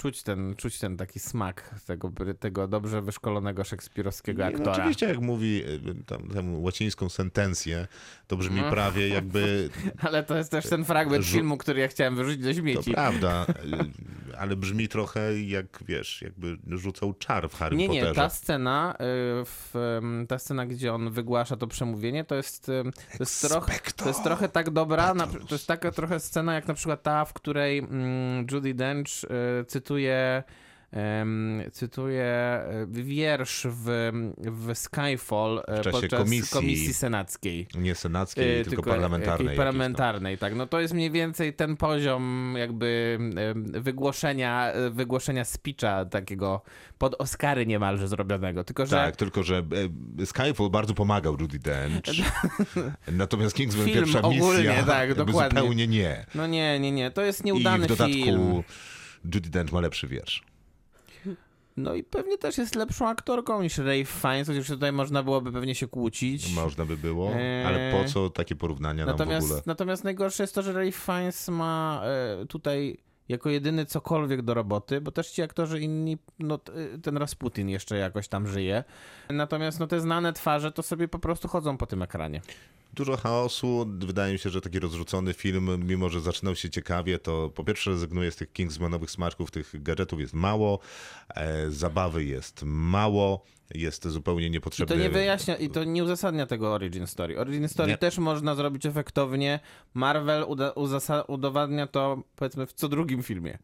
[0.01, 4.71] Czuć ten, czuć ten taki smak tego, tego dobrze wyszkolonego szekspirowskiego Nie, no aktora.
[4.77, 7.87] oczywiście, jak mówi y, tam, tam łacińską sentencję,
[8.27, 8.73] to brzmi Mhm.
[8.73, 9.69] prawie jakby
[10.07, 12.91] Ale to jest też ten fragment Żu- filmu, który ja chciałem wyrzucić do To śmieci.
[12.93, 13.45] prawda,
[14.33, 18.21] y, ale brzmi trochę jak, wiesz, jakby rzucał czar w Harry Nie, nie, Potterze.
[18.21, 18.97] ta scena, y,
[19.45, 19.73] w,
[20.27, 22.73] ta scena, gdzie on wygłasza to przemówienie, to jest, to
[23.19, 26.73] jest, trochę, to jest trochę tak dobra, na, to jest taka trochę scena jak na
[26.73, 29.07] przykład ta, w której mm, Judy Dench
[29.61, 32.59] y, cytuje em, cytuje
[32.97, 36.53] y, wiersz w, w Skyfall y, W czasie podczas komisji.
[36.53, 37.67] komisji senackiej.
[37.75, 39.27] Nie senackiej, Y, tylko, parlamentarnej.
[39.27, 40.55] jakiejś jakiejś parlamentarnej, tak.
[40.55, 43.19] No to jest mniej więcej ten poziom jakby
[43.65, 46.61] wygłoszenia, e, wygłoszenia speecha takiego
[46.97, 48.63] pod Oscary niemalże zrobionego.
[48.63, 49.63] Tylko, że Tak, tylko że
[50.21, 52.03] e, Skyfall bardzo pomagał Judy Dench.
[53.11, 55.59] Natomiast Kingsman Film pierwsza ogólnie, misja tak, dokładnie.
[55.59, 56.25] zupełnie nie.
[56.35, 58.63] no nie, nie, nie, to jest I nieudany w dodatku film.
[59.25, 60.43] Judy Dench ma lepszy wiersz.
[61.77, 65.75] No i pewnie też jest lepszą aktorką niż Ray Fiennes, chociaż tutaj można byłoby pewnie
[65.75, 66.53] się kłócić.
[66.55, 67.65] Można by było, Eee.
[67.65, 69.35] ale po co takie porównania nam w ogóle?
[69.39, 72.01] Natomiast, natomiast najgorsze jest to, że Ray Fiennes ma
[72.41, 72.97] e, tutaj
[73.29, 76.71] jako jedyny cokolwiek do roboty, bo też ci aktorzy inni, no t-
[77.03, 78.83] ten Rasputin jeszcze jakoś tam żyje.
[79.29, 82.41] Natomiast no te znane twarze to sobie po prostu chodzą po tym ekranie.
[82.93, 83.85] Dużo chaosu.
[83.99, 87.91] Wydaje mi się, że taki rozrzucony film, mimo że zaczynał się ciekawie, to po pierwsze
[87.91, 90.79] rezygnuje z tych Kingsmanowych smaczków, tych gadżetów jest mało,
[91.35, 93.43] e, zabawy jest mało,
[93.75, 94.95] jest zupełnie I niepotrzebny.
[94.95, 97.39] to nie wyjaśnia, i to nie uzasadnia tego Origin Story.
[97.39, 97.97] Origin Story Nie.
[97.97, 99.59] też można zrobić efektownie.
[99.93, 100.73] Marvel uda,
[101.27, 103.57] udowadnia to powiedzmy w co drugim filmie.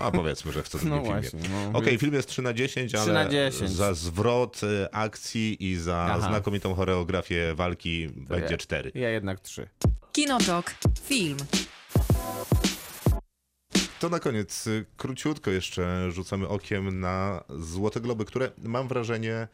[0.00, 1.20] A powiedzmy, że w co drugim No filmie.
[1.20, 1.40] właśnie.
[1.72, 3.70] No, Okej, film jest 3 na 10, 3 ale na 10.
[3.70, 6.28] za zwrot e, akcji i za Aha.
[6.28, 8.92] znakomitą choreografię walki będzie ja- 4.
[8.94, 9.68] Ja jednak trzy.
[10.12, 10.74] Kinotok.
[11.02, 11.36] Film.
[14.00, 19.48] To na koniec y, króciutko jeszcze rzucamy okiem na Złote Globy, które mam wrażenie,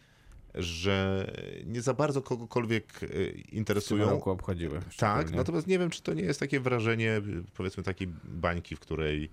[0.55, 1.27] że
[1.66, 4.11] nie za bardzo kogokolwiek y, W tym interesują.
[4.11, 4.81] roku obchodziły.
[4.97, 7.23] Tak, natomiast nie wiem, czy to nie jest takie wrażenie, y,
[7.57, 9.31] powiedzmy, takiej bańki, w której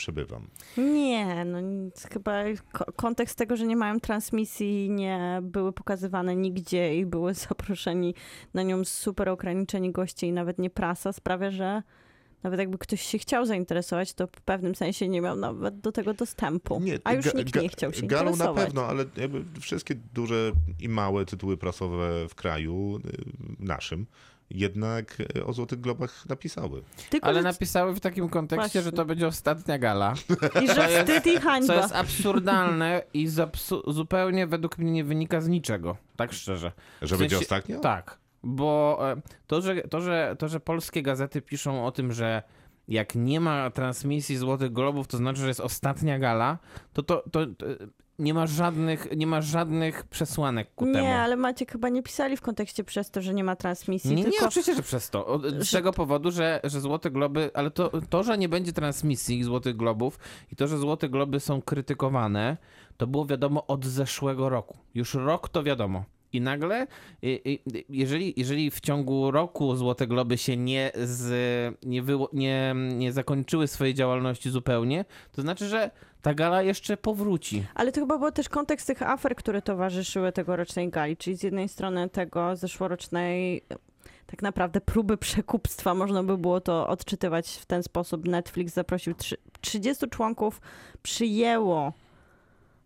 [0.00, 0.46] przebywam.
[0.76, 2.32] Nie, no nic, chyba
[2.72, 8.14] ko- kontekst tego, że nie mają transmisji, nie były pokazywane nigdzie i były zaproszeni
[8.54, 11.82] na nią super ograniczeni goście i nawet nie prasa, sprawia, że
[12.42, 16.14] nawet jakby ktoś się chciał zainteresować, to w pewnym sensie nie miał nawet do tego
[16.14, 16.80] dostępu.
[17.04, 18.64] A już nikt nie chciał się Galą na interesować.
[18.64, 23.00] pewno, ale jakby wszystkie duże i małe tytuły prasowe w kraju y,
[23.58, 24.06] naszym
[24.50, 26.82] jednak y, o Złotych Globach napisały.
[27.10, 27.42] Tylko, Ale że...
[27.42, 28.96] napisały w takim kontekście, że Właśnie.
[28.96, 30.14] to będzie ostatnia gala.
[30.62, 31.74] I że wstyd i Co hańba.
[31.74, 35.96] jest absurdalne i zapsu- zupełnie według mnie nie wynika z niczego.
[36.16, 36.72] Tak szczerze.
[37.02, 37.80] Że W będzie sensie- ostatnio?
[37.80, 38.18] Tak.
[38.42, 42.42] Bo e, to że, to, że, to, że polskie gazety piszą o tym, że
[42.88, 46.58] jak nie ma transmisji Złotych Globów, to znaczy, że jest ostatnia gala,
[46.92, 47.66] to to, to, to
[48.20, 50.98] nie ma żadnych, nie ma żadnych przesłanek ku temu.
[50.98, 54.22] Nie, ale Maciek chyba nie pisali w kontekście przez to, że nie ma transmisji, Nie,
[54.24, 55.26] nie, oczywiście, że przez to.
[55.26, 58.72] O, Z że- tego powodu, że, że Złote Globy, ale to, to, że nie będzie
[58.72, 60.18] transmisji Złotych Globów
[60.52, 62.56] i to, że Złote Globy są krytykowane,
[62.96, 64.76] to było wiadomo od zeszłego roku.
[64.94, 66.04] Już rok to wiadomo.
[66.32, 66.86] I nagle,
[67.88, 73.66] jeżeli, jeżeli w ciągu roku Złote Globy się nie, z, nie, wyło, nie, nie zakończyły
[73.66, 75.90] swojej działalności zupełnie, to znaczy, że
[76.22, 77.66] ta gala jeszcze powróci.
[77.74, 81.68] Ale to chyba był też kontekst tych afer, które towarzyszyły tegorocznej gali, czyli z jednej
[81.68, 83.62] strony tego zeszłorocznej
[84.26, 88.28] tak naprawdę próby przekupstwa, można by było to odczytywać w ten sposób.
[88.28, 90.60] Netflix zaprosił trzy- 30 członków,
[91.02, 91.92] przyjęło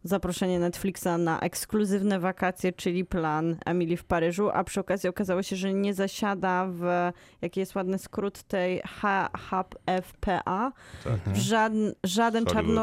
[0.05, 5.57] zaproszenie Netflixa na ekskluzywne wakacje, czyli plan Emily w Paryżu, a przy okazji okazało się,
[5.57, 7.11] że nie zasiada w,
[7.43, 10.73] jaki jest ładny skrót tej H- HFPA,
[11.05, 11.21] Tak.
[11.35, 12.83] w żaden, żaden czarno...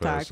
[0.00, 0.24] Tak,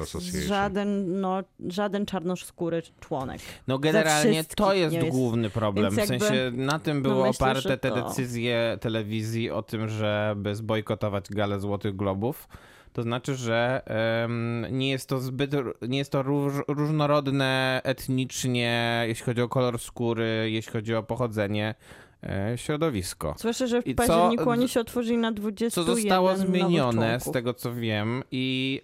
[0.47, 3.41] żaden, no, żaden czarnoskóry członek.
[3.69, 5.09] No generalnie to jest jest.
[5.09, 5.95] główny problem.
[5.95, 9.89] W jakby- sensie na tym były no myślę, oparte te to- decyzje telewizji o tym,
[9.89, 12.49] żeby zbojkotować galę Złotych Globów.
[12.97, 13.82] To znaczy, że
[14.24, 15.51] em, nie jest to zbyt,
[15.89, 21.74] nie jest to róż, różnorodne etnicznie, jeśli chodzi o kolor skóry, jeśli chodzi o pochodzenie,
[22.23, 23.35] e, środowisko.
[23.39, 27.31] Zwłaszcza, że w I co- październiku oni się otworzyli na 20 Co zostało zmienione z
[27.31, 28.82] tego, co wiem i,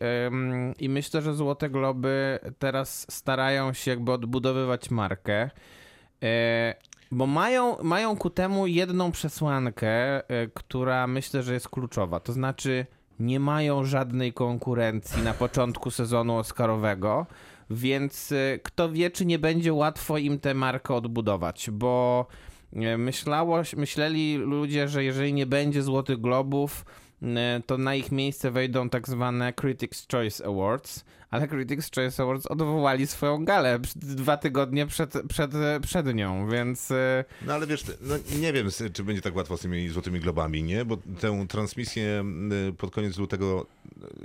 [0.79, 5.51] i myślę, że Złote Globy teraz starają się jakby odbudowywać markę,
[6.23, 6.75] e,
[7.11, 9.89] bo mają, mają ku temu jedną przesłankę,
[10.31, 12.21] e, która myślę, że jest kluczowa.
[12.21, 12.87] To znaczy
[13.21, 17.27] nie mają żadnej konkurencji na początku sezonu Oscarowego,
[17.71, 22.27] więc e, kto wie, czy nie będzie łatwo im tę markę odbudować, bo
[22.73, 26.85] e, myślało, myśleli ludzie, że jeżeli nie będzie Złotych Globów,
[27.23, 32.47] e, to na ich miejsce wejdą tak zwane Critics' Choice Awards, ale Critics' Choice Awards
[32.47, 35.51] odwołali swoją galę dwa tygodnie przed, przed,
[35.83, 39.61] przed nią, więc e, No ale wiesz, no, nie wiem, czy będzie tak łatwo z
[39.61, 40.85] tymi Złotymi Globami, nie?
[40.85, 42.25] Bo tę transmisję
[42.69, 43.67] y, pod koniec lutego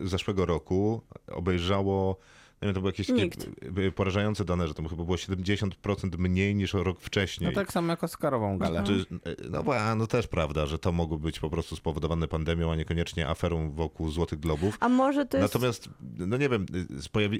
[0.01, 1.01] y, zeszłego roku
[1.31, 2.17] obejrzało,
[2.61, 3.07] nie wiem, to były jakieś
[3.95, 7.49] porażające dane, że to chyba było 70% mniej niż rok wcześniej.
[7.49, 8.83] no tak samo jak Oscarową galę.
[8.83, 9.05] Czy,
[9.49, 12.75] no, bo, a, no też prawda, że to mogło być po prostu spowodowane pandemią, a
[12.75, 14.77] niekoniecznie aferą wokół Złotych Globów.
[14.79, 15.53] A może to jest...
[15.53, 16.65] Natomiast, no nie wiem,
[17.05, 17.39] y, pojawi...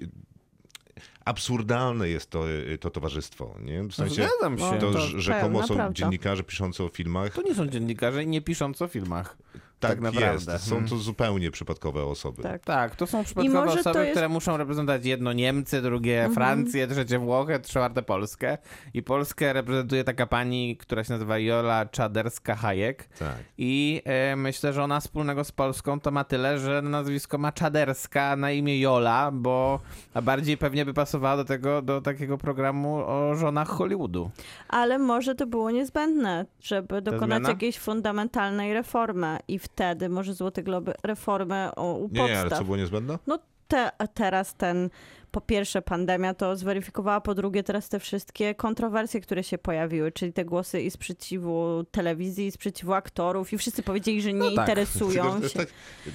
[1.28, 3.84] absurdalne jest to, y, to towarzystwo, nie?
[3.84, 4.80] W No, sensie, zgadzam się.
[4.80, 5.94] to, To, że rzekomo pełna są prawda.
[5.94, 7.34] dziennikarze piszący o filmach.
[7.34, 9.38] to nie są dziennikarze i nie piszący o filmach.
[9.80, 10.54] tak, tak naprawdę.
[10.54, 10.68] jest.
[10.70, 12.44] Są to zupełnie przypadkowe osoby.
[12.44, 12.64] Tak.
[12.66, 16.34] Tak, to są przypadkowe osoby, jest- które muszą reprezentować jedno Niemcy, drugie Mhm.
[16.36, 18.58] Francję, trzecie Włochy, czwarte Polskę.
[18.94, 22.96] I Polskę reprezentuje taka pani, która się nazywa Jola Czaderska-Hajek.
[23.20, 23.36] Tak.
[23.58, 28.36] I e, myślę, że ona wspólnego z Polską to ma tyle, że nazwisko ma Czaderska
[28.36, 29.80] na imię Jola, bo
[30.14, 34.30] a bardziej pewnie by pasowało do tego, do takiego programu o żonach Hollywoodu.
[34.70, 40.94] Ale może to było niezbędne, żeby dokonać jakiejś fundamentalnej reformy i wtedy może Złote Globy
[41.04, 43.20] reformę o, u Nie, nie, ale co było niezbędne?
[43.28, 44.90] No te, teraz ten,
[45.32, 50.34] po pierwsze pandemia to zweryfikowała, po drugie teraz te wszystkie kontrowersje, które się pojawiły, czyli
[50.34, 54.52] te głosy i sprzeciwu telewizji, i sprzeciwu aktorów i wszyscy powiedzieli, że nie tak.
[54.68, 55.60] interesują Tylko, że się.
[55.60, 55.68] tak-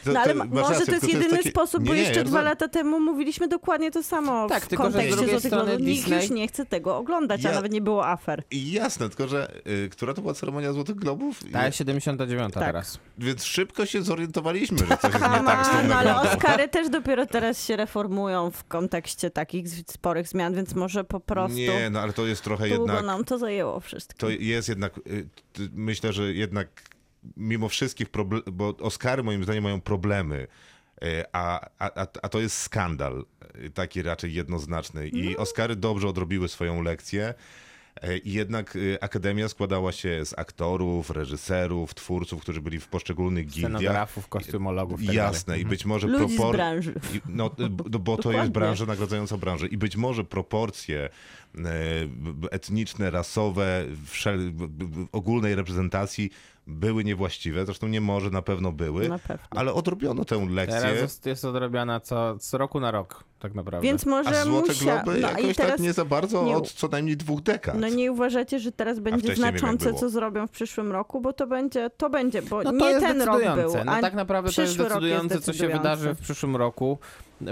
[0.04, 2.18] to- No ale to może rację, to jest jedyny takie- sposób, Nie, bo nie, jeszcze
[2.18, 2.44] ja dwa rozumiem.
[2.44, 5.80] lata temu mówiliśmy dokładnie to samo Tak, w tylko że z kontekście Złotych Globów.
[5.80, 8.42] Nikt już nie chce tego oglądać, Ja- a nawet nie było afer.
[8.52, 11.40] Jasne, tylko że y, która to była ceremonia Złotych Globów?
[11.52, 12.64] Ta 79 Tak.
[12.64, 12.98] teraz.
[13.18, 16.16] Więc szybko się zorientowaliśmy, że coś jest nie tak z tą no ale.
[16.20, 19.01] Oscary też dopiero teraz się reformują w kontekście
[19.34, 22.82] takich z- sporych zmian, więc może po prostu Nie, no ale to jest trochę długo
[22.92, 23.04] jednak...
[23.06, 24.18] nam to zajęło wszystko.
[24.18, 25.28] To jest jednak, y,
[25.72, 26.68] myślę, że jednak
[27.36, 30.46] mimo wszystkich problemów, bo Oscary moim zdaniem mają problemy,
[31.04, 33.24] y, a, a, a, to jest skandal,
[33.64, 35.08] y, taki raczej jednoznaczny.
[35.08, 37.34] I Oscary dobrze odrobiły swoją lekcję.
[38.04, 43.46] Y, I jednak y, Akademia składała się z aktorów, reżyserów, twórców, którzy byli w poszczególnych
[43.46, 43.70] gildiach.
[43.80, 45.00] Scenografów, kostiumologów.
[45.06, 45.62] tak Jasne, dalej.
[45.62, 46.94] i być może Ludzi z branży.
[47.28, 48.40] No, b- no bo to Dokładnie.
[48.40, 49.66] jest branża nagradzająca branżę.
[49.66, 51.60] I być może proporcje e,
[52.50, 54.52] etniczne, rasowe, wszel-
[55.12, 56.30] ogólnej reprezentacji
[56.66, 57.64] były niewłaściwe.
[57.64, 59.08] Zresztą nie może, na pewno były.
[59.08, 59.46] Na pewno.
[59.50, 60.80] Ale odrobiono tę lekcję.
[60.80, 63.88] Teraz jest, jest odrobiona co, z roku na rok, tak naprawdę.
[63.88, 65.02] Więc może A Złote musia...
[65.02, 65.72] Globy No jakoś i teraz...
[65.72, 67.78] tak nie za bardzo nie- od co najmniej dwóch dekad.
[67.78, 71.46] No nie uważacie, że teraz będzie wiem, znaczące, co zrobią w przyszłym roku, bo to
[71.46, 73.76] będzie, to będzie, bo No to nie jest ten rok decydujące.
[73.76, 76.56] był, No a tak naprawdę to jest rok jest decydujące, co się wydarzy w przyszłym
[76.56, 76.98] roku,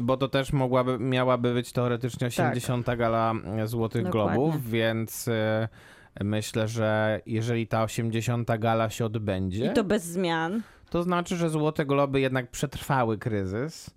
[0.03, 2.87] bo to też mogłaby, miałaby być teoretycznie 80.
[2.97, 3.35] gala
[3.65, 4.12] Złotych Tak.
[4.12, 4.35] Dokładnie.
[4.37, 5.69] Globów, więc e,
[6.20, 8.49] myślę, że jeżeli ta 80.
[8.59, 10.62] gala się odbędzie, I to bez zmian.
[10.91, 13.91] to znaczy, że Złote Globy jednak przetrwały kryzys.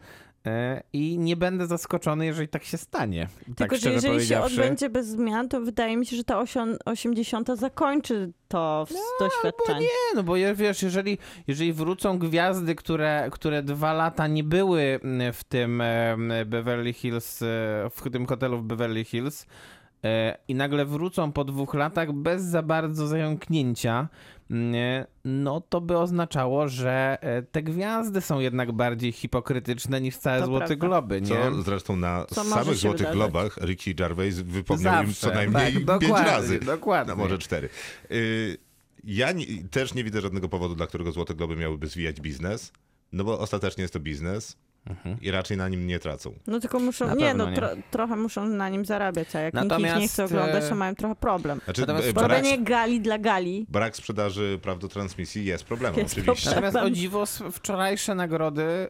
[0.47, 3.27] e, I nie będę zaskoczony, jeżeli tak się stanie.
[3.45, 6.35] tak Tylko, że szczerze jeżeli się odbędzie bez zmian, to wydaje mi się, że ta
[6.43, 9.79] osio- 80 zakończy to w- doświadczenie.
[9.79, 11.17] Nie, no bo wiesz, jeżeli,
[11.47, 15.83] jeżeli wrócą gwiazdy, które, które dwa lata nie były mm, w tym
[16.45, 17.45] Beverly Hills, e,
[17.91, 19.45] w tym hotelu w Beverly Hills,
[20.47, 24.07] i nagle wrócą po dwóch latach bez za bardzo zająknięcia,
[24.49, 30.39] nie, no to by oznaczało, że e, te gwiazdy są jednak bardziej hipokrytyczne niż całe
[30.39, 30.87] To Złote prawda.
[30.87, 31.27] Globy, nie?
[31.27, 33.15] Co zresztą na Co samych Złotych wydarzyć.
[33.17, 36.59] Globach Ricky Gervais wypomniał im Zawsze, co najmniej tak, pięć razy.
[36.59, 37.13] dokładnie.
[37.13, 37.69] A może cztery.
[38.11, 38.57] Y,
[39.03, 42.71] Ja nie, też nie widzę żadnego powodu, dla którego Złote Globy miałyby zwijać biznes,
[43.11, 44.57] no bo ostatecznie jest to biznes
[44.89, 45.17] Mhm.
[45.21, 46.33] i raczej na nim nie tracą.
[46.47, 47.55] No tylko muszą, Na nie no, nie.
[47.55, 50.69] tro, trochę muszą na nim zarabiać, a jak nikt ich nie Natomiast, chce oglądać, e,
[50.69, 51.61] to mają trochę problem.
[51.65, 55.99] Znaczy, Natomiast e, brak, robienie gali dla gali, brak sprzedaży praw do transmisji jest problemem,
[55.99, 56.49] Jest oczywiście.
[56.49, 56.73] problem.
[56.73, 58.89] Natomiast o dziwo wczorajsze nagrody,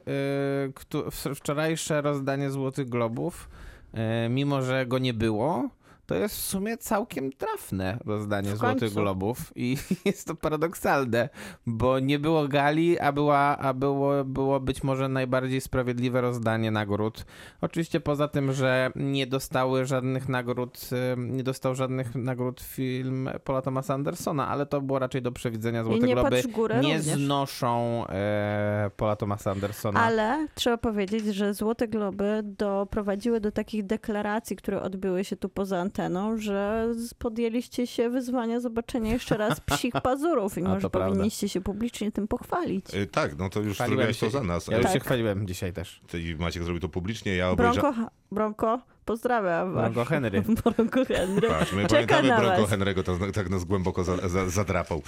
[1.26, 3.50] yy, wczorajsze rozdanie Złotych Globów,
[3.94, 4.00] yy,
[4.30, 5.70] mimo że go nie było,
[6.06, 8.94] to jest w sumie całkiem trafne rozdanie Złotych.
[8.94, 11.30] Globów i jest to paradoksalne,
[11.68, 17.26] bo nie było gali, a, była, a było, było być może najbardziej sprawiedliwe rozdanie nagród.
[17.62, 23.94] Oczywiście poza tym, że nie dostały żadnych nagród, nie dostał żadnych nagród film Paula Thomasa
[23.94, 27.04] Andersona, ale to było raczej do przewidzenia Złote nie Globy górę nie również.
[27.06, 30.00] znoszą e, Paula Thomasa Andersona.
[30.00, 35.78] Ale trzeba powiedzieć, że Złote Globy doprowadziły do takich deklaracji, które odbyły się tu poza
[35.94, 36.88] anteną, że
[37.18, 42.28] podjęliście się wyzwania zobaczenia jeszcze raz psich pazurów i A, może powinniście się publicznie tym
[42.28, 42.94] pochwalić.
[42.94, 44.68] Y, Tak, no to już zrobiłeś to za nas.
[44.68, 45.04] Ja już E, się Tak.
[45.04, 46.02] chwaliłem dzisiaj też.
[46.08, 48.08] Ty i Maciek zrobił to publicznie, ja obejrzałem...
[48.34, 49.94] Bronko, pozdrawiam was.
[49.94, 50.42] Bronco Henry.
[50.64, 51.48] Bronko Henry.
[51.48, 52.72] Patrz, my Czeka pamiętamy na Bronco was.
[52.72, 55.02] Henry'ego, tak, tak nas głęboko za, za, zadrapał.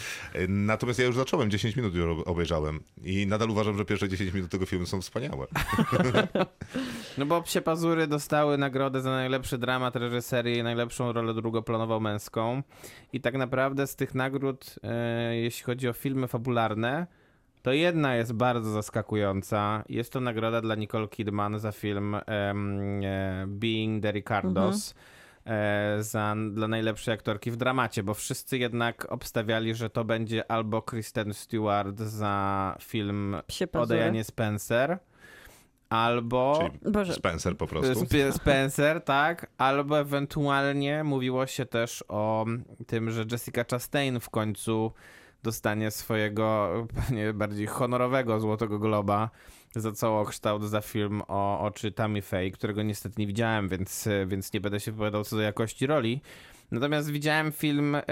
[0.47, 4.52] Natomiast ja już zacząłem, 10 minut już obejrzałem i nadal uważam, że pierwsze 10 minut
[4.52, 5.47] tego filmu są wspaniałe.
[7.18, 12.64] No bo Psie Pazury dostały nagrodę za najlepszy dramat, reżyserię i najlepszą rolę drugoplanową męską.
[13.14, 17.07] I tak naprawdę z tych nagród, e, jeśli chodzi o filmy fabularne,
[17.65, 19.83] to jedna jest bardzo zaskakująca.
[19.89, 22.53] Jest to nagroda dla Nicole Kidman za film e,
[23.47, 24.95] Being the Ricardos.
[25.45, 30.81] e, Za, dla najlepszej aktorki w dramacie, bo wszyscy jednak obstawiali, że to będzie albo
[30.81, 33.99] Kristen Stewart za film Psie o pazury.
[33.99, 34.99] Dianie Spencer,
[35.89, 37.91] albo Boże, Spencer po prostu.
[38.05, 42.45] Sp- Spencer, tak, albo ewentualnie mówiło się też o
[42.87, 44.91] tym, że Jessica Chastain w końcu
[45.45, 49.30] dostanie swojego pewnie bardziej honorowego Złotego Globa
[49.76, 54.61] za całokształt za film o oczy Tammy Faye, którego niestety nie widziałem, więc, więc nie
[54.61, 56.22] będę się wypowiadał co do jakości roli.
[56.72, 58.03] Natomiast widziałem film, e,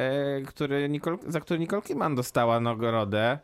[0.45, 3.39] który Nicole, za który Nicole Kidman dostała nagrodę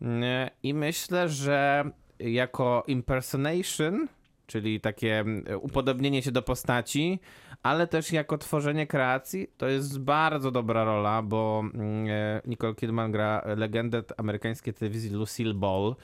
[0.00, 4.08] nie, i myślę, że jako impersonation,
[4.48, 7.20] czyli takie mm, upodobnienie się do postaci,
[7.62, 13.12] ale też jako tworzenie kreacji, to jest bardzo dobra rola, bo mm, e, Nicole Kidman
[13.12, 15.94] gra legendę amerykańskiej telewizji Lucille Ball.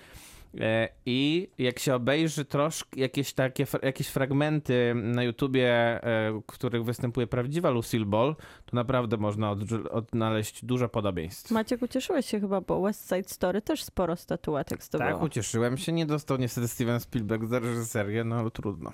[0.61, 5.71] E, I jak się obejrzy troszkę jakieś takie jakieś fragmenty na YouTubie,
[6.05, 8.37] e, w których występuje prawdziwa Lucille Ball,
[8.67, 11.51] to naprawdę można odrzu- odnaleźć dużo podobieństw.
[11.51, 15.11] Maciek, ucieszyłeś się chyba, bo West Side Story też sporo statuetek zdobyło.
[15.11, 15.93] Tak, ucieszyłem się.
[15.93, 18.93] Nie dostał niestety Steven Spielberg za reżyserię, no ale trudno.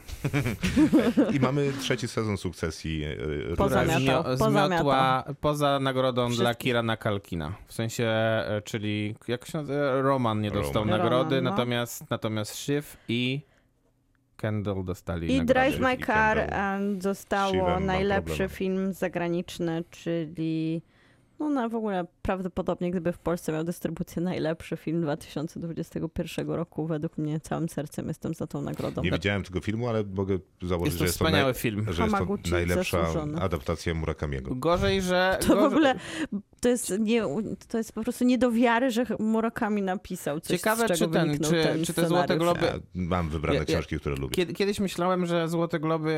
[1.34, 3.04] I mamy trzeci sezon sukcesji.
[3.52, 3.84] e, Poza
[4.36, 6.58] zmiotła, poza nagrodą dla Wszystkich.
[6.58, 7.52] Kirana Kalkina.
[7.66, 8.10] W sensie,
[8.64, 10.00] czyli jak się nazywa?
[10.02, 11.00] Roman nie dostał Roman.
[11.00, 11.49] nagrody, Roman.
[11.50, 13.40] Natomiast, natomiast Shiv i
[14.36, 15.44] Kendall dostali I.
[15.44, 17.00] Drive My i Car Kendall.
[17.00, 20.82] zostało Shivem najlepszy film zagraniczny, czyli
[21.38, 27.18] no na w ogóle prawdopodobnie gdyby w Polsce miał dystrybucję najlepszy film 2021 roku, według
[27.18, 29.02] mnie całym sercem jestem za tą nagrodą.
[29.02, 31.60] Nie widziałem tego filmu, ale mogę założyć, Jest to że jest to, wspaniały naj...
[31.60, 31.86] film.
[31.90, 33.40] że jest to najlepsza zasłużony.
[33.40, 34.54] adaptacja Murakamiego.
[34.54, 35.38] Gorzej, że...
[35.40, 35.94] To w gorzej- ogóle
[36.60, 37.22] to jest, nie,
[37.68, 41.50] to jest po prostu nie do wiary, że Murakami napisał coś, Ciekawe, czy ten- czy-
[41.50, 42.36] ten czy te Złote.
[42.38, 44.34] Globy- Ja mam wybrane Ja- ja- książki, które lubię.
[44.34, 46.10] Kiedy, kiedyś myślałem, że Złote Globy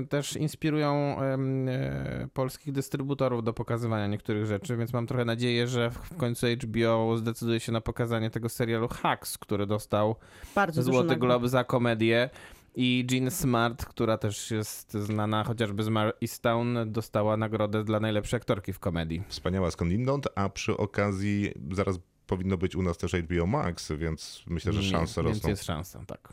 [0.00, 5.55] e, też inspirują em, e, polskich dystrybutorów do pokazywania niektórych rzeczy, więc mam trochę nadzieję,
[5.64, 10.16] że w końcu HBO zdecyduje się na pokazanie tego serialu Hacks, który dostał
[10.54, 11.16] Bardzo Złoty.
[11.16, 12.30] Glob za komedię.
[12.78, 18.36] I Jean Smart, która też jest znana chociażby z Mar Easttown, dostała nagrodę dla najlepszej
[18.36, 19.22] aktorki w komedii.
[19.28, 24.72] Wspaniała skądinąd, a przy okazji zaraz powinno być u nas też HBO Max, więc myślę,
[24.72, 25.50] że szanse Więc rosną.
[25.50, 26.32] jest szansa, tak.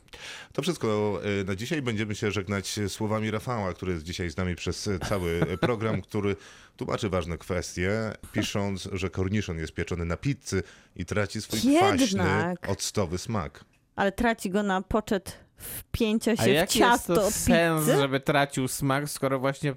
[0.53, 1.81] To wszystko e, na dzisiaj.
[1.81, 6.35] Będziemy się żegnać słowami Rafała, który jest dzisiaj z nami przez cały program, który
[6.77, 7.91] tłumaczy ważne kwestie,
[8.31, 10.63] pisząc, że korniszon jest pieczony na pizzy
[10.95, 12.69] i traci swój kwaśny, Jednak.
[12.69, 13.65] octowy smak.
[13.95, 17.97] Ale traci go na poczet wpięcia A się w jaki jest ciasto to sens, pizzy?
[17.97, 19.75] żeby tracił smak, skoro właśnie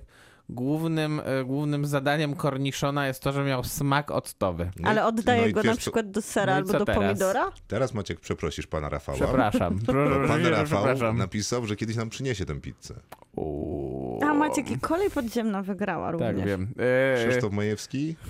[0.49, 4.71] głównym, e, głównym zadaniem korniszona jest to, że miał smak octowy.
[4.77, 7.03] No i- Ale oddaję no go wiesz na przykład do sera no albo do teraz?
[7.05, 7.53] pomidora?
[7.67, 9.19] Teraz Maciek przeprosisz pana Rafała.
[9.19, 9.79] Przepraszam.
[10.29, 11.19] Pan Rafał Przepraszam.
[11.19, 12.95] napisał, że kiedyś nam przyniesie tę pizzę.
[13.37, 14.21] Uuu.
[14.25, 16.37] A Maciek i kolej podziemna wygrała również.
[16.37, 16.69] Tak, wiem.
[16.79, 18.17] E, Krzysztof Majewski?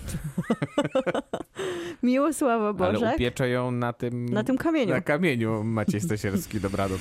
[2.03, 3.13] Miłosława ale Boże.
[3.15, 4.29] upieczę ją na tym...
[4.29, 4.95] Na tym kamieniu.
[4.95, 7.01] Na kamieniu Maciej Stasierski, dobranoc.